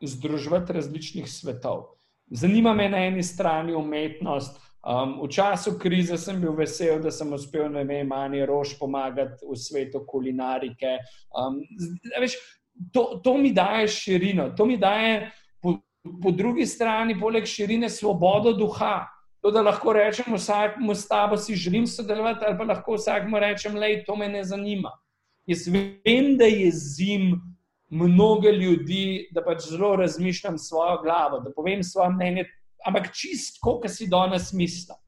združiti 0.00 0.72
različnih 0.72 1.28
svetov? 1.30 1.94
Zanima 2.30 2.74
me 2.74 2.88
na 2.88 3.04
eni 3.06 3.22
strani 3.22 3.74
umetnost. 3.74 4.60
Um, 4.88 5.18
v 5.24 5.28
času 5.28 5.74
krize 5.78 6.16
sem 6.16 6.38
bil 6.40 6.54
vesel, 6.56 7.00
da 7.02 7.10
sem 7.10 7.32
uspel 7.34 7.66
na 7.72 7.82
ime 7.82 8.04
Mani 8.04 8.44
Rož 8.46 8.76
pomagati 8.78 9.44
v 9.44 9.56
svetu 9.58 10.04
kulinarike. 10.06 10.98
Um, 11.34 11.58
veš, 12.20 12.36
to, 12.94 13.20
to 13.24 13.34
mi 13.38 13.52
daje 13.52 13.88
širino, 13.88 14.52
to 14.56 14.66
mi 14.66 14.78
daje 14.78 15.30
po, 16.22 16.30
drugi 16.30 16.66
strani, 16.66 17.18
poleg 17.20 17.46
širine, 17.46 17.88
svobodo 17.88 18.52
duha. 18.52 19.06
To, 19.42 19.50
da 19.54 19.62
lahko 19.62 19.92
rečem, 19.94 20.34
vsakmu 20.34 20.94
s 20.94 21.08
tabo 21.08 21.36
si 21.36 21.54
želim 21.54 21.86
sodelovati, 21.86 22.44
ali 22.46 22.58
pa 22.58 22.64
lahko 22.64 22.96
vsakmu 22.98 23.38
rečem, 23.38 23.74
da 23.74 23.86
to 24.06 24.16
me 24.16 24.28
ne 24.28 24.44
zanima. 24.44 24.90
Jaz 25.46 25.68
vem, 25.68 26.36
da 26.36 26.44
je 26.44 26.70
zim, 26.74 27.36
mnoge 27.90 28.52
ljudi, 28.52 29.28
da 29.32 29.44
pač 29.44 29.68
zelo 29.70 29.96
razmišljam 29.96 30.58
svojo 30.58 31.02
glavo, 31.02 31.40
da 31.40 31.52
povem 31.56 31.82
svoje 31.82 32.10
mnenje, 32.10 32.44
ampak 32.86 33.12
čistko, 33.14 33.78
kar 33.80 33.90
si 33.90 34.08
danes 34.10 34.52
mislim. 34.52 34.98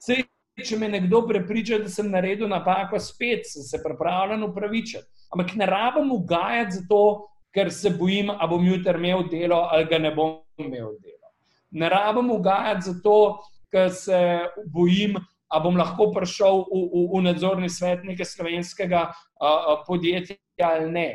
Sej, 0.00 0.24
če 0.64 0.78
me 0.78 0.88
nekdo 0.88 1.22
prepriča, 1.28 1.78
da 1.82 1.88
sem 1.88 2.10
naredil 2.10 2.48
napako, 2.48 2.98
spet 3.00 3.46
sem 3.48 3.62
se 3.62 3.82
pripravljen 3.82 4.42
upravičiti. 4.44 5.06
Ampak 5.34 5.54
ne 5.56 5.66
rabim 5.66 6.12
ugajati 6.12 6.78
zato, 6.80 7.02
ker 7.54 7.70
se 7.72 7.90
bojim, 7.90 8.30
ali 8.30 8.48
bom 8.50 8.66
jutri 8.66 8.98
imel 8.98 9.24
delo 9.30 9.64
ali 9.72 9.86
ga 9.90 9.98
ne 9.98 10.14
bom 10.14 10.36
imel 10.66 10.94
delo. 11.00 11.34
Ne 11.70 11.88
rabim 11.88 12.30
ugajati 12.30 12.90
zato, 12.90 13.18
ker 13.70 13.92
se 13.94 14.20
bojim. 14.66 15.18
A 15.50 15.58
bom 15.58 15.74
lahko 15.74 16.12
prišel 16.14 16.60
v, 16.68 16.80
v, 16.86 17.00
v 17.10 17.20
nadzorni 17.26 17.66
svet 17.66 18.04
nekega 18.06 18.22
slovenskega 18.22 19.00
uh, 19.10 19.80
podjetja 19.82 20.38
ali 20.62 20.86
ne 20.94 21.08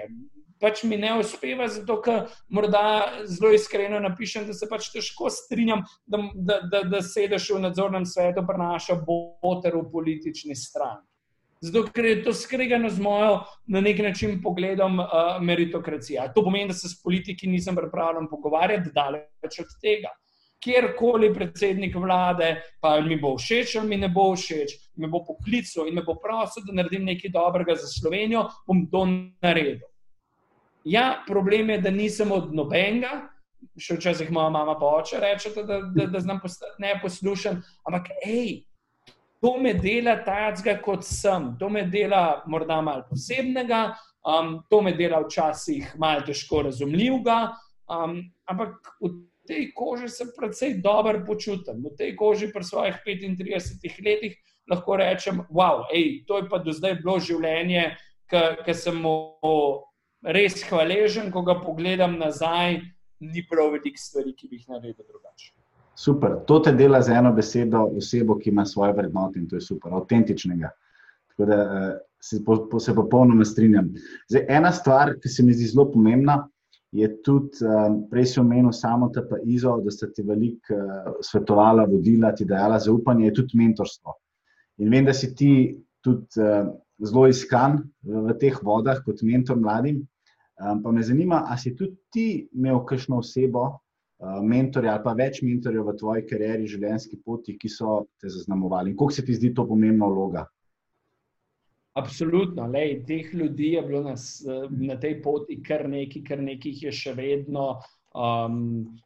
pač 0.62 0.84
mi 0.84 0.98
ne 0.98 1.14
uspeva, 1.20 1.68
zato 1.72 2.00
ker 2.04 2.30
morda 2.50 2.82
zelo 3.30 3.52
iskreno 3.56 4.00
napišem, 4.04 4.48
da 4.48 4.56
se 4.56 4.70
pač 4.72 4.90
težko 4.94 5.30
strinjam, 5.34 5.84
da, 6.08 6.22
da, 6.36 6.60
da, 6.72 6.84
da 6.96 7.02
sedeš 7.06 7.52
v 7.56 7.62
nadzornem 7.68 8.08
svetu, 8.10 8.46
prenaša 8.48 8.98
boter 9.06 9.78
v 9.78 9.86
politični 9.92 10.56
stranki. 10.58 11.15
Zato, 11.62 11.88
ker 11.94 12.06
je 12.06 12.24
to 12.24 12.34
skregano 12.34 12.90
z 12.90 13.00
mojo, 13.00 13.40
na 13.68 13.82
nek 13.82 14.00
način, 14.04 14.42
pogledom 14.44 15.00
uh, 15.00 15.08
meritokracije. 15.42 16.32
To 16.36 16.44
pomeni, 16.44 16.68
da 16.68 16.74
se 16.74 16.90
s 16.90 17.02
politiki 17.04 17.48
nisem 17.48 17.76
pripravljen 17.76 18.28
pogovarjati, 18.30 18.92
daleč 18.94 19.60
od 19.60 19.74
tega. 19.82 20.12
Kjerkoli 20.64 21.34
predsednik 21.34 21.96
vlade, 21.96 22.56
pa 22.82 23.00
mi 23.02 23.18
bo 23.22 23.36
všeč 23.38 23.76
ali 23.80 23.90
mi 23.90 23.98
ne 23.98 24.10
bo 24.10 24.32
všeč, 24.36 24.74
me 24.98 25.08
bo 25.08 25.24
poklical 25.26 25.88
in 25.88 25.96
me 25.96 26.04
bo 26.04 26.16
prosil, 26.22 26.66
da 26.66 26.74
naredim 26.74 27.06
nekaj 27.06 27.32
dobrega 27.32 27.76
za 27.76 27.88
Slovenijo, 27.88 28.48
bom 28.68 28.86
to 28.92 29.06
naredil. 29.42 29.86
Ja, 30.86 31.24
problem 31.28 31.70
je, 31.70 31.82
da 31.82 31.90
nisem 31.90 32.32
od 32.32 32.54
nobenega, 32.54 33.30
še 33.78 33.98
včasih 33.98 34.30
moja 34.32 34.50
mama 34.54 34.76
pa 34.80 34.92
oče 35.00 35.20
reče, 35.22 35.52
da, 35.66 35.80
da, 35.82 36.06
da 36.14 36.20
znam 36.20 36.40
postati 36.42 36.82
neposlušen. 36.82 37.62
Ampak, 37.86 38.12
hej, 38.26 38.66
to 39.46 39.58
me 39.60 39.74
dela 39.74 40.16
tajacga, 40.26 40.80
kot 40.82 41.04
sem, 41.06 41.52
to 41.60 41.70
me 41.70 41.84
dela 41.86 42.42
morda 42.50 42.80
malo 42.82 43.04
posebnega, 43.10 43.94
um, 44.26 44.64
to 44.70 44.82
me 44.82 44.94
dela 44.98 45.20
včasih 45.22 45.92
malo 46.02 46.24
težko 46.26 46.64
razumljivega. 46.66 47.52
Um, 47.86 48.24
ampak 48.50 48.96
v 49.04 49.12
tej 49.46 49.68
koži 49.78 50.10
se 50.10 50.26
predvsej 50.34 50.80
dobro 50.82 51.22
počutim. 51.28 51.84
V 51.86 51.94
tej 51.94 52.16
koži 52.18 52.50
pri 52.50 52.66
svojih 52.66 52.98
35 53.06 54.02
letih 54.02 54.34
lahko 54.66 54.98
rečem, 54.98 55.44
wow, 55.54 55.86
ej, 55.94 56.26
to 56.26 56.42
je 56.42 56.50
pa 56.50 56.58
do 56.58 56.74
zdaj 56.74 56.98
bilo 57.04 57.20
življenje, 57.22 57.92
ki 58.66 58.74
sem 58.74 58.98
mu 58.98 59.14
res 60.26 60.58
hvaležen, 60.66 61.30
ko 61.30 61.46
ga 61.46 61.60
pogledam 61.62 62.18
nazaj, 62.18 62.82
ni 63.22 63.46
prav 63.46 63.78
veliko 63.78 64.02
stvari, 64.02 64.34
ki 64.34 64.50
bi 64.50 64.58
jih 64.58 64.74
naredil 64.74 65.06
drugače. 65.06 65.54
Super, 65.96 66.40
to 66.48 66.60
te 66.60 66.74
dela 66.76 67.00
z 67.02 67.16
eno 67.16 67.32
besedo, 67.34 67.86
osebo, 67.98 68.36
ki 68.40 68.50
ima 68.52 68.66
svoje 68.66 68.94
vrednote 68.94 69.40
in 69.40 69.48
to 69.48 69.56
je 69.56 69.64
super, 69.64 69.94
avtentičnega. 69.96 70.70
Tako 71.32 71.48
da 71.48 71.60
eh, 71.62 71.94
se, 72.20 72.42
po, 72.46 72.58
po, 72.72 72.80
se 72.80 72.96
popolnoma 72.96 73.46
strinjam. 73.46 73.94
Zdaj, 74.30 74.46
ena 74.50 74.72
stvar, 74.72 75.14
ki 75.22 75.30
se 75.30 75.44
mi 75.44 75.56
zdi 75.56 75.70
zelo 75.72 75.88
pomembna, 75.92 76.42
je 76.96 77.10
tudi, 77.24 77.64
um, 77.68 77.98
prej 78.12 78.30
si 78.32 78.40
omenil 78.40 78.72
samo 78.72 79.10
te 79.12 79.24
pa 79.28 79.40
izo, 79.44 79.76
da 79.84 79.92
sta 79.92 80.08
ti 80.16 80.24
veliko 80.24 80.76
uh, 80.76 81.16
svetovala, 81.24 81.84
vodila, 81.92 82.32
ti 82.36 82.48
dajala 82.48 82.80
zaupanje, 82.80 83.26
je 83.28 83.34
tudi 83.42 83.60
mentorstvo. 83.60 84.16
In 84.84 84.92
vem, 84.92 85.08
da 85.08 85.14
si 85.14 85.34
ti 85.36 85.52
tudi 86.04 86.40
uh, 86.44 86.70
zelo 87.04 87.26
iskan 87.28 87.82
v, 88.04 88.28
v 88.30 88.38
teh 88.40 88.60
vodah 88.64 89.02
kot 89.04 89.24
mentor 89.28 89.60
mladim. 89.60 90.04
Um, 90.56 90.80
pa 90.84 90.92
me 90.96 91.04
zanima, 91.04 91.44
ali 91.52 91.60
si 91.60 91.74
tudi 91.76 91.98
ti 92.12 92.28
imel 92.56 92.80
kakšno 92.88 93.20
osebo, 93.20 93.68
mentorja 94.20 94.96
ali 94.96 95.04
pa 95.04 95.14
več 95.14 95.42
mentorjev 95.44 95.90
v 95.90 95.96
tvoji 96.00 96.26
karieri, 96.30 96.68
življenjski 96.68 97.20
poti, 97.24 97.58
ki 97.60 97.70
so 97.70 98.06
te 98.22 98.32
zaznamovali. 98.32 98.92
In 98.92 98.98
kako 98.98 99.12
se 99.12 99.26
ti 99.26 99.36
zdi 99.36 99.54
to 99.54 99.68
pomembna 99.68 100.08
vloga? 100.08 100.46
Absolutno, 101.96 102.68
Lej, 102.68 103.06
teh 103.08 103.34
ljudi 103.34 103.74
je 103.76 103.82
bilo 103.82 104.02
na, 104.04 104.16
na 104.70 104.96
tej 105.00 105.22
poti 105.24 105.62
kar 105.64 105.88
nekaj, 105.88 106.24
kar 106.28 106.42
nekaj 106.44 106.82
je 106.88 106.92
še 106.92 107.14
vedno. 107.16 107.78
Um, 108.16 108.98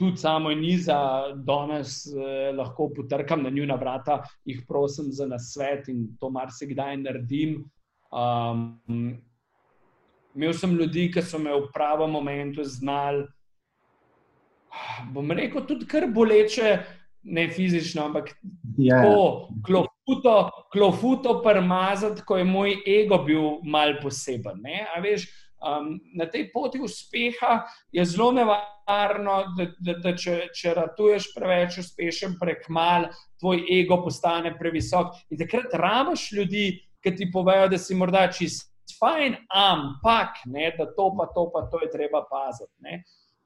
tudi 0.00 0.16
samo 0.16 0.50
in 0.50 0.64
za 0.80 1.32
danes 1.36 2.06
eh, 2.08 2.52
lahko 2.56 2.88
potrkam 2.96 3.42
na 3.42 3.50
njuna 3.50 3.76
vrata, 3.76 4.22
jih 4.44 4.62
prosim 4.68 5.12
za 5.12 5.26
nasvet 5.26 5.88
in 5.88 6.06
to 6.20 6.30
marsikdaj 6.30 6.96
naredim. 6.96 7.64
Um, 8.12 9.20
imel 10.34 10.52
sem 10.52 10.72
ljudi, 10.76 11.10
ki 11.12 11.22
so 11.22 11.38
me 11.38 11.52
v 11.52 11.68
pravem 11.74 12.10
momentu 12.10 12.64
znali. 12.64 13.26
Bom 15.12 15.30
rekel, 15.34 15.64
tudi 15.66 15.86
kar 15.90 16.06
boleče, 16.14 16.78
ne 17.22 17.48
fizično, 17.52 18.06
ampak 18.08 18.30
ja. 18.78 19.02
tako, 19.02 19.86
klofuto 20.72 21.42
premazati, 21.44 22.22
ko 22.26 22.38
je 22.38 22.44
moj 22.44 22.76
ego 22.88 23.18
bil 23.24 23.60
mal 23.64 23.98
poseben. 24.02 24.62
Veš, 25.02 25.26
um, 25.60 25.92
na 26.16 26.26
tej 26.30 26.48
poti 26.52 26.80
uspeha 26.80 27.60
je 27.92 28.04
zelo 28.04 28.30
nevarno, 28.32 29.36
da, 29.58 29.66
da, 29.78 29.98
da 30.00 30.14
če, 30.16 30.38
če 30.56 30.74
ratuješ 30.78 31.30
preveč 31.36 31.80
uspešen, 31.84 32.38
prek 32.40 32.68
mal, 32.68 33.10
tvoj 33.40 33.64
ego 33.80 34.00
postane 34.04 34.54
previsok. 34.58 35.12
In 35.30 35.42
takrat 35.44 35.74
rabaš 35.76 36.30
ljudi, 36.32 36.72
ki 37.04 37.16
ti 37.16 37.30
povejo, 37.32 37.68
da 37.72 37.78
si 37.80 37.96
morda 37.96 38.26
čist 38.32 38.70
fajn, 39.00 39.36
ampak 39.54 40.42
ne, 40.46 40.72
da 40.76 40.86
to 40.96 41.10
pa 41.16 41.26
to 41.34 41.46
pa 41.52 41.62
to 41.72 41.80
je 41.84 41.90
treba 41.92 42.24
paziti. 42.30 42.74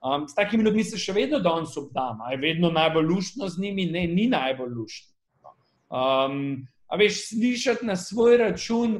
Um, 0.05 0.28
s 0.28 0.34
takimi 0.34 0.64
ljudmi 0.64 0.84
se 0.84 0.98
še 1.00 1.14
vedno 1.16 1.38
danes 1.40 1.76
obdama, 1.80 2.28
je 2.34 2.36
vedno 2.42 2.68
najbolj 2.70 3.07
luštno 3.09 3.48
z 3.48 3.61
njimi, 3.61 3.86
ne, 3.88 4.02
ni 4.07 4.26
najbolj 4.28 4.74
luštno. 4.76 5.55
Um, 5.88 6.66
a 6.92 6.98
veš, 7.00 7.22
slišati 7.30 7.86
na 7.88 7.96
svoj 7.96 8.36
račun 8.42 8.98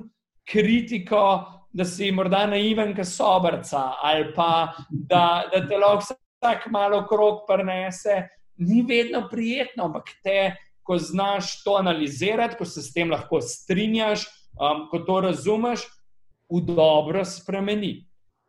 kritiko, 0.49 1.45
da 1.75 1.85
si 1.85 2.09
morda 2.15 2.47
naiven, 2.47 2.95
kot 2.97 3.11
sobrca, 3.11 3.83
ali 4.03 4.31
pa 4.33 4.73
da, 4.89 5.45
da 5.53 5.61
te 5.69 5.77
lahko 5.77 6.15
vsak 6.15 6.69
malo 6.73 7.03
krok 7.11 7.45
prenese, 7.49 8.23
ni 8.57 8.81
vedno 8.89 9.27
prijetno, 9.29 9.91
ampak 9.91 10.09
te, 10.23 10.55
ko 10.85 10.97
znaš 10.99 11.59
to 11.65 11.77
analizirati, 11.81 12.57
ko 12.57 12.65
se 12.65 12.83
s 12.83 12.93
tem 12.95 13.11
lahko 13.11 13.43
strinjaš, 13.45 14.25
um, 14.57 14.87
ko 14.89 15.03
to 15.05 15.21
razumeš, 15.29 15.85
v 16.49 16.61
dobro 16.65 17.25
spremeni. 17.25 18.07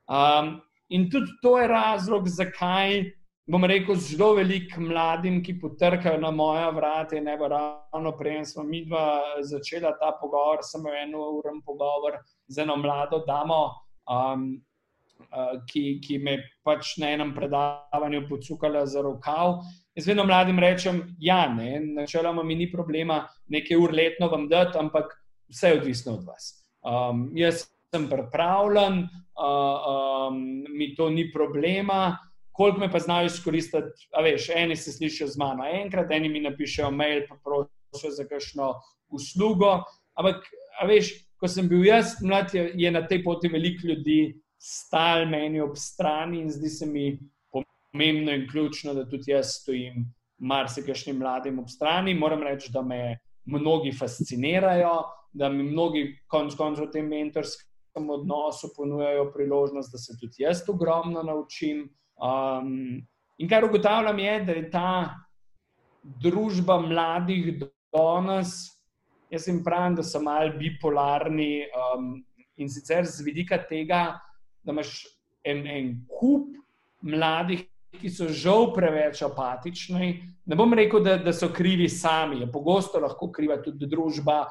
Um, 0.08 0.62
in 0.90 1.10
tudi 1.10 1.32
to 1.42 1.60
je 1.60 1.68
razlog, 1.68 2.28
zakaj 2.28 3.04
bom 3.48 3.66
rekel, 3.66 3.96
zelo 3.96 4.34
veliko 4.40 4.82
mladim, 4.82 5.42
ki 5.44 5.60
potrkajo 5.62 6.18
na 6.22 6.32
moja 6.32 6.70
vrata. 6.74 7.20
Ne 7.22 7.38
bo 7.38 7.48
ravno 7.48 8.14
prej, 8.18 8.46
smo 8.46 8.64
mi 8.64 8.86
dva 8.86 9.42
začela 9.42 9.94
ta 10.00 10.16
pogovor, 10.22 10.64
samo 10.66 10.94
eno 10.94 11.30
uro 11.38 11.54
pogovor 11.66 12.18
z 12.48 12.64
eno 12.64 12.76
mlado 12.76 13.22
damo, 13.28 13.60
um, 14.10 14.48
uh, 15.30 15.54
ki, 15.70 16.00
ki 16.02 16.18
me 16.18 16.40
pač 16.66 16.98
na 16.98 17.14
enem 17.14 17.36
predavanju 17.36 18.26
pocukala 18.30 18.86
za 18.86 19.06
rokav. 19.06 19.62
Jaz 19.96 20.08
vedno 20.10 20.26
mladim 20.26 20.60
rečem, 20.60 21.04
ja, 21.20 21.46
ne, 21.54 21.80
načeloma 21.80 22.44
mi 22.44 22.56
ni 22.56 22.72
problema 22.72 23.28
nekaj 23.48 23.78
ur 23.78 23.94
letno 23.94 24.28
vam 24.28 24.50
dati, 24.50 24.78
ampak 24.78 25.14
vse 25.54 25.70
je 25.70 25.78
odvisno 25.78 26.18
od 26.18 26.26
vas. 26.26 26.52
Um, 26.82 27.30
jaz 27.38 27.68
sem 27.96 28.10
pripravljen, 28.12 29.02
uh, 29.40 30.30
um, 30.30 30.40
mi 30.76 30.92
to 30.96 31.10
ni 31.10 31.30
problema 31.32 32.16
koliko 32.56 32.80
me 32.80 32.92
pa 32.92 33.00
znajo 33.00 33.26
izkoristiti. 33.26 34.08
Veš, 34.24 34.50
eni 34.56 34.76
se 34.76 34.92
slišijo 34.92 35.28
z 35.28 35.38
mano 35.38 35.66
enkrat, 35.68 36.12
eni 36.12 36.30
mi 36.30 36.40
napišejo 36.40 36.92
mail, 36.92 37.26
pa 37.30 37.36
prosijo 37.44 38.12
za 38.16 38.24
kakšno 38.30 38.70
uslugo. 39.12 39.82
Ampak, 40.16 40.48
veš, 40.88 41.12
ko 41.36 41.50
sem 41.52 41.68
bil 41.68 41.84
jaz 41.84 42.16
mlad, 42.24 42.54
je, 42.56 42.70
je 42.80 42.92
na 42.92 43.04
tej 43.08 43.24
poti 43.24 43.52
veliko 43.52 43.88
ljudi 43.88 44.38
stal 44.56 45.28
meni 45.28 45.60
ob 45.62 45.76
strani 45.76 46.46
in 46.46 46.50
zdi 46.52 46.72
se 46.72 46.88
mi 46.88 47.20
pomembno 47.52 48.32
in 48.32 48.48
ključno, 48.48 48.94
da 48.94 49.04
tudi 49.10 49.36
jaz 49.36 49.58
stojim 49.60 50.06
marsikašnim 50.40 51.20
mladim 51.20 51.60
ob 51.60 51.68
strani. 51.70 52.16
Moram 52.16 52.44
reči, 52.44 52.72
da 52.72 52.82
me 52.82 53.18
mnogi 53.46 53.92
fascinirajo, 53.92 54.96
da 55.34 55.50
mi 55.50 55.64
mnogi 55.64 56.08
konc 56.32 56.56
koncev 56.56 56.88
v 56.88 56.92
tem 56.96 57.12
mentorskem 57.12 57.68
odnosu 57.96 58.70
ponujajo 58.76 59.32
priložnost, 59.32 59.92
da 59.92 59.98
se 59.98 60.18
tudi 60.20 60.44
jaz 60.44 60.64
ogromno 60.70 61.24
naučim. 61.24 61.90
Um, 62.16 63.02
in 63.38 63.50
kar 63.50 63.66
ugotavljam, 63.66 64.20
je, 64.20 64.40
da 64.44 64.52
je 64.52 64.70
ta 64.72 65.16
družba 66.04 66.80
mladih 66.82 67.64
danes, 67.94 68.56
jaz 69.30 69.48
jim 69.48 69.64
pravim, 69.64 69.96
da 69.96 70.04
so 70.04 70.22
malo 70.22 70.54
bipolarni 70.60 71.66
um, 71.72 72.26
in 72.58 72.70
sicer 72.70 73.06
z 73.06 73.24
vidika 73.26 73.58
tega, 73.70 74.20
da 74.64 74.72
imaš 74.72 75.06
en, 75.44 75.66
en 75.68 75.92
kup 76.08 76.52
mladih, 77.02 77.66
ki 78.00 78.10
so 78.10 78.28
žal 78.30 78.72
preveč 78.76 79.22
apatični. 79.26 80.10
Ne 80.46 80.56
bom 80.56 80.74
rekel, 80.78 81.04
da, 81.04 81.18
da 81.18 81.34
so 81.34 81.50
krivi 81.54 81.90
sami, 81.90 82.42
je 82.44 82.52
pogosto 82.52 83.02
lahko 83.02 83.32
kriva 83.34 83.58
tudi 83.64 83.88
družba, 83.90 84.44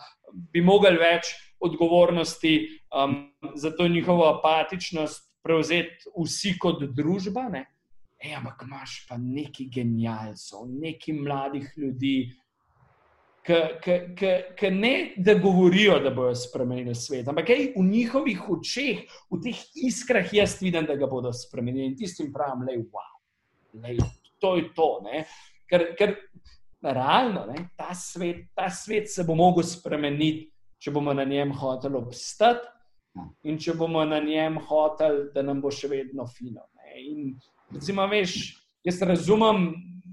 bi 0.52 0.62
mogli 0.64 0.96
več 0.98 1.30
odgovornosti 1.64 2.54
um, 2.90 3.16
za 3.54 3.70
to 3.70 3.88
njihovo 3.88 4.26
apatičnost 4.32 5.30
prevzeti 5.44 6.10
vsi 6.16 6.56
kot 6.58 6.82
družba. 6.96 7.46
E, 8.18 8.32
ampak 8.34 8.64
imaš 8.66 9.04
pa 9.08 9.18
neki 9.20 9.68
genijalcev, 9.72 10.64
neki 10.80 11.12
mladih 11.12 11.68
ljudi, 11.76 12.16
ki 14.56 14.70
ne 14.70 15.12
da 15.16 15.34
govorijo, 15.34 15.98
da 16.00 16.10
bodo 16.10 16.34
spremenili 16.34 16.94
svet, 16.94 17.28
ampak 17.28 17.46
kaj 17.50 17.66
v 17.76 17.84
njihovih 17.84 18.46
očeh, 18.56 19.04
v 19.30 19.40
teh 19.44 19.60
iskrah, 19.84 20.32
jaz 20.32 20.56
vidim, 20.62 20.86
da 20.88 20.96
ga 20.96 21.06
bodo 21.06 21.32
spremenili 21.32 21.92
in 21.92 21.96
tistim 21.96 22.32
pravim, 22.32 22.64
da 22.64 22.72
wow, 22.72 23.13
je 23.82 23.98
to 24.44 24.56
je 24.56 24.74
to. 24.74 25.00
Ne? 25.04 25.24
Ker, 25.70 25.86
ker 25.96 26.14
realno 26.84 27.46
ne, 27.48 27.68
ta, 27.76 27.94
svet, 27.96 28.50
ta 28.54 28.68
svet 28.70 29.08
se 29.10 29.24
bo 29.24 29.36
mogel 29.38 29.64
spremeniti, 29.64 30.50
če 30.80 30.92
bomo 30.92 31.14
na 31.16 31.24
njem 31.24 31.54
hoteli 31.56 31.96
obstati. 31.96 32.68
In 33.46 33.60
če 33.62 33.76
bomo 33.78 34.02
na 34.04 34.18
njem 34.20 34.58
hoteli, 34.68 35.28
da 35.34 35.44
nam 35.46 35.62
bo 35.62 35.70
še 35.72 35.88
vedno 35.88 36.26
fino. 36.26 36.66
In, 36.98 37.36
recimo, 37.72 38.04
veš, 38.10 38.34
jaz 38.86 39.00
razumem, 39.06 39.68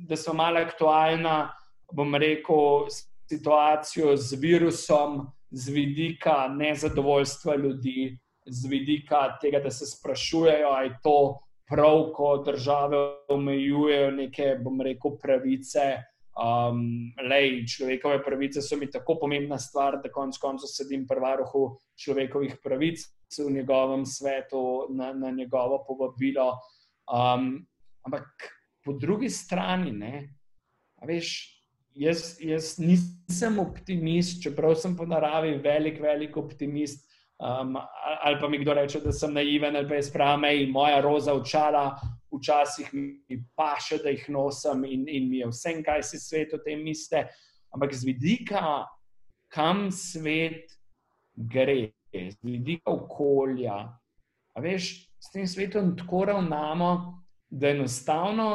da 0.07 0.17
so 0.17 0.35
malo 0.37 0.61
aktualna, 0.61 1.51
bom 1.93 2.13
rekel, 2.15 2.87
situacijo 3.31 4.15
z 4.17 4.37
virusom, 4.39 5.25
z 5.51 5.73
vidika 5.73 6.45
nezadovoljstva 6.53 7.55
ljudi, 7.57 8.13
z 8.45 8.69
vidika 8.69 9.25
tega, 9.41 9.59
da 9.63 9.71
se 9.73 9.89
sprašujejo, 9.89 10.69
ali 10.69 10.89
je 10.89 10.97
to 11.03 11.17
prav, 11.71 12.11
ko 12.15 12.37
države 12.45 12.97
omejujejo 13.31 14.11
neke, 14.11 14.55
bom 14.63 14.81
rekel, 14.81 15.17
pravice. 15.21 16.03
Um, 16.31 17.11
lej, 17.27 17.65
človekove 17.67 18.21
pravice 18.23 18.61
so 18.63 18.77
mi 18.79 18.87
tako 18.91 19.17
pomembna 19.19 19.57
stvar, 19.59 19.99
da 20.03 20.11
konec 20.11 20.37
koncev 20.39 20.71
sedim 20.71 21.03
pri 21.07 21.19
varuhu 21.19 21.65
človekovih 21.99 22.55
pravic 22.63 23.03
v 23.37 23.51
njegovem 23.51 24.05
svetu, 24.05 24.87
na, 24.95 25.13
na 25.13 25.31
njegovo 25.31 25.83
povabilo. 25.87 26.53
Um, 27.11 27.65
ampak 28.07 28.27
po 28.85 28.93
drugi 28.93 29.29
strani, 29.29 29.91
ne, 29.91 30.13
veš, 31.07 31.35
jaz, 31.95 32.37
jaz 32.39 32.75
nisem 32.79 33.59
optimist, 33.59 34.41
čeprav 34.43 34.75
sem 34.79 34.95
po 34.97 35.05
naravi 35.05 35.57
velik, 35.63 36.01
velik 36.01 36.37
optimist. 36.37 37.10
Um, 37.41 37.75
ali 38.21 38.37
pa 38.39 38.47
mi 38.47 38.59
kdo 38.61 38.73
reče, 38.73 38.99
da 39.01 39.11
sem 39.11 39.33
naiven, 39.33 39.75
ali 39.75 39.87
pa 39.89 39.95
je 39.97 40.03
sprame 40.03 40.51
in 40.61 40.69
moja 40.69 40.99
roza 41.01 41.33
očala, 41.33 41.95
včasih 42.31 42.89
mi 42.93 43.39
paše, 43.55 43.97
da 44.03 44.13
jih 44.13 44.27
nosim 44.29 44.83
in, 44.85 45.07
in 45.09 45.29
mi 45.29 45.39
je 45.39 45.47
vse, 45.49 45.73
kaj 45.83 46.03
si 46.03 46.19
svet 46.21 46.53
o 46.53 46.59
tem 46.61 46.83
misli. 46.85 47.23
Ampak 47.73 47.95
z 47.97 48.05
vidika, 48.05 48.85
kam 49.49 49.89
svet 49.91 50.69
gre, 51.33 51.89
z 52.13 52.37
vidika 52.43 52.93
okolja. 52.93 53.89
Veš, 54.61 54.91
s 55.17 55.33
tem 55.33 55.47
svetom 55.47 55.95
tako 55.97 56.25
ravnamo, 56.29 56.91
da 57.49 57.67
je 57.67 57.75
enostavno 57.79 58.51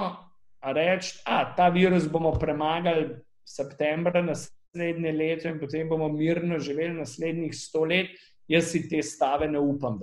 reči, 0.62 1.18
da 1.26 1.54
ta 1.56 1.68
virus 1.68 2.06
bomo 2.06 2.32
premagali 2.38 3.16
septembra 3.44 4.22
naslednje 4.22 5.12
leto 5.12 5.48
in 5.48 5.58
potem 5.58 5.88
bomo 5.88 6.08
mirno 6.08 6.58
živeli 6.58 6.94
naslednjih 6.94 7.54
sto 7.54 7.84
let 7.84 8.14
jaz 8.48 8.70
si 8.72 8.86
te 8.88 9.02
stave 9.02 9.48
ne 9.48 9.58
upam. 9.58 9.98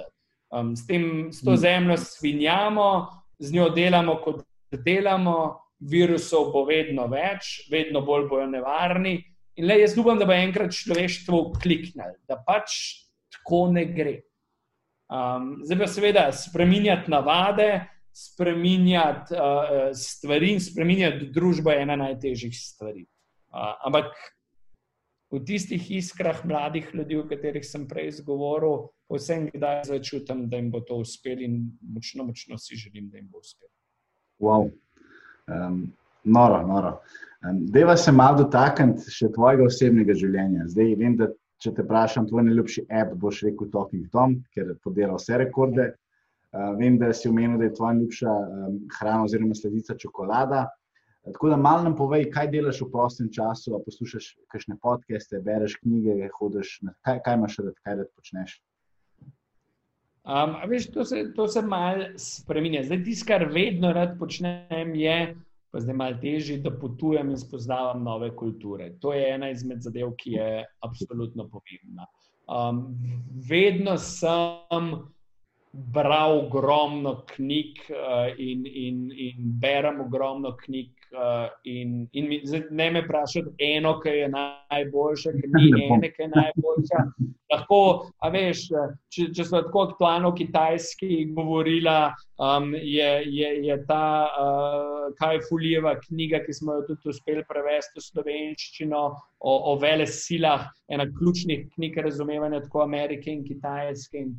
Um, 0.54 0.76
s, 0.76 0.86
tem, 0.88 1.32
s 1.32 1.42
to 1.42 1.52
mm. 1.52 1.58
zemljo 1.58 1.98
svinjamo, 1.98 2.90
z 3.40 3.54
njo 3.54 3.70
delamo, 3.74 4.18
kot 4.22 4.44
delamo, 4.72 5.38
virusov 5.84 6.52
bo 6.54 6.64
vedno 6.66 7.08
več, 7.12 7.68
vedno 7.72 8.04
bolj 8.06 8.28
bojo 8.30 8.48
nevarni. 8.48 9.18
In 9.60 9.68
le 9.70 9.80
jaz 9.82 9.98
upam, 9.98 10.20
da 10.20 10.26
bo 10.30 10.36
enkrat 10.36 10.74
človeštvo 10.74 11.42
kliknilo, 11.62 12.16
da 12.30 12.40
pač 12.42 12.78
tako 13.34 13.68
ne 13.74 13.86
gre. 13.94 14.20
Um, 15.14 15.60
zdaj 15.68 15.78
pa 15.78 15.88
seveda 15.92 16.24
spremenjati 16.34 17.12
navade, 17.12 17.68
spremenjati 18.14 19.36
uh, 19.36 19.92
stvari 19.98 20.54
in 20.54 20.62
spremenjati 20.62 21.30
družbo 21.34 21.74
je 21.74 21.84
ena 21.86 21.98
najtežjih 22.00 22.56
stvari. 22.58 23.06
Uh, 23.54 23.74
ampak 23.86 24.14
v 25.34 25.42
tistih 25.46 25.92
iskrah 25.98 26.44
mladih 26.46 26.92
ljudi, 26.94 27.18
o 27.18 27.26
katerih 27.28 27.66
sem 27.66 27.88
prej 27.90 28.12
govoril, 28.26 28.90
vsem 29.10 29.48
kdaj 29.54 29.88
začutim, 29.90 30.46
da 30.50 30.60
jim 30.62 30.70
bo 30.72 30.84
to 30.86 31.00
uspelo 31.02 31.42
in 31.42 31.72
močno, 31.82 32.28
močno 32.28 32.58
si 32.58 32.78
želim, 32.78 33.10
da 33.10 33.18
jim 33.18 33.30
bo 33.32 33.42
uspelo. 33.42 33.72
Wow. 34.40 34.70
Um, 35.50 35.88
noro, 36.24 36.62
noro. 36.68 37.00
Um, 37.42 37.66
Deva 37.66 37.98
se 37.98 38.12
malo 38.12 38.44
dotakniti 38.44 39.10
še 39.12 39.32
tvojega 39.34 39.66
osebnega 39.66 40.14
življenja. 40.14 40.68
Zdaj 40.70 40.94
vem, 41.02 41.18
da 41.18 41.32
če 41.64 41.74
te 41.74 41.86
vprašam, 41.86 42.30
tvoj 42.30 42.46
najljubši 42.50 42.86
app, 43.02 43.18
boš 43.18 43.42
rekel 43.48 43.72
Talking 43.74 44.06
Tom, 44.14 44.38
ker 44.54 44.76
podela 44.86 45.18
vse 45.18 45.42
rekorde. 45.42 45.90
Uh, 46.54 46.76
vem, 46.78 47.02
da 47.02 47.10
si 47.10 47.32
omenil, 47.32 47.58
da 47.58 47.72
je 47.72 47.76
tvoja 47.80 47.98
najljubša 47.98 48.38
um, 48.38 48.80
hrana 49.00 49.26
oziroma 49.26 49.58
sledica 49.58 49.98
čokolada. 49.98 50.68
Tako 51.24 51.50
da 51.50 51.58
malo 51.58 51.84
nam 51.84 51.96
povej, 51.96 52.26
kaj 52.32 52.50
delaš 52.52 52.82
v 52.84 52.90
prostem 52.92 53.30
času, 53.32 53.78
poslušaš 53.86 54.34
kakšne 54.52 54.76
podcaste, 54.84 55.40
bereš 55.40 55.78
knjige, 55.80 56.28
hodiš, 56.36 56.80
kaj, 57.02 57.22
kaj 57.24 57.38
imaš 57.40 57.58
rad, 57.64 57.78
kaj 57.84 57.96
rad 58.02 58.10
počneš. 58.16 58.58
Um, 60.24 60.56
veš, 60.68 60.90
to 60.92 61.06
se, 61.06 61.24
se 61.48 61.62
malo 61.62 62.06
spremenja. 62.18 62.84
Zdaj, 62.84 63.04
tisto, 63.04 63.28
kar 63.28 63.48
vedno 63.52 63.94
rad 63.94 64.18
počnem, 64.20 64.96
je, 64.96 65.36
pa 65.72 65.80
zdaj 65.80 65.96
malo 66.00 66.20
težje, 66.22 66.60
da 66.64 66.72
potujem 66.72 67.32
in 67.32 67.40
spoznavam 67.40 68.04
nove 68.04 68.30
kulture. 68.36 68.92
To 69.00 69.14
je 69.14 69.24
ena 69.34 69.50
izmed 69.52 69.82
zadev, 69.84 70.14
ki 70.20 70.38
je 70.38 70.66
absolutno 70.84 71.48
pomembna. 71.52 72.08
Um, 72.48 72.86
vedno 73.50 73.98
sem 73.98 74.92
bral 75.72 76.38
ogromno 76.46 77.16
knjig 77.36 77.80
uh, 77.90 78.32
in, 78.38 78.68
in, 78.68 79.08
in 79.12 79.56
berem 79.60 80.04
ogromno 80.04 80.56
knjig. 80.58 80.92
Uh, 81.14 81.48
in, 81.64 82.08
in 82.14 82.28
mi, 82.28 82.42
ne 82.72 82.92
me 82.92 83.02
vprašati, 83.02 83.52
eno, 83.60 84.00
ki 84.02 84.10
je 84.10 84.30
najboljša, 84.34 85.34
ki 85.38 85.50
ni 85.54 85.84
ena, 85.86 86.10
ki 86.10 86.24
je 86.24 86.28
najboljša. 86.32 87.02
Lahko, 87.54 87.82
a 88.18 88.32
veš, 88.34 88.64
če, 89.14 89.28
če 89.38 89.46
so 89.46 89.62
tako 89.68 89.84
aktualno 89.92 90.32
v 90.32 90.40
Kitajski 90.40 91.20
govorila, 91.36 92.16
um, 92.42 92.72
je, 92.74 93.12
je, 93.30 93.52
je 93.68 93.78
ta 93.86 94.08
uh, 94.26 95.14
Kaj 95.20 95.44
Fulijeva 95.52 95.94
knjiga, 96.02 96.42
ki 96.48 96.58
smo 96.58 96.80
jo 96.80 96.88
tudi 96.90 97.14
uspeli 97.14 97.46
prevesti 97.46 98.02
v 98.02 98.08
slovenščino, 98.08 99.04
o, 99.38 99.56
o 99.70 99.78
vele 99.78 100.10
silah, 100.10 100.66
ena 100.90 101.06
ključnih 101.14 101.68
knjig 101.76 102.02
razumevanja 102.10 102.66
tako 102.66 102.88
Amerike 102.88 103.30
in 103.30 103.46
Kitajske. 103.46 104.26
In 104.26 104.34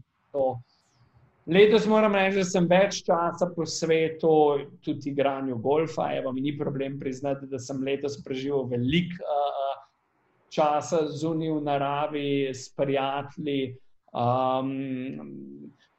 Letos 1.47 1.85
moram 1.87 2.15
reči, 2.17 2.39
da 2.41 2.45
sem 2.49 2.67
več 2.69 3.03
časa 3.05 3.51
po 3.53 3.67
svetu, 3.69 4.31
tudi 4.85 5.11
igranju 5.11 5.59
golfa. 5.61 6.07
Evo, 6.17 6.33
mi 6.33 6.41
ni 6.41 6.55
problem 6.57 6.97
priznati, 7.01 7.49
da 7.51 7.61
sem 7.61 7.83
letos 7.85 8.17
preživel 8.25 8.65
veliko 8.71 9.21
uh, 9.29 9.75
časa 10.49 11.03
zunaj 11.13 11.53
v 11.53 11.61
naravi, 11.67 12.31
s 12.49 12.71
prijatelji. 12.73 13.75
Um, 14.17 14.73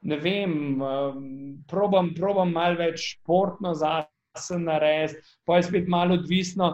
ne 0.02 0.18
vem, 0.18 0.82
um, 0.82 1.30
probam, 1.70 2.10
probam 2.18 2.50
malo 2.56 2.80
več 2.82 3.12
športno 3.12 3.74
zase 3.78 4.15
se 4.38 4.58
narediti, 4.58 5.20
pa 5.44 5.56
je 5.56 5.62
spet 5.68 5.88
malo 5.88 6.14
odvisno. 6.14 6.72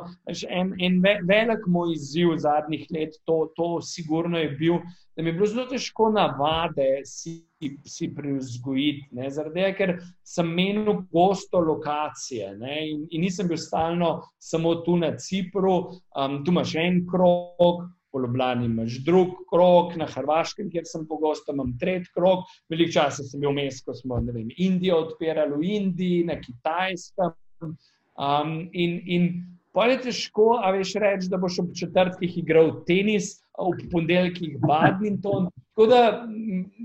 En, 0.49 0.75
en 0.79 1.01
velik 1.29 1.67
moj 1.67 1.95
izziv 1.95 2.37
zadnjih 2.37 2.87
let, 2.95 3.17
to, 3.25 3.53
to 3.57 3.81
sigurno 3.81 4.39
je 4.39 4.51
bil, 4.51 4.81
da 5.17 5.23
mi 5.23 5.29
je 5.29 5.33
bilo 5.33 5.47
zelo 5.47 5.67
težko 5.69 6.11
navade 6.11 7.03
si, 7.05 7.43
si 7.87 8.09
privzgojiti. 8.15 9.09
Zaradi 9.29 9.61
tega, 9.61 9.73
ker 9.77 9.95
sem 10.25 10.49
menil 10.49 11.03
gosto 11.13 11.61
lokacije 11.61 12.55
ne, 12.59 12.77
in, 12.91 13.07
in 13.11 13.27
nisem 13.27 13.49
bil 13.49 13.61
stalno 13.61 14.15
samo 14.41 14.75
tu 14.87 14.97
na 14.97 15.13
Cipru, 15.19 15.75
um, 16.17 16.41
tu 16.45 16.55
imaš 16.55 16.77
en 16.81 17.03
krog. 17.11 17.85
V 18.13 18.21
Ljubljani 18.21 18.67
imaš 18.69 18.99
drug 19.07 19.31
krok, 19.49 19.95
na 19.97 20.05
Hrvaškem, 20.05 20.67
kjer 20.71 20.85
sem 20.85 21.07
pogosto, 21.09 21.55
imam 21.55 21.71
tretji 21.81 22.13
krok. 22.13 22.43
Veliko 22.69 22.93
časa 22.93 23.25
sem 23.25 23.41
bil 23.41 23.55
vmes, 23.55 23.79
ko 23.87 23.95
smo 23.97 24.19
vem, 24.27 24.51
Indijo 24.61 24.99
odpirali 25.07 25.57
v 25.57 25.71
Indiji, 25.79 26.27
na 26.29 26.37
Kitajskem. 26.37 27.33
Um, 27.63 28.69
in 28.73 29.01
in 29.07 29.29
pa 29.73 29.87
je 29.89 29.99
težko, 30.07 30.59
a 30.61 30.71
veš, 30.75 30.95
reči, 31.01 31.31
da 31.33 31.41
boš 31.41 31.63
ob 31.63 31.73
četrtih 31.77 32.39
igral 32.39 32.75
tenis, 32.89 33.39
ob 33.59 33.81
ponedeljkih 33.93 34.59
badminton. 34.61 35.49
Tako 35.73 35.87
da 35.89 36.01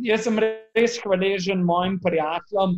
jaz 0.08 0.28
sem 0.28 0.40
res 0.40 1.00
hvaležen 1.04 1.64
mojim 1.68 2.00
prijateljem, 2.04 2.78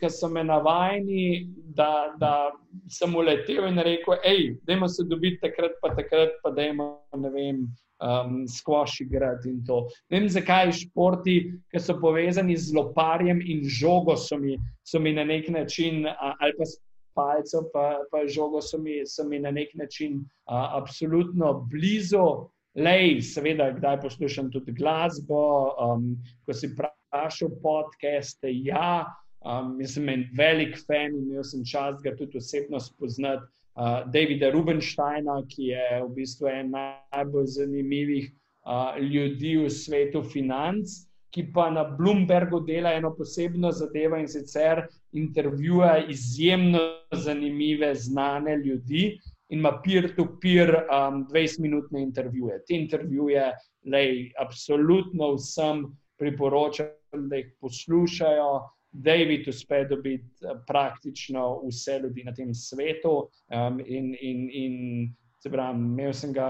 ki 0.00 0.10
so 0.10 0.28
me 0.28 0.42
navajeni, 0.44 1.46
da, 1.76 2.14
da 2.18 2.50
sem 2.90 3.14
uletel 3.14 3.68
in 3.68 3.78
rekel, 3.86 4.16
hej, 4.24 4.54
dajmo 4.66 4.88
se 4.90 5.06
dobiti 5.08 5.40
takrat, 5.44 5.78
pa 5.82 5.94
takrat, 5.94 6.36
pa 6.42 6.52
dajmo, 6.54 6.90
ne 7.16 7.32
vem. 7.34 7.64
Um, 8.04 8.42
Skvoši 8.50 9.04
grad 9.08 9.44
in 9.46 9.60
to. 9.64 9.84
Ne 10.10 10.18
vem, 10.18 10.26
zakaj 10.28 10.72
športi, 10.76 11.36
ki 11.72 11.80
so 11.80 11.94
povezani 12.02 12.56
z 12.58 12.74
loparjem 12.74 13.38
in 13.40 13.62
žogo, 13.70 14.16
so 14.18 14.36
mi, 14.36 14.58
so 14.84 15.00
mi 15.00 15.14
na 15.14 15.24
nek 15.24 15.46
način, 15.48 16.02
ali 16.10 16.52
pa 16.58 16.66
palcev, 17.14 17.68
pa, 17.72 18.00
pa 18.10 18.24
žogo 18.28 18.62
so 18.62 18.78
mi, 18.78 19.02
so 19.06 19.24
mi 19.28 19.38
na 19.38 19.50
nek 19.50 19.74
način 19.74 20.22
a, 20.44 20.78
absolutno 20.78 21.52
blizu. 21.70 22.50
Lej, 22.74 23.20
seveda, 23.22 23.68
kdaj 23.76 24.00
poslušam 24.02 24.50
tudi 24.50 24.72
glasbo, 24.74 25.42
um, 25.78 26.08
ko 26.42 26.54
si 26.54 26.72
vprašal 26.72 27.52
podcaste. 27.62 28.50
Ja, 28.66 29.04
um, 29.46 29.76
sem 29.86 30.08
en 30.10 30.24
velik 30.34 30.74
fan 30.82 31.14
in 31.14 31.28
imel 31.30 31.46
sem 31.46 31.62
čas 31.62 32.02
ga 32.02 32.16
tudi 32.18 32.42
osebno 32.42 32.80
spoznati. 32.82 33.46
Uh, 33.74 34.02
Davida 34.10 34.50
Rubensteina, 34.54 35.40
ki 35.50 35.70
je 35.70 35.86
v 36.02 36.10
bistvu 36.18 36.50
en 36.50 36.74
najbolj 36.74 37.46
zanimivih 37.56 38.28
uh, 38.30 38.98
ljudi 39.02 39.56
v 39.62 39.70
svetu 39.70 40.22
financ 40.22 40.98
ki 41.34 41.50
pa 41.52 41.70
na 41.70 41.82
Bloombergu 41.84 42.60
dela 42.60 42.92
eno 42.94 43.10
posebno 43.14 43.72
zadevo 43.72 44.16
in 44.16 44.28
sicer 44.30 44.84
intervjuja 45.14 46.06
izjemno 46.08 46.78
zanimive, 47.12 47.94
znane 47.94 48.56
ljudi 48.56 49.18
in 49.48 49.58
ima 49.58 49.80
peer-to-peer 49.84 50.74
um, 50.74 51.26
20-minutne 51.28 52.02
intervjuje. 52.02 52.62
Te 52.68 52.74
intervjuje, 52.74 53.50
lej, 53.86 54.32
absolutno 54.40 55.34
vsem 55.34 55.84
priporočam, 56.18 56.88
da 57.28 57.36
jih 57.36 57.52
poslušajo. 57.60 58.48
David 58.92 59.48
uspe 59.48 59.84
dobiti 59.90 60.46
uh, 60.46 60.58
praktično 60.66 61.60
vse 61.66 61.98
ljudi 62.02 62.24
na 62.24 62.34
tem 62.34 62.54
svetu. 62.54 63.28
Um, 63.50 63.80
in, 63.86 64.14
in, 64.20 64.48
in 64.52 65.14
se 65.42 65.50
pravi, 65.50 65.78
imel 65.78 66.12
sem 66.12 66.32
ga 66.32 66.48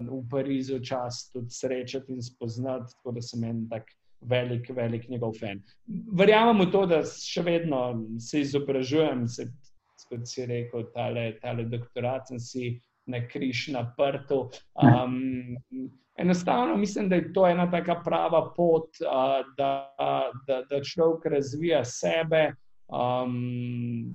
v 0.00 0.20
Parizu 0.30 0.80
čas 0.80 1.30
tudi 1.32 1.50
srečati 1.50 2.12
in 2.12 2.22
spoznati, 2.22 2.92
tako 2.94 3.12
da 3.12 3.22
sem 3.22 3.44
en 3.44 3.66
tak 3.68 3.90
velik, 4.20 4.70
velik 4.76 5.08
njegov 5.08 5.34
fan. 5.40 5.62
Verjamem 6.12 6.66
v 6.66 6.70
to, 6.72 6.84
da 6.86 7.00
še 7.04 7.42
vedno 7.46 7.80
se 8.20 8.44
izobražujem, 8.44 9.26
se, 9.28 9.48
kot 10.08 10.28
si 10.28 10.46
rekel, 10.46 10.86
tale, 10.94 11.32
tale 11.42 11.66
doktorat 11.70 12.28
sem 12.28 12.40
si 12.42 12.70
na 13.10 13.22
križ 13.26 13.68
naprtu. 13.74 14.48
Um, 14.74 15.56
enostavno 16.18 16.76
mislim, 16.76 17.08
da 17.08 17.16
je 17.16 17.32
to 17.32 17.46
ena 17.48 17.70
taka 17.70 18.00
prava 18.04 18.42
pot, 18.56 18.90
uh, 19.04 19.40
da, 19.56 19.72
da, 20.46 20.62
da 20.70 20.82
človek 20.84 21.26
razvija 21.36 21.84
sebe. 21.84 22.50
Um, 22.88 24.14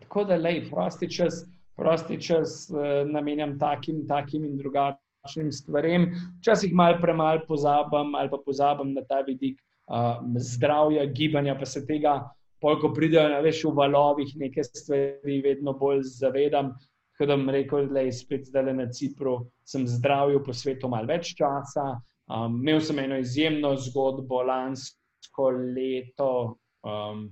tako 0.00 0.24
da, 0.24 0.38
lej, 0.40 0.64
prosti 0.70 1.10
čas, 1.10 1.44
prosti 1.76 2.20
čas 2.22 2.64
uh, 2.70 3.04
namenjam 3.10 3.58
takim, 3.58 4.06
takim 4.08 4.44
in 4.44 4.56
drugačnim 4.58 5.03
takšnim 5.24 5.52
stvarem. 5.52 6.12
Včasih 6.40 6.74
malo 6.74 7.00
premalo 7.00 7.40
pozabim 7.48 8.14
ali 8.14 8.28
pa 8.30 8.38
pozabim 8.44 8.92
na 8.94 9.00
ta 9.08 9.22
vidik 9.24 9.56
uh, 9.88 10.20
zdravja, 10.36 11.06
gibanja, 11.06 11.56
pa 11.58 11.64
se 11.64 11.86
tega, 11.86 12.20
ko 12.60 12.92
pridejo 12.92 13.28
na 13.28 13.40
več 13.44 13.64
v 13.64 13.72
valovih, 13.72 14.36
nekaj 14.36 14.64
stvari 14.64 15.40
vedno 15.44 15.72
bolj 15.72 16.04
zavedam. 16.04 16.74
Kot 17.16 17.30
da 17.30 17.36
rekel, 17.36 17.88
da 17.94 18.02
je 18.02 18.12
spet 18.12 18.48
zdaj 18.48 18.72
na 18.74 18.88
Cipru, 18.90 19.46
sem 19.64 19.86
zdravil 19.86 20.42
po 20.42 20.52
svetu 20.52 20.88
malo 20.90 21.06
več 21.06 21.34
časa. 21.38 21.94
Um, 22.26 22.58
imel 22.60 22.80
sem 22.80 22.98
eno 22.98 23.20
izjemno 23.20 23.74
zgodbo 23.76 24.42
lansko 24.42 25.50
leto, 25.76 26.56
um, 26.82 27.28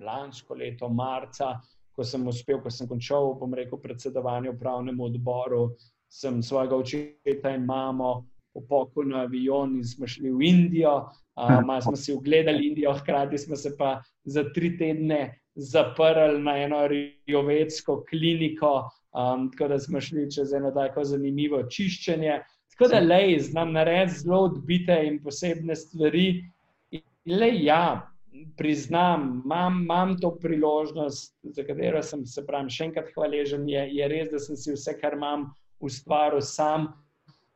lansko 0.00 0.54
leto, 0.54 0.88
marca, 0.88 1.56
ko 1.96 2.04
sem 2.04 2.28
uspel, 2.28 2.60
ko 2.62 2.70
sem 2.70 2.86
končal, 2.86 3.34
bom 3.40 3.56
rekel, 3.56 3.80
predsedovanje 3.82 4.52
upravnemu 4.54 5.08
odboru 5.08 5.62
sem 6.08 6.42
svojega 6.42 6.76
očeta 6.76 7.54
in 7.54 7.64
mamo 7.64 8.26
popokal 8.54 9.08
na 9.08 9.22
avion 9.26 9.76
in 9.76 9.84
smo 9.84 10.06
šli 10.06 10.30
v 10.30 10.42
Indijo. 10.42 11.08
Uh, 11.38 11.60
malo 11.64 11.80
smo 11.80 11.96
si 11.96 12.12
ogledali 12.12 12.66
Indijo, 12.68 12.94
hkrati 12.98 13.38
smo 13.38 13.56
se 13.56 13.76
pa 13.78 14.02
za 14.24 14.44
tri 14.54 14.78
tedne 14.78 15.38
zaprli 15.54 16.42
na 16.42 16.56
eno 16.58 16.86
rjovetsko 16.88 18.04
kliniko, 18.10 18.88
um, 19.14 19.50
tako 19.52 19.68
da 19.68 19.78
smo 19.78 20.00
šli 20.00 20.30
čez 20.34 20.52
eno 20.52 20.70
tako 20.70 21.04
zanimivo 21.04 21.62
čiščenje. 21.62 22.40
Tako 22.72 22.90
da 22.90 23.00
le 23.00 23.38
znam 23.40 23.72
narediti 23.72 24.20
zelo 24.20 24.38
odbite 24.46 25.00
in 25.06 25.22
posebne 25.22 25.76
stvari. 25.76 26.44
In 26.90 27.02
le 27.38 27.48
ja, 27.62 28.10
priznam, 28.56 29.42
imam, 29.44 29.82
imam 29.82 30.18
to 30.20 30.30
priložnost, 30.38 31.34
za 31.42 31.64
katero 31.66 32.02
sem 32.02 32.26
se 32.26 32.46
pravi 32.46 32.70
še 32.70 32.84
enkrat 32.90 33.10
hvaležen. 33.14 33.66
Je, 33.68 33.82
je 33.96 34.08
res, 34.08 34.30
da 34.30 34.38
sem 34.38 34.56
si 34.56 34.74
vse, 34.76 34.94
kar 35.00 35.18
imam, 35.18 35.48
ustvaril 35.80 36.40
sam. 36.40 36.92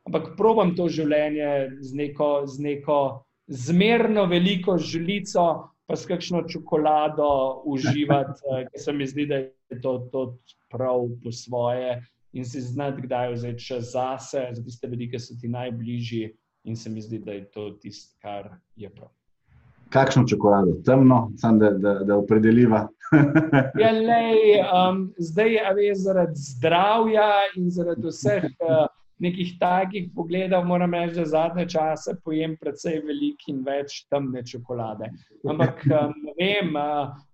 Ampak 0.07 0.33
probujem 0.37 0.75
to 0.75 0.89
življenje 0.91 1.79
z 1.79 1.95
neko, 1.95 2.31
z 2.47 2.59
neko 2.59 2.97
zmerno 3.47 4.25
veliko 4.27 4.77
žlico, 4.77 5.45
pa 5.87 5.95
s 5.95 6.07
kakšno 6.07 6.43
čokolado 6.47 7.63
uživati, 7.65 8.39
eh, 8.51 8.65
ker 8.71 8.81
se 8.81 8.93
mi 8.93 9.07
zdi, 9.07 9.27
da 9.27 9.43
je 9.43 9.81
to, 9.81 9.97
to 10.11 10.25
prav 10.71 11.07
po 11.23 11.31
svoje 11.31 12.01
in 12.33 12.45
si 12.45 12.61
znati, 12.61 13.03
kdaj 13.05 13.33
vzeti 13.33 13.65
čas 13.65 13.91
zase, 13.93 14.47
za 14.51 14.63
tiste 14.63 14.87
ljudi, 14.89 15.11
ki 15.11 15.19
so 15.21 15.35
ti 15.39 15.47
najbližji, 15.47 16.31
in 16.63 16.75
se 16.75 16.89
mi 16.89 17.01
zdi, 17.01 17.19
da 17.19 17.31
je 17.31 17.51
to 17.51 17.69
tisto, 17.81 18.15
kar 18.21 18.49
je 18.75 18.89
prav. 18.89 19.11
Kakšno 19.93 20.23
čokolado, 20.27 20.79
temno, 20.85 21.31
samo 21.37 21.59
da, 21.61 21.69
da, 21.77 21.93
da 22.07 22.17
opredeliva. 22.17 22.87
ja, 23.83 23.91
lej, 23.93 24.63
um, 24.65 25.05
zdaj 25.17 25.53
je 25.85 25.95
zaradi 25.95 26.45
zdravja 26.49 27.29
in 27.57 27.69
zaradi 27.71 28.09
vseh. 28.09 28.49
Uh, 28.57 28.87
nekih 29.23 29.53
takih 29.59 30.09
pogledov, 30.15 30.65
moram 30.65 30.93
reči, 30.93 31.15
da 31.15 31.25
zadnje 31.25 31.67
čase 31.69 32.15
pojem 32.25 32.57
precej 32.59 32.99
veliko 33.07 33.51
in 33.53 33.61
več 33.63 34.01
temne 34.11 34.43
čokolade. 34.43 35.11
Ampak 35.49 35.85
um, 35.87 36.15
ne 36.25 36.33
vem, 36.39 36.73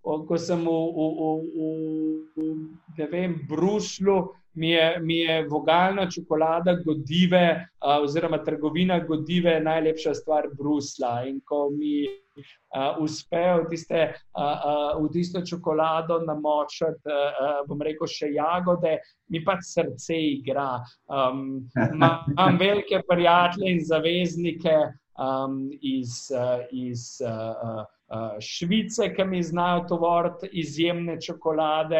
ko 0.04 0.38
sem 0.38 0.62
v, 0.66 0.76
v, 0.98 1.08
v, 1.20 2.52
v, 3.00 3.08
v 3.14 3.34
Bruslju 3.50 4.20
mi 4.60 4.70
je, 4.70 5.00
mi 5.00 5.18
je 5.18 5.48
vogalna 5.48 6.10
čokolada 6.12 6.76
Godive, 6.86 7.46
uh, 7.80 8.04
oziroma 8.04 8.38
trgovina 8.44 9.00
Godive, 9.00 9.60
najlepša 9.64 10.14
stvar 10.14 10.48
Brusla. 10.58 11.24
In 11.28 11.40
ko 11.46 11.70
mi 11.72 12.04
uh, 12.06 13.00
uspe 13.04 13.44
v, 13.62 13.68
tiste, 13.72 14.02
uh, 14.36 14.44
uh, 14.44 15.04
v 15.04 15.12
tisto 15.14 15.42
čokolado 15.46 16.20
namočiti, 16.28 17.08
uh, 17.08 17.62
bom 17.68 17.82
rekel, 17.82 18.08
še 18.08 18.34
jagode, 18.36 18.98
mi 19.32 19.44
pa 19.46 19.56
srce 19.64 20.20
igra. 20.36 20.74
Um, 21.08 21.70
imam 22.36 22.60
velike 22.60 23.00
prijatelje 23.08 23.78
in 23.78 23.86
zaveznike 23.86 24.76
um, 25.16 25.64
iz. 25.82 26.28
Uh, 26.36 26.68
iz 26.72 27.16
uh, 27.24 27.86
Uh, 28.10 28.40
Švice, 28.42 29.12
ki 29.14 29.24
mi 29.30 29.44
znajo 29.46 29.84
tovoriti 29.86 30.48
izjemne 30.58 31.20
čokolade, 31.22 32.00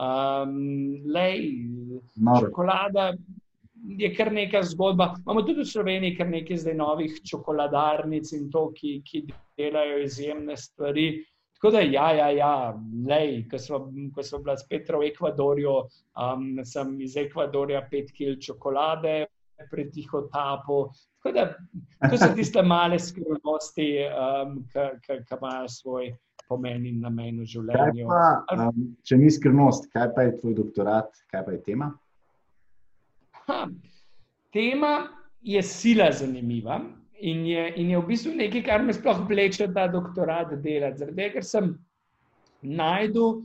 Um, 0.00 1.02
lej, 1.12 1.66
čokolada 2.40 3.12
je 3.98 4.14
kar 4.16 4.32
neka 4.32 4.62
zgodba. 4.62 5.14
Imamo 5.24 5.42
tudi 5.42 5.60
v 5.60 5.68
Sloveniji 5.68 6.16
kar 6.16 6.28
nekaj 6.28 6.56
zdaj 6.62 6.76
novih 6.78 7.18
čokoladarnic 7.26 8.32
in 8.32 8.46
to, 8.52 8.70
ki, 8.76 9.00
ki 9.04 9.26
delajo 9.58 9.98
izjemne 10.04 10.56
stvari. 10.56 11.24
Tako 11.56 11.72
da, 11.74 11.80
ja, 11.84 12.06
ja, 12.16 12.30
ja 12.32 12.52
lej, 13.08 13.44
ko 13.50 13.58
smo 13.58 14.40
bili 14.40 14.56
spet 14.56 14.88
v 14.88 15.10
Ekvadorju, 15.10 15.76
um, 16.16 16.46
sem 16.64 16.96
iz 17.04 17.16
Ekvadorja 17.20 17.84
pet 17.90 18.12
kil 18.16 18.40
čokolade. 18.40 19.26
Pri 19.68 19.90
tiho 19.92 20.22
tapu. 20.32 20.86
Da, 21.34 21.50
to 22.08 22.16
so 22.16 22.30
tiste 22.32 22.62
male 22.64 22.96
skrivnosti, 22.96 23.88
um, 24.08 24.54
ki 25.04 25.18
imajo 25.36 25.68
svoj 25.68 26.06
pomen 26.50 26.86
in 26.88 27.00
namen 27.04 27.40
v 27.40 27.48
življenju. 27.48 28.08
Pa, 28.10 28.58
um, 28.66 28.88
če 29.06 29.18
ni 29.20 29.30
skrivnost, 29.32 29.88
kaj 29.94 30.10
pa 30.16 30.26
je 30.26 30.36
tvoj 30.40 30.56
doktorat, 30.58 31.22
kaj 31.30 31.44
pa 31.46 31.54
je 31.54 31.60
tema? 31.68 31.92
Ha, 33.46 33.60
tema 34.54 34.94
je 35.46 35.62
sila 35.64 36.10
zanimiva 36.12 36.80
in 37.20 37.44
je, 37.46 37.68
in 37.80 37.92
je 37.94 38.00
v 38.00 38.08
bistvu 38.08 38.34
nekaj, 38.36 38.64
kar 38.66 38.82
me 38.84 38.96
sploh 38.96 39.22
vleče, 39.28 39.70
da 39.74 39.86
doktorat 39.92 40.52
delati. 40.64 41.02
Zaradi 41.04 41.16
tega, 41.16 41.32
ker 41.38 41.46
sem 41.46 41.72
najdel 42.62 43.40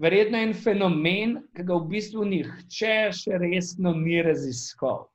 verjetno 0.00 0.40
en 0.40 0.54
fenomen, 0.56 1.38
ki 1.56 1.64
ga 1.68 1.78
v 1.78 1.88
bistvu 1.94 2.26
nihče 2.28 2.94
še 3.16 3.40
resno 3.42 3.92
ni 3.96 4.20
raziskal. 4.24 5.06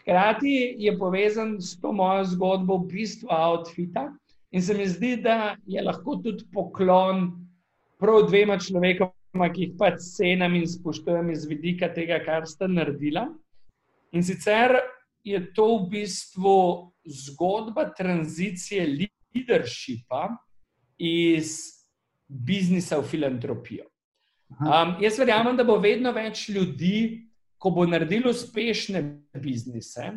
Hkrati 0.00 0.76
je 0.80 0.92
povezan 0.98 1.56
s 1.60 1.74
to 1.80 1.92
mojo 1.92 2.24
zgodbo 2.30 2.78
v 2.84 2.92
bistvu 2.94 3.28
outfita. 3.32 4.08
In 4.54 4.62
se 4.62 4.74
mi 4.74 4.86
zdi, 4.86 5.16
da 5.22 5.56
je 5.66 5.82
lahko 5.82 6.16
tudi 6.22 6.46
poklon 6.52 7.30
prav 7.98 8.28
dvema 8.28 8.58
človekoma, 8.62 9.48
ki 9.52 9.62
jih 9.62 9.72
pač 9.78 9.98
cenim 10.14 10.54
in 10.60 10.68
spoštujem 10.70 11.30
iz 11.34 11.44
vidika 11.48 11.88
tega, 11.92 12.20
kar 12.24 12.46
sta 12.48 12.68
naredila. 12.70 13.26
In 14.14 14.22
sicer 14.24 14.78
je 15.26 15.40
to 15.54 15.66
v 15.76 15.90
bistvu 15.96 16.58
zgodba 17.06 17.88
tranzicije 17.96 18.86
leadershipa 18.86 20.28
iz 20.98 21.82
biznisa 22.28 23.00
v 23.02 23.10
filantropijo. 23.10 23.84
Um, 24.62 24.94
jaz 25.02 25.18
verjamem, 25.18 25.56
da 25.58 25.66
bo 25.66 25.78
vedno 25.82 26.12
več 26.14 26.46
ljudi, 26.54 27.26
ko 27.58 27.72
bo 27.74 27.86
naredilo 27.88 28.30
uspešne 28.30 29.02
biznise, 29.42 30.12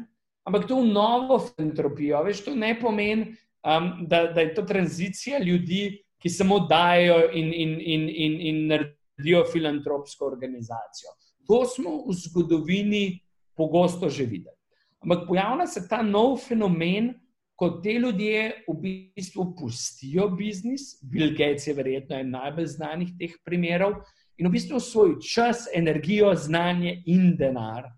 ampak 0.46 0.68
to 0.70 0.78
v 0.84 0.92
novo 0.94 1.40
filantropijo. 1.48 2.22
Veš, 2.28 2.44
to 2.46 2.54
ne 2.56 2.76
pomeni, 2.78 3.34
um, 3.64 4.08
da, 4.08 4.24
da 4.34 4.42
je 4.42 4.54
to 4.54 4.62
tranzicija 4.62 5.40
ljudi, 5.40 6.04
ki 6.20 6.30
samo 6.30 6.60
dajo 6.60 7.30
in, 7.34 7.54
in, 7.54 7.78
in, 7.80 8.10
in, 8.10 8.42
in 8.42 8.68
naredijo 8.68 9.46
filantropsko 9.52 10.26
organizacijo. 10.28 11.14
To 11.48 11.66
smo 11.66 12.04
v 12.08 12.14
zgodovini 12.14 13.20
pogosto 13.56 14.10
že 14.10 14.26
videli. 14.26 14.56
Ampak 15.00 15.28
pojavlja 15.28 15.68
se 15.68 15.88
ta 15.88 16.02
nov 16.02 16.38
fenomen, 16.44 17.14
ko 17.56 17.70
te 17.84 17.94
ljudje 18.00 18.64
v 18.68 18.76
bistvu 18.82 19.54
pustijo 19.56 20.30
biznis, 20.30 21.00
Bill 21.04 21.32
Gates 21.32 21.68
je 21.68 21.74
verjetno 21.74 22.20
en 22.20 22.30
najbolj 22.32 22.68
znanih 22.76 23.16
teh 23.20 23.34
primerov, 23.46 24.00
in 24.40 24.48
v 24.48 24.52
bistvu 24.52 24.80
svoj 24.80 25.18
čas, 25.24 25.68
energijo, 25.76 26.32
znanje 26.36 27.02
in 27.06 27.36
denar 27.36 27.90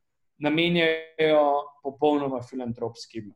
namenjajo 0.41 1.43
popolnoma 1.83 2.41
filantropskim 2.41 3.33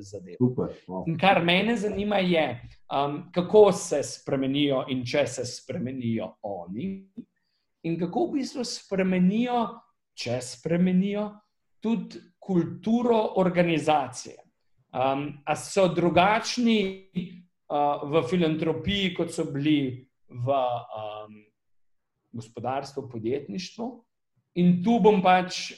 zadev. 0.00 0.36
Super, 0.38 0.72
wow. 0.86 1.04
Kar 1.20 1.42
mene 1.44 1.76
zanima, 1.76 2.16
je, 2.16 2.60
um, 2.92 3.30
kako 3.34 3.72
se 3.72 4.02
spremenijo 4.02 4.84
in 4.88 5.04
če 5.06 5.26
se 5.26 5.44
spremenijo 5.46 6.32
oni, 6.42 6.88
in 7.82 7.98
kako 7.98 8.26
v 8.26 8.38
bistvu 8.38 8.64
spremenijo, 8.64 9.62
če 10.18 10.40
spremenijo 10.42 11.30
tudi 11.80 12.20
kulturo 12.38 13.18
organizacije. 13.36 14.36
Um, 14.88 15.28
a 15.44 15.56
so 15.56 15.88
drugačni 15.92 16.78
uh, 17.68 18.08
v 18.08 18.22
filantropiji, 18.30 19.12
kot 19.14 19.34
so 19.34 19.44
bili 19.52 20.08
v 20.28 20.48
um, 20.48 21.36
gospodarstvu, 22.32 23.08
podjetništvu. 23.08 23.88
In 24.58 24.78
tu 24.84 24.98
bom 25.00 25.20
pač 25.22 25.72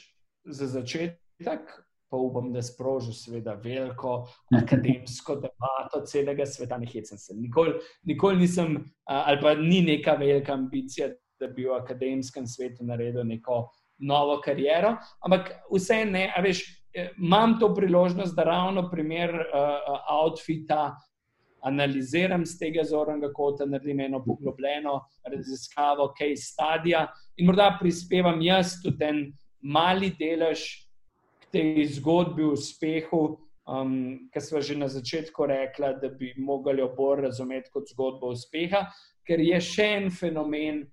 za 0.47 0.67
začetek 0.67 1.67
pa 2.11 2.17
upam, 2.17 2.51
da 2.53 2.61
sprožil, 2.61 3.13
seveda, 3.15 3.55
veliko 3.63 4.25
akademsko 4.61 5.37
debato 5.39 6.03
celega 6.05 6.45
sveta. 6.45 6.77
Ne 6.77 6.89
hecam 6.91 7.17
se. 7.17 7.35
Nikoli, 7.35 7.77
nikoli 8.03 8.43
nisem, 8.43 8.77
ali 9.05 9.39
pa 9.41 9.55
ni 9.55 9.81
neka 9.87 10.17
velika 10.19 10.53
ambicija, 10.53 11.09
da 11.39 11.47
bi 11.47 11.65
v 11.65 11.77
akademskem 11.79 12.45
svetu 12.47 12.85
naredil 12.85 13.23
neko 13.25 13.63
novo 14.05 14.41
kariero, 14.43 14.95
ampak 15.25 15.55
vse 15.71 16.03
ne, 16.05 16.27
a 16.35 16.43
veš. 16.43 16.65
E, 16.91 17.05
imam 17.23 17.53
to 17.55 17.69
priložnost, 17.71 18.35
da 18.35 18.43
ravno 18.43 18.81
primer 18.91 19.31
uh, 19.31 20.01
outfita 20.11 20.89
analiziram 21.63 22.45
z 22.45 22.57
tega 22.59 22.83
zornega 22.83 23.29
kota, 23.33 23.65
naredim 23.65 23.99
eno 23.99 24.19
poglobljeno 24.25 24.97
raziskavo, 25.23 26.09
kaj 26.17 26.33
je 26.33 26.37
stadija 26.37 27.05
in 27.37 27.47
morda 27.47 27.77
prispevam 27.79 28.41
jaz 28.41 28.75
tudi 28.83 29.05
en 29.05 29.21
mali 29.61 30.11
delež 30.19 30.65
tej 31.51 31.85
zgodbi 31.97 32.43
o 32.43 32.53
uspehu, 32.55 33.21
um, 33.67 34.29
ki 34.33 34.41
smo 34.41 34.61
že 34.61 34.77
na 34.77 34.87
začetku 34.87 35.45
rekli, 35.45 35.93
da 36.01 36.09
bi 36.09 36.33
mogli 36.37 36.81
jo 36.81 36.91
bolj 36.97 37.27
razumeti 37.27 37.71
kot 37.73 37.89
zgodbo 37.91 38.31
uspeha, 38.35 38.87
ker 39.27 39.39
je 39.39 39.59
še 39.61 39.87
en 39.97 40.09
fenomen, 40.11 40.85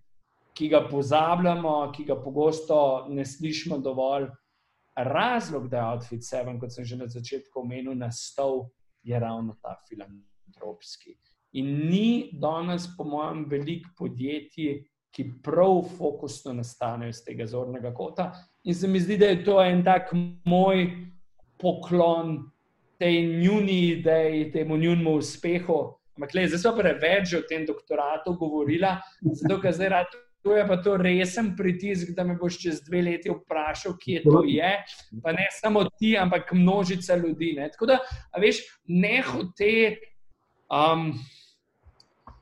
ki 0.59 0.69
ga 0.69 0.83
pozabljamo, 0.91 1.93
ki 1.95 2.05
ga 2.05 2.19
pogosto 2.19 3.07
ne 3.09 3.25
slišimo 3.25 3.79
dovolj. 3.79 4.27
Razlog, 4.99 5.69
da 5.71 5.77
je 5.79 5.89
Outfit 5.93 6.25
7, 6.27 6.59
kot 6.59 6.75
sem 6.75 6.85
že 6.85 6.97
na 6.99 7.07
začetku 7.07 7.61
omenil, 7.61 7.95
nastal, 7.95 8.67
je 9.07 9.19
ravno 9.19 9.55
ta 9.63 9.77
filantropski. 9.87 11.15
In 11.53 11.87
ni 11.89 12.31
danes, 12.35 12.89
po 12.97 13.07
mojem, 13.07 13.47
veliko 13.49 13.95
podjetij, 13.97 14.83
ki 15.19 15.25
prav 15.43 15.81
fokusno 15.99 16.53
nastanejo 16.55 17.11
iz 17.11 17.25
tega 17.27 17.47
zornega 17.47 17.91
kota. 17.95 18.31
In 18.65 18.75
se 18.75 18.89
mi 18.89 19.01
zdi, 19.03 19.17
da 19.19 19.33
je 19.33 19.41
to 19.45 19.57
en 19.65 19.81
tak 19.85 20.13
moj 20.47 20.85
poklon 21.59 22.37
tej 23.03 23.17
njuni 23.41 23.81
ideji, 23.97 24.53
temu 24.53 24.77
njunemu 24.77 25.17
uspehu. 25.19 25.79
Ampak, 26.15 26.35
le, 26.35 26.45
zdaj 26.53 26.63
so 26.63 26.73
preveč 26.77 27.35
o 27.35 27.41
tem 27.51 27.65
doktoratu 27.67 28.37
govorila, 28.39 29.01
zato 29.43 29.59
ker 29.63 29.75
zdaj 29.75 29.91
rad. 29.97 30.15
To 30.47 30.55
je 30.55 30.63
pa 30.69 30.77
to 30.83 30.95
resen 30.97 31.49
pritisk, 31.59 32.13
da 32.15 32.23
me 32.25 32.37
boš 32.39 32.61
čez 32.63 32.79
dve 32.87 33.01
leti 33.03 33.31
vprašal, 33.31 33.97
kje 33.99 34.23
to 34.23 34.45
je. 34.47 34.71
Pa 35.23 35.35
ne 35.35 35.49
samo 35.59 35.83
ti, 35.99 36.13
ampak 36.19 36.53
množica 36.55 37.17
ljudi. 37.19 37.57
Ne? 37.59 37.67
Tako 37.75 37.91
da, 37.91 37.99
veš, 38.39 38.63
ne 38.87 39.19
hote. 39.27 39.73
Um, 40.71 41.11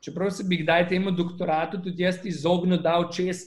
čeprav 0.07 0.31
se 0.31 0.45
bi 0.47 0.61
kdaj 0.63 0.89
temu 0.89 1.11
doktoratu 1.11 1.81
tudi 1.83 2.03
jaz 2.03 2.21
izognil, 2.25 2.79
da 2.83 2.99
v 3.03 3.09
čez 3.13 3.43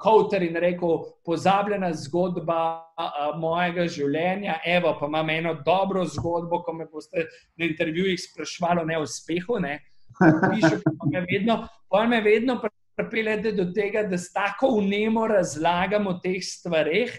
kauter 0.00 0.42
in 0.44 0.56
rekel, 0.60 1.00
pozabljena 1.26 1.92
zgodba 1.96 2.58
a, 2.60 3.06
a, 3.06 3.30
mojega 3.40 3.86
življenja, 3.88 4.58
evo, 4.66 4.92
pa 5.00 5.08
imam 5.08 5.30
eno 5.30 5.54
dobro 5.66 6.04
zgodbo, 6.04 6.60
ko 6.64 6.74
me 6.76 6.86
boste 6.92 7.26
na 7.58 7.66
intervjujih 7.66 8.20
sprašvali 8.20 8.84
o 8.84 8.90
neuspehu. 8.92 9.58
Ne? 9.64 9.78
Pišu, 10.20 10.82
pa 10.84 11.08
me 11.10 11.24
vedno, 11.26 11.56
pa 11.88 12.04
me 12.06 12.20
vedno 12.24 12.60
pripeljete 12.96 13.54
do 13.56 13.70
tega, 13.74 14.04
da 14.04 14.18
s 14.18 14.32
tako 14.32 14.74
unemo 14.78 15.26
razlagamo 15.26 16.16
o 16.16 16.20
teh 16.22 16.38
stvareh. 16.44 17.18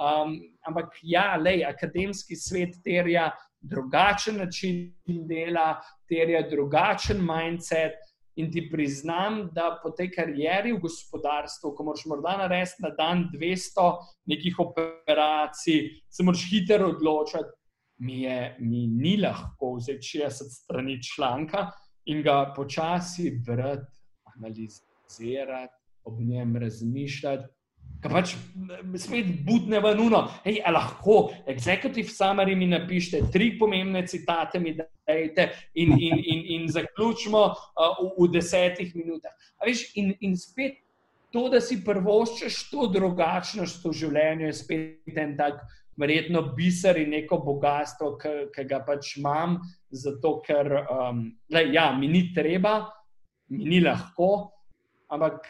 Um, 0.00 0.38
ampak 0.64 0.94
ja, 1.02 1.34
lej, 1.36 1.66
akademski 1.66 2.38
svet 2.38 2.78
terja 2.84 3.32
drugačen 3.60 4.36
način 4.36 4.94
dela, 5.28 5.80
terja 6.08 6.42
drugačen 6.50 7.20
mindset. 7.20 7.92
In 8.36 8.52
ti 8.52 8.68
priznam, 8.72 9.50
da 9.52 9.80
po 9.82 9.90
tej 9.90 10.10
karieri 10.14 10.72
v 10.72 10.78
gospodarstvu, 10.80 11.72
ko 11.76 11.84
moraš 11.84 12.04
morda 12.08 12.36
narediti 12.38 12.82
na 12.84 12.90
dan 12.96 13.24
200 13.34 13.88
nekih 14.30 14.60
operacij, 14.62 15.80
se 16.08 16.24
moraš 16.24 16.46
hitro 16.50 16.88
odločiti, 16.94 17.50
mi, 18.00 18.22
je, 18.22 18.56
mi 18.60 18.86
ni 18.86 19.16
lahko 19.20 19.74
vzeti 19.76 20.18
60 20.18 20.54
strani 20.54 21.02
članka 21.02 21.66
in 22.04 22.22
ga 22.22 22.52
počasi 22.56 23.34
brati, 23.46 23.86
analizirati, 24.36 25.74
ob 26.04 26.20
njem 26.20 26.56
razmišljati. 26.56 27.44
Kaj 28.00 28.12
pač 28.12 28.30
spet 28.96 29.26
budne 29.44 29.80
v 29.84 29.92
nuno. 29.98 30.22
Hej, 30.44 30.62
lahko, 30.72 31.34
executive 31.44 32.08
summary 32.08 32.56
mi 32.56 32.70
napišete, 32.70 33.28
tri 33.32 33.52
pomembne 33.60 34.06
citate 34.08 34.56
mi 34.58 34.72
dajte 34.72 35.50
in, 35.74 35.92
in, 36.00 36.16
in, 36.16 36.40
in 36.56 36.68
zaključimo 36.72 37.42
uh, 37.44 38.00
v, 38.00 38.12
v 38.16 38.30
desetih 38.32 38.94
minutah. 38.96 39.36
Veš, 39.60 39.90
in, 40.00 40.14
in 40.24 40.38
spet 40.40 40.80
to, 41.30 41.48
da 41.52 41.60
si 41.60 41.82
prvoščeš 41.84 42.62
to 42.72 42.88
drugačnost 42.88 43.84
v 43.84 43.92
življenju, 43.92 44.48
je 44.48 44.56
spet 44.56 45.20
en 45.20 45.36
tak, 45.38 45.60
verjetno, 46.00 46.42
biser 46.56 46.96
in 46.96 47.12
neko 47.12 47.40
bogatstvo, 47.44 48.14
ki 48.54 48.64
ga 48.64 48.80
pač 48.86 49.16
imam, 49.20 49.58
zato 49.92 50.38
ker 50.46 50.70
um, 50.80 51.26
le, 51.52 51.64
ja, 51.74 51.90
mi 51.92 52.08
ni 52.08 52.30
treba, 52.32 52.78
mi 53.52 53.68
ni 53.68 53.82
lahko, 53.84 54.30
ampak 55.12 55.44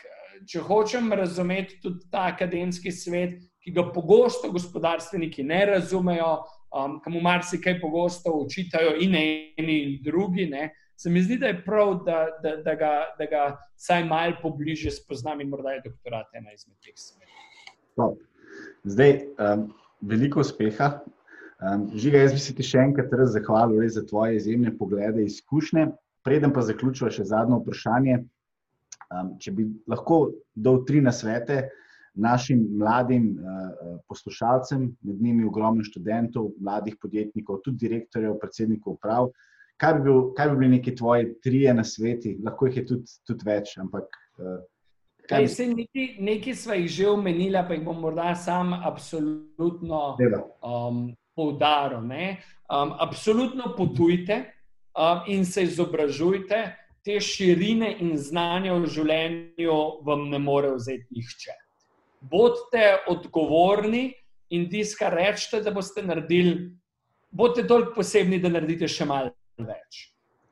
če 0.48 0.62
hočem 0.64 1.12
razumeti 1.12 1.80
tudi 1.82 2.06
ta 2.10 2.28
akademski 2.32 2.92
svet, 2.92 3.38
ki 3.60 3.72
ga 3.76 3.84
pogosto 3.92 4.50
gospodarstveniki 4.52 5.44
ne 5.44 5.64
razumejo, 5.74 6.30
um, 6.72 6.98
kam 7.04 7.18
marsikaj 7.22 7.80
pogosto 7.80 8.32
učitajo 8.44 8.94
in 9.04 9.16
eni 9.16 9.76
in 9.82 9.98
drugi, 10.04 10.46
ne, 10.48 10.70
se 11.00 11.10
mi 11.10 11.22
zdi, 11.22 11.38
da 11.40 11.46
je 11.48 11.62
prav, 11.64 11.94
da, 12.04 12.26
da, 12.42 12.56
da, 12.64 12.74
ga, 12.74 12.92
da 13.18 13.26
ga 13.28 13.44
vsaj 13.76 14.04
malo 14.04 14.36
pobliže 14.42 14.90
spoznam 14.92 15.40
in 15.40 15.48
morda 15.48 15.76
je 15.76 15.84
doktorat 15.86 16.34
ena 16.36 16.52
izmed 16.52 16.76
teh 16.84 16.96
svetov. 16.96 18.16
Zdaj, 18.84 19.16
um, 19.40 19.70
veliko 20.00 20.40
uspeha. 20.44 20.98
Um, 21.60 21.88
Žiga, 21.94 22.24
jaz 22.24 22.34
bi 22.36 22.40
se 22.40 22.54
ti 22.56 22.64
še 22.64 22.84
enkrat 22.84 23.12
zahvalil 23.32 23.88
za 23.88 24.04
tvoje 24.08 24.36
izjemne 24.36 24.72
poglede, 24.76 25.24
izkušnje. 25.24 25.90
Preden 26.24 26.52
pa 26.52 26.64
zaključujem 26.64 27.12
še 27.16 27.24
zadnje 27.32 27.60
vprašanje, 27.62 28.18
Um, 29.10 29.34
če 29.42 29.50
bi 29.50 29.66
lahko 29.90 30.20
dal 30.54 30.84
tri 30.86 31.00
nasvete 31.02 31.64
našim 32.14 32.60
mladim 32.78 33.30
uh, 33.34 33.96
poslušalcem, 34.08 34.84
med 35.02 35.22
njimi 35.22 35.46
ogromno 35.46 35.82
študentov, 35.86 36.52
mladih 36.62 36.94
podjetnikov, 37.02 37.60
tudi 37.64 37.88
direktorjev, 37.88 38.36
predsednikov 38.38 38.98
uprav, 38.98 39.30
kaj 39.80 39.96
bi, 39.96 40.04
bil, 40.06 40.20
kaj 40.36 40.50
bi 40.50 40.60
bili 40.60 40.76
neki 40.76 40.94
tvoji 40.96 41.32
trije 41.42 41.74
nasveti, 41.74 42.36
lahko 42.44 42.68
jih 42.68 42.80
je 42.80 42.84
tudi, 42.86 43.16
tudi 43.26 43.46
več. 43.46 43.74
Ampak, 43.82 44.20
uh, 44.38 44.60
Kaj, 45.30 45.48
se, 45.48 45.66
neki, 45.70 46.04
neki 46.18 46.54
smo 46.58 46.74
jih 46.74 46.88
že 46.90 47.08
omenili, 47.10 47.58
pa 47.66 47.74
jih 47.74 47.84
bom 47.86 48.00
morda 48.02 48.32
sam 48.34 48.72
absolutno 48.74 50.16
um, 50.18 51.04
poudaril. 51.38 52.02
Um, 52.02 52.94
absolutno 52.98 53.74
potujte 53.76 54.42
um, 54.94 55.22
in 55.30 55.44
se 55.46 55.62
izobražujte 55.62 56.64
te 57.04 57.20
širine 57.20 57.94
in 58.00 58.16
znanja 58.18 58.74
v 58.76 58.88
življenju 58.92 59.76
vam 60.06 60.28
ne 60.30 60.38
more 60.38 60.74
vzeti 60.76 61.08
nihče. 61.16 61.56
Bodite 62.20 62.86
odgovorni 63.08 64.10
in 64.52 64.66
tisto, 64.68 64.98
kar 65.00 65.14
rečete, 65.16 65.62
da 65.64 65.72
boste 65.72 66.02
naredili, 66.04 66.70
bodite 67.30 67.66
toliko 67.68 67.96
posebni, 68.00 68.40
da 68.42 68.50
naredite 68.52 68.88
še 68.90 69.06
malo 69.08 69.32
več. 69.56 70.02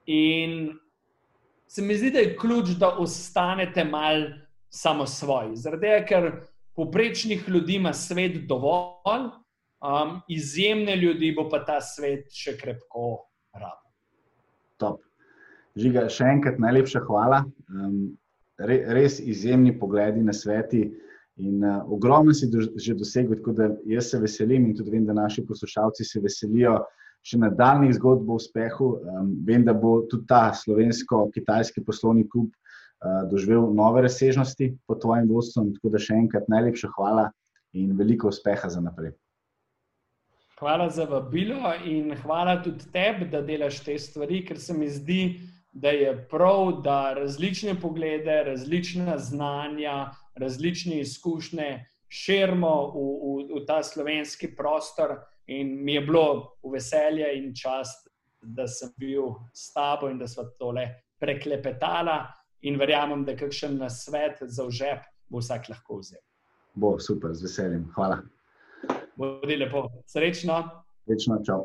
In 0.08 0.70
se 1.68 1.84
mi 1.84 1.96
zdi, 1.98 2.12
da 2.14 2.24
je 2.24 2.36
ključ, 2.38 2.76
da 2.80 2.94
ostanete 2.96 3.84
malo 3.84 4.30
samo 4.72 5.06
svoji. 5.06 5.56
Zaradi 5.60 5.84
tega, 5.84 6.06
ker 6.08 6.30
poprečnih 6.78 7.44
ljudi 7.48 7.76
ima 7.76 7.92
svet 7.92 8.40
dovolj, 8.48 9.28
um, 9.84 10.16
izjemne 10.28 10.96
ljudi 10.96 11.32
bo 11.36 11.48
pa 11.50 11.60
ta 11.64 11.80
svet 11.84 12.32
še 12.32 12.56
krepko 12.56 13.10
rab. 13.52 13.84
Top. 14.78 15.07
Žiga, 15.78 16.08
še 16.10 16.26
enkrat 16.34 16.58
najlepša 16.62 17.04
hvala. 17.06 17.44
Um, 17.70 18.16
re, 18.58 18.80
res 18.96 19.20
izjemni 19.20 19.74
pogledi 19.78 20.24
na 20.24 20.34
sveti. 20.34 20.88
In 21.38 21.62
uh, 21.62 21.84
ogromno 21.94 22.34
si 22.34 22.48
do, 22.50 22.64
že 22.74 22.96
dosegel, 22.98 23.38
tako 23.38 23.54
da 23.54 23.68
jaz 23.86 24.10
se 24.10 24.18
veselim 24.18 24.66
in 24.66 24.74
tudi 24.74 24.96
vem, 24.96 25.04
da 25.06 25.14
naši 25.14 25.44
poslušalci 25.46 26.04
se 26.04 26.22
veselijo 26.24 26.80
še 27.26 27.38
nadaljnih 27.38 27.94
zgodb 27.98 28.30
o 28.30 28.38
uspehu. 28.40 28.96
Um, 28.98 29.36
vem, 29.46 29.62
da 29.66 29.74
bo 29.74 30.00
tudi 30.10 30.26
ta 30.26 30.48
slovensko-kitajski 30.56 31.84
poslovni 31.86 32.26
klub 32.26 32.50
uh, 32.50 33.22
doživel 33.30 33.70
nove 33.74 34.02
razsežnosti 34.08 34.72
pod 34.90 35.02
tvojim 35.04 35.30
vodstvom. 35.30 35.70
Tako 35.76 35.94
da 35.94 36.02
še 36.02 36.18
enkrat 36.18 36.50
najlepša 36.50 36.90
hvala 36.96 37.28
in 37.78 37.94
veliko 37.94 38.32
uspeha 38.32 38.70
za 38.72 38.82
naprej. 38.82 39.14
Hvala 40.58 40.88
za 40.90 41.04
vabilo 41.06 41.70
in 41.86 42.10
hvala 42.18 42.56
tudi 42.64 42.88
tebi, 42.90 43.28
da 43.30 43.44
delaš 43.46 43.78
te 43.86 43.94
stvari, 43.94 44.40
ker 44.42 44.58
se 44.58 44.74
mi 44.74 44.88
zdi, 44.90 45.20
da 45.38 45.57
da 45.72 45.88
je 45.88 46.28
prav, 46.28 46.80
da 46.82 47.14
različne 47.14 47.80
poglede, 47.80 48.42
različna 48.44 49.18
znanja, 49.18 50.10
različne 50.34 51.00
izkušnje 51.00 51.84
širimo 52.08 52.74
v, 52.94 53.04
v, 53.22 53.60
v 53.60 53.64
ta 53.66 53.82
slovenski 53.82 54.54
prostor. 54.56 55.18
In 55.46 55.84
mi 55.84 55.94
je 55.94 56.00
bilo 56.00 56.58
veselje 56.72 57.28
in 57.38 57.54
čast, 57.56 58.08
da 58.42 58.66
sem 58.68 58.90
bil 58.96 59.32
s 59.52 59.72
tabo 59.72 60.08
in 60.08 60.18
da 60.18 60.28
smo 60.28 60.44
tole 60.58 60.88
preklepetali. 61.20 62.18
In 62.68 62.76
verjamem, 62.78 63.24
da 63.24 63.36
kakšen 63.36 63.78
svet 63.90 64.42
za 64.42 64.64
užep 64.66 65.06
bo 65.28 65.38
vsak 65.38 65.68
lahko 65.68 66.00
vzel. 66.00 66.20
Bo 66.74 66.98
super, 66.98 67.32
z 67.34 67.46
veseljem. 67.46 67.86
Hvala. 67.94 68.18
Bodi 69.16 69.56
lepo. 69.56 69.88
Srečno. 70.06 70.58
Srečno, 71.06 71.38
čau. 71.46 71.56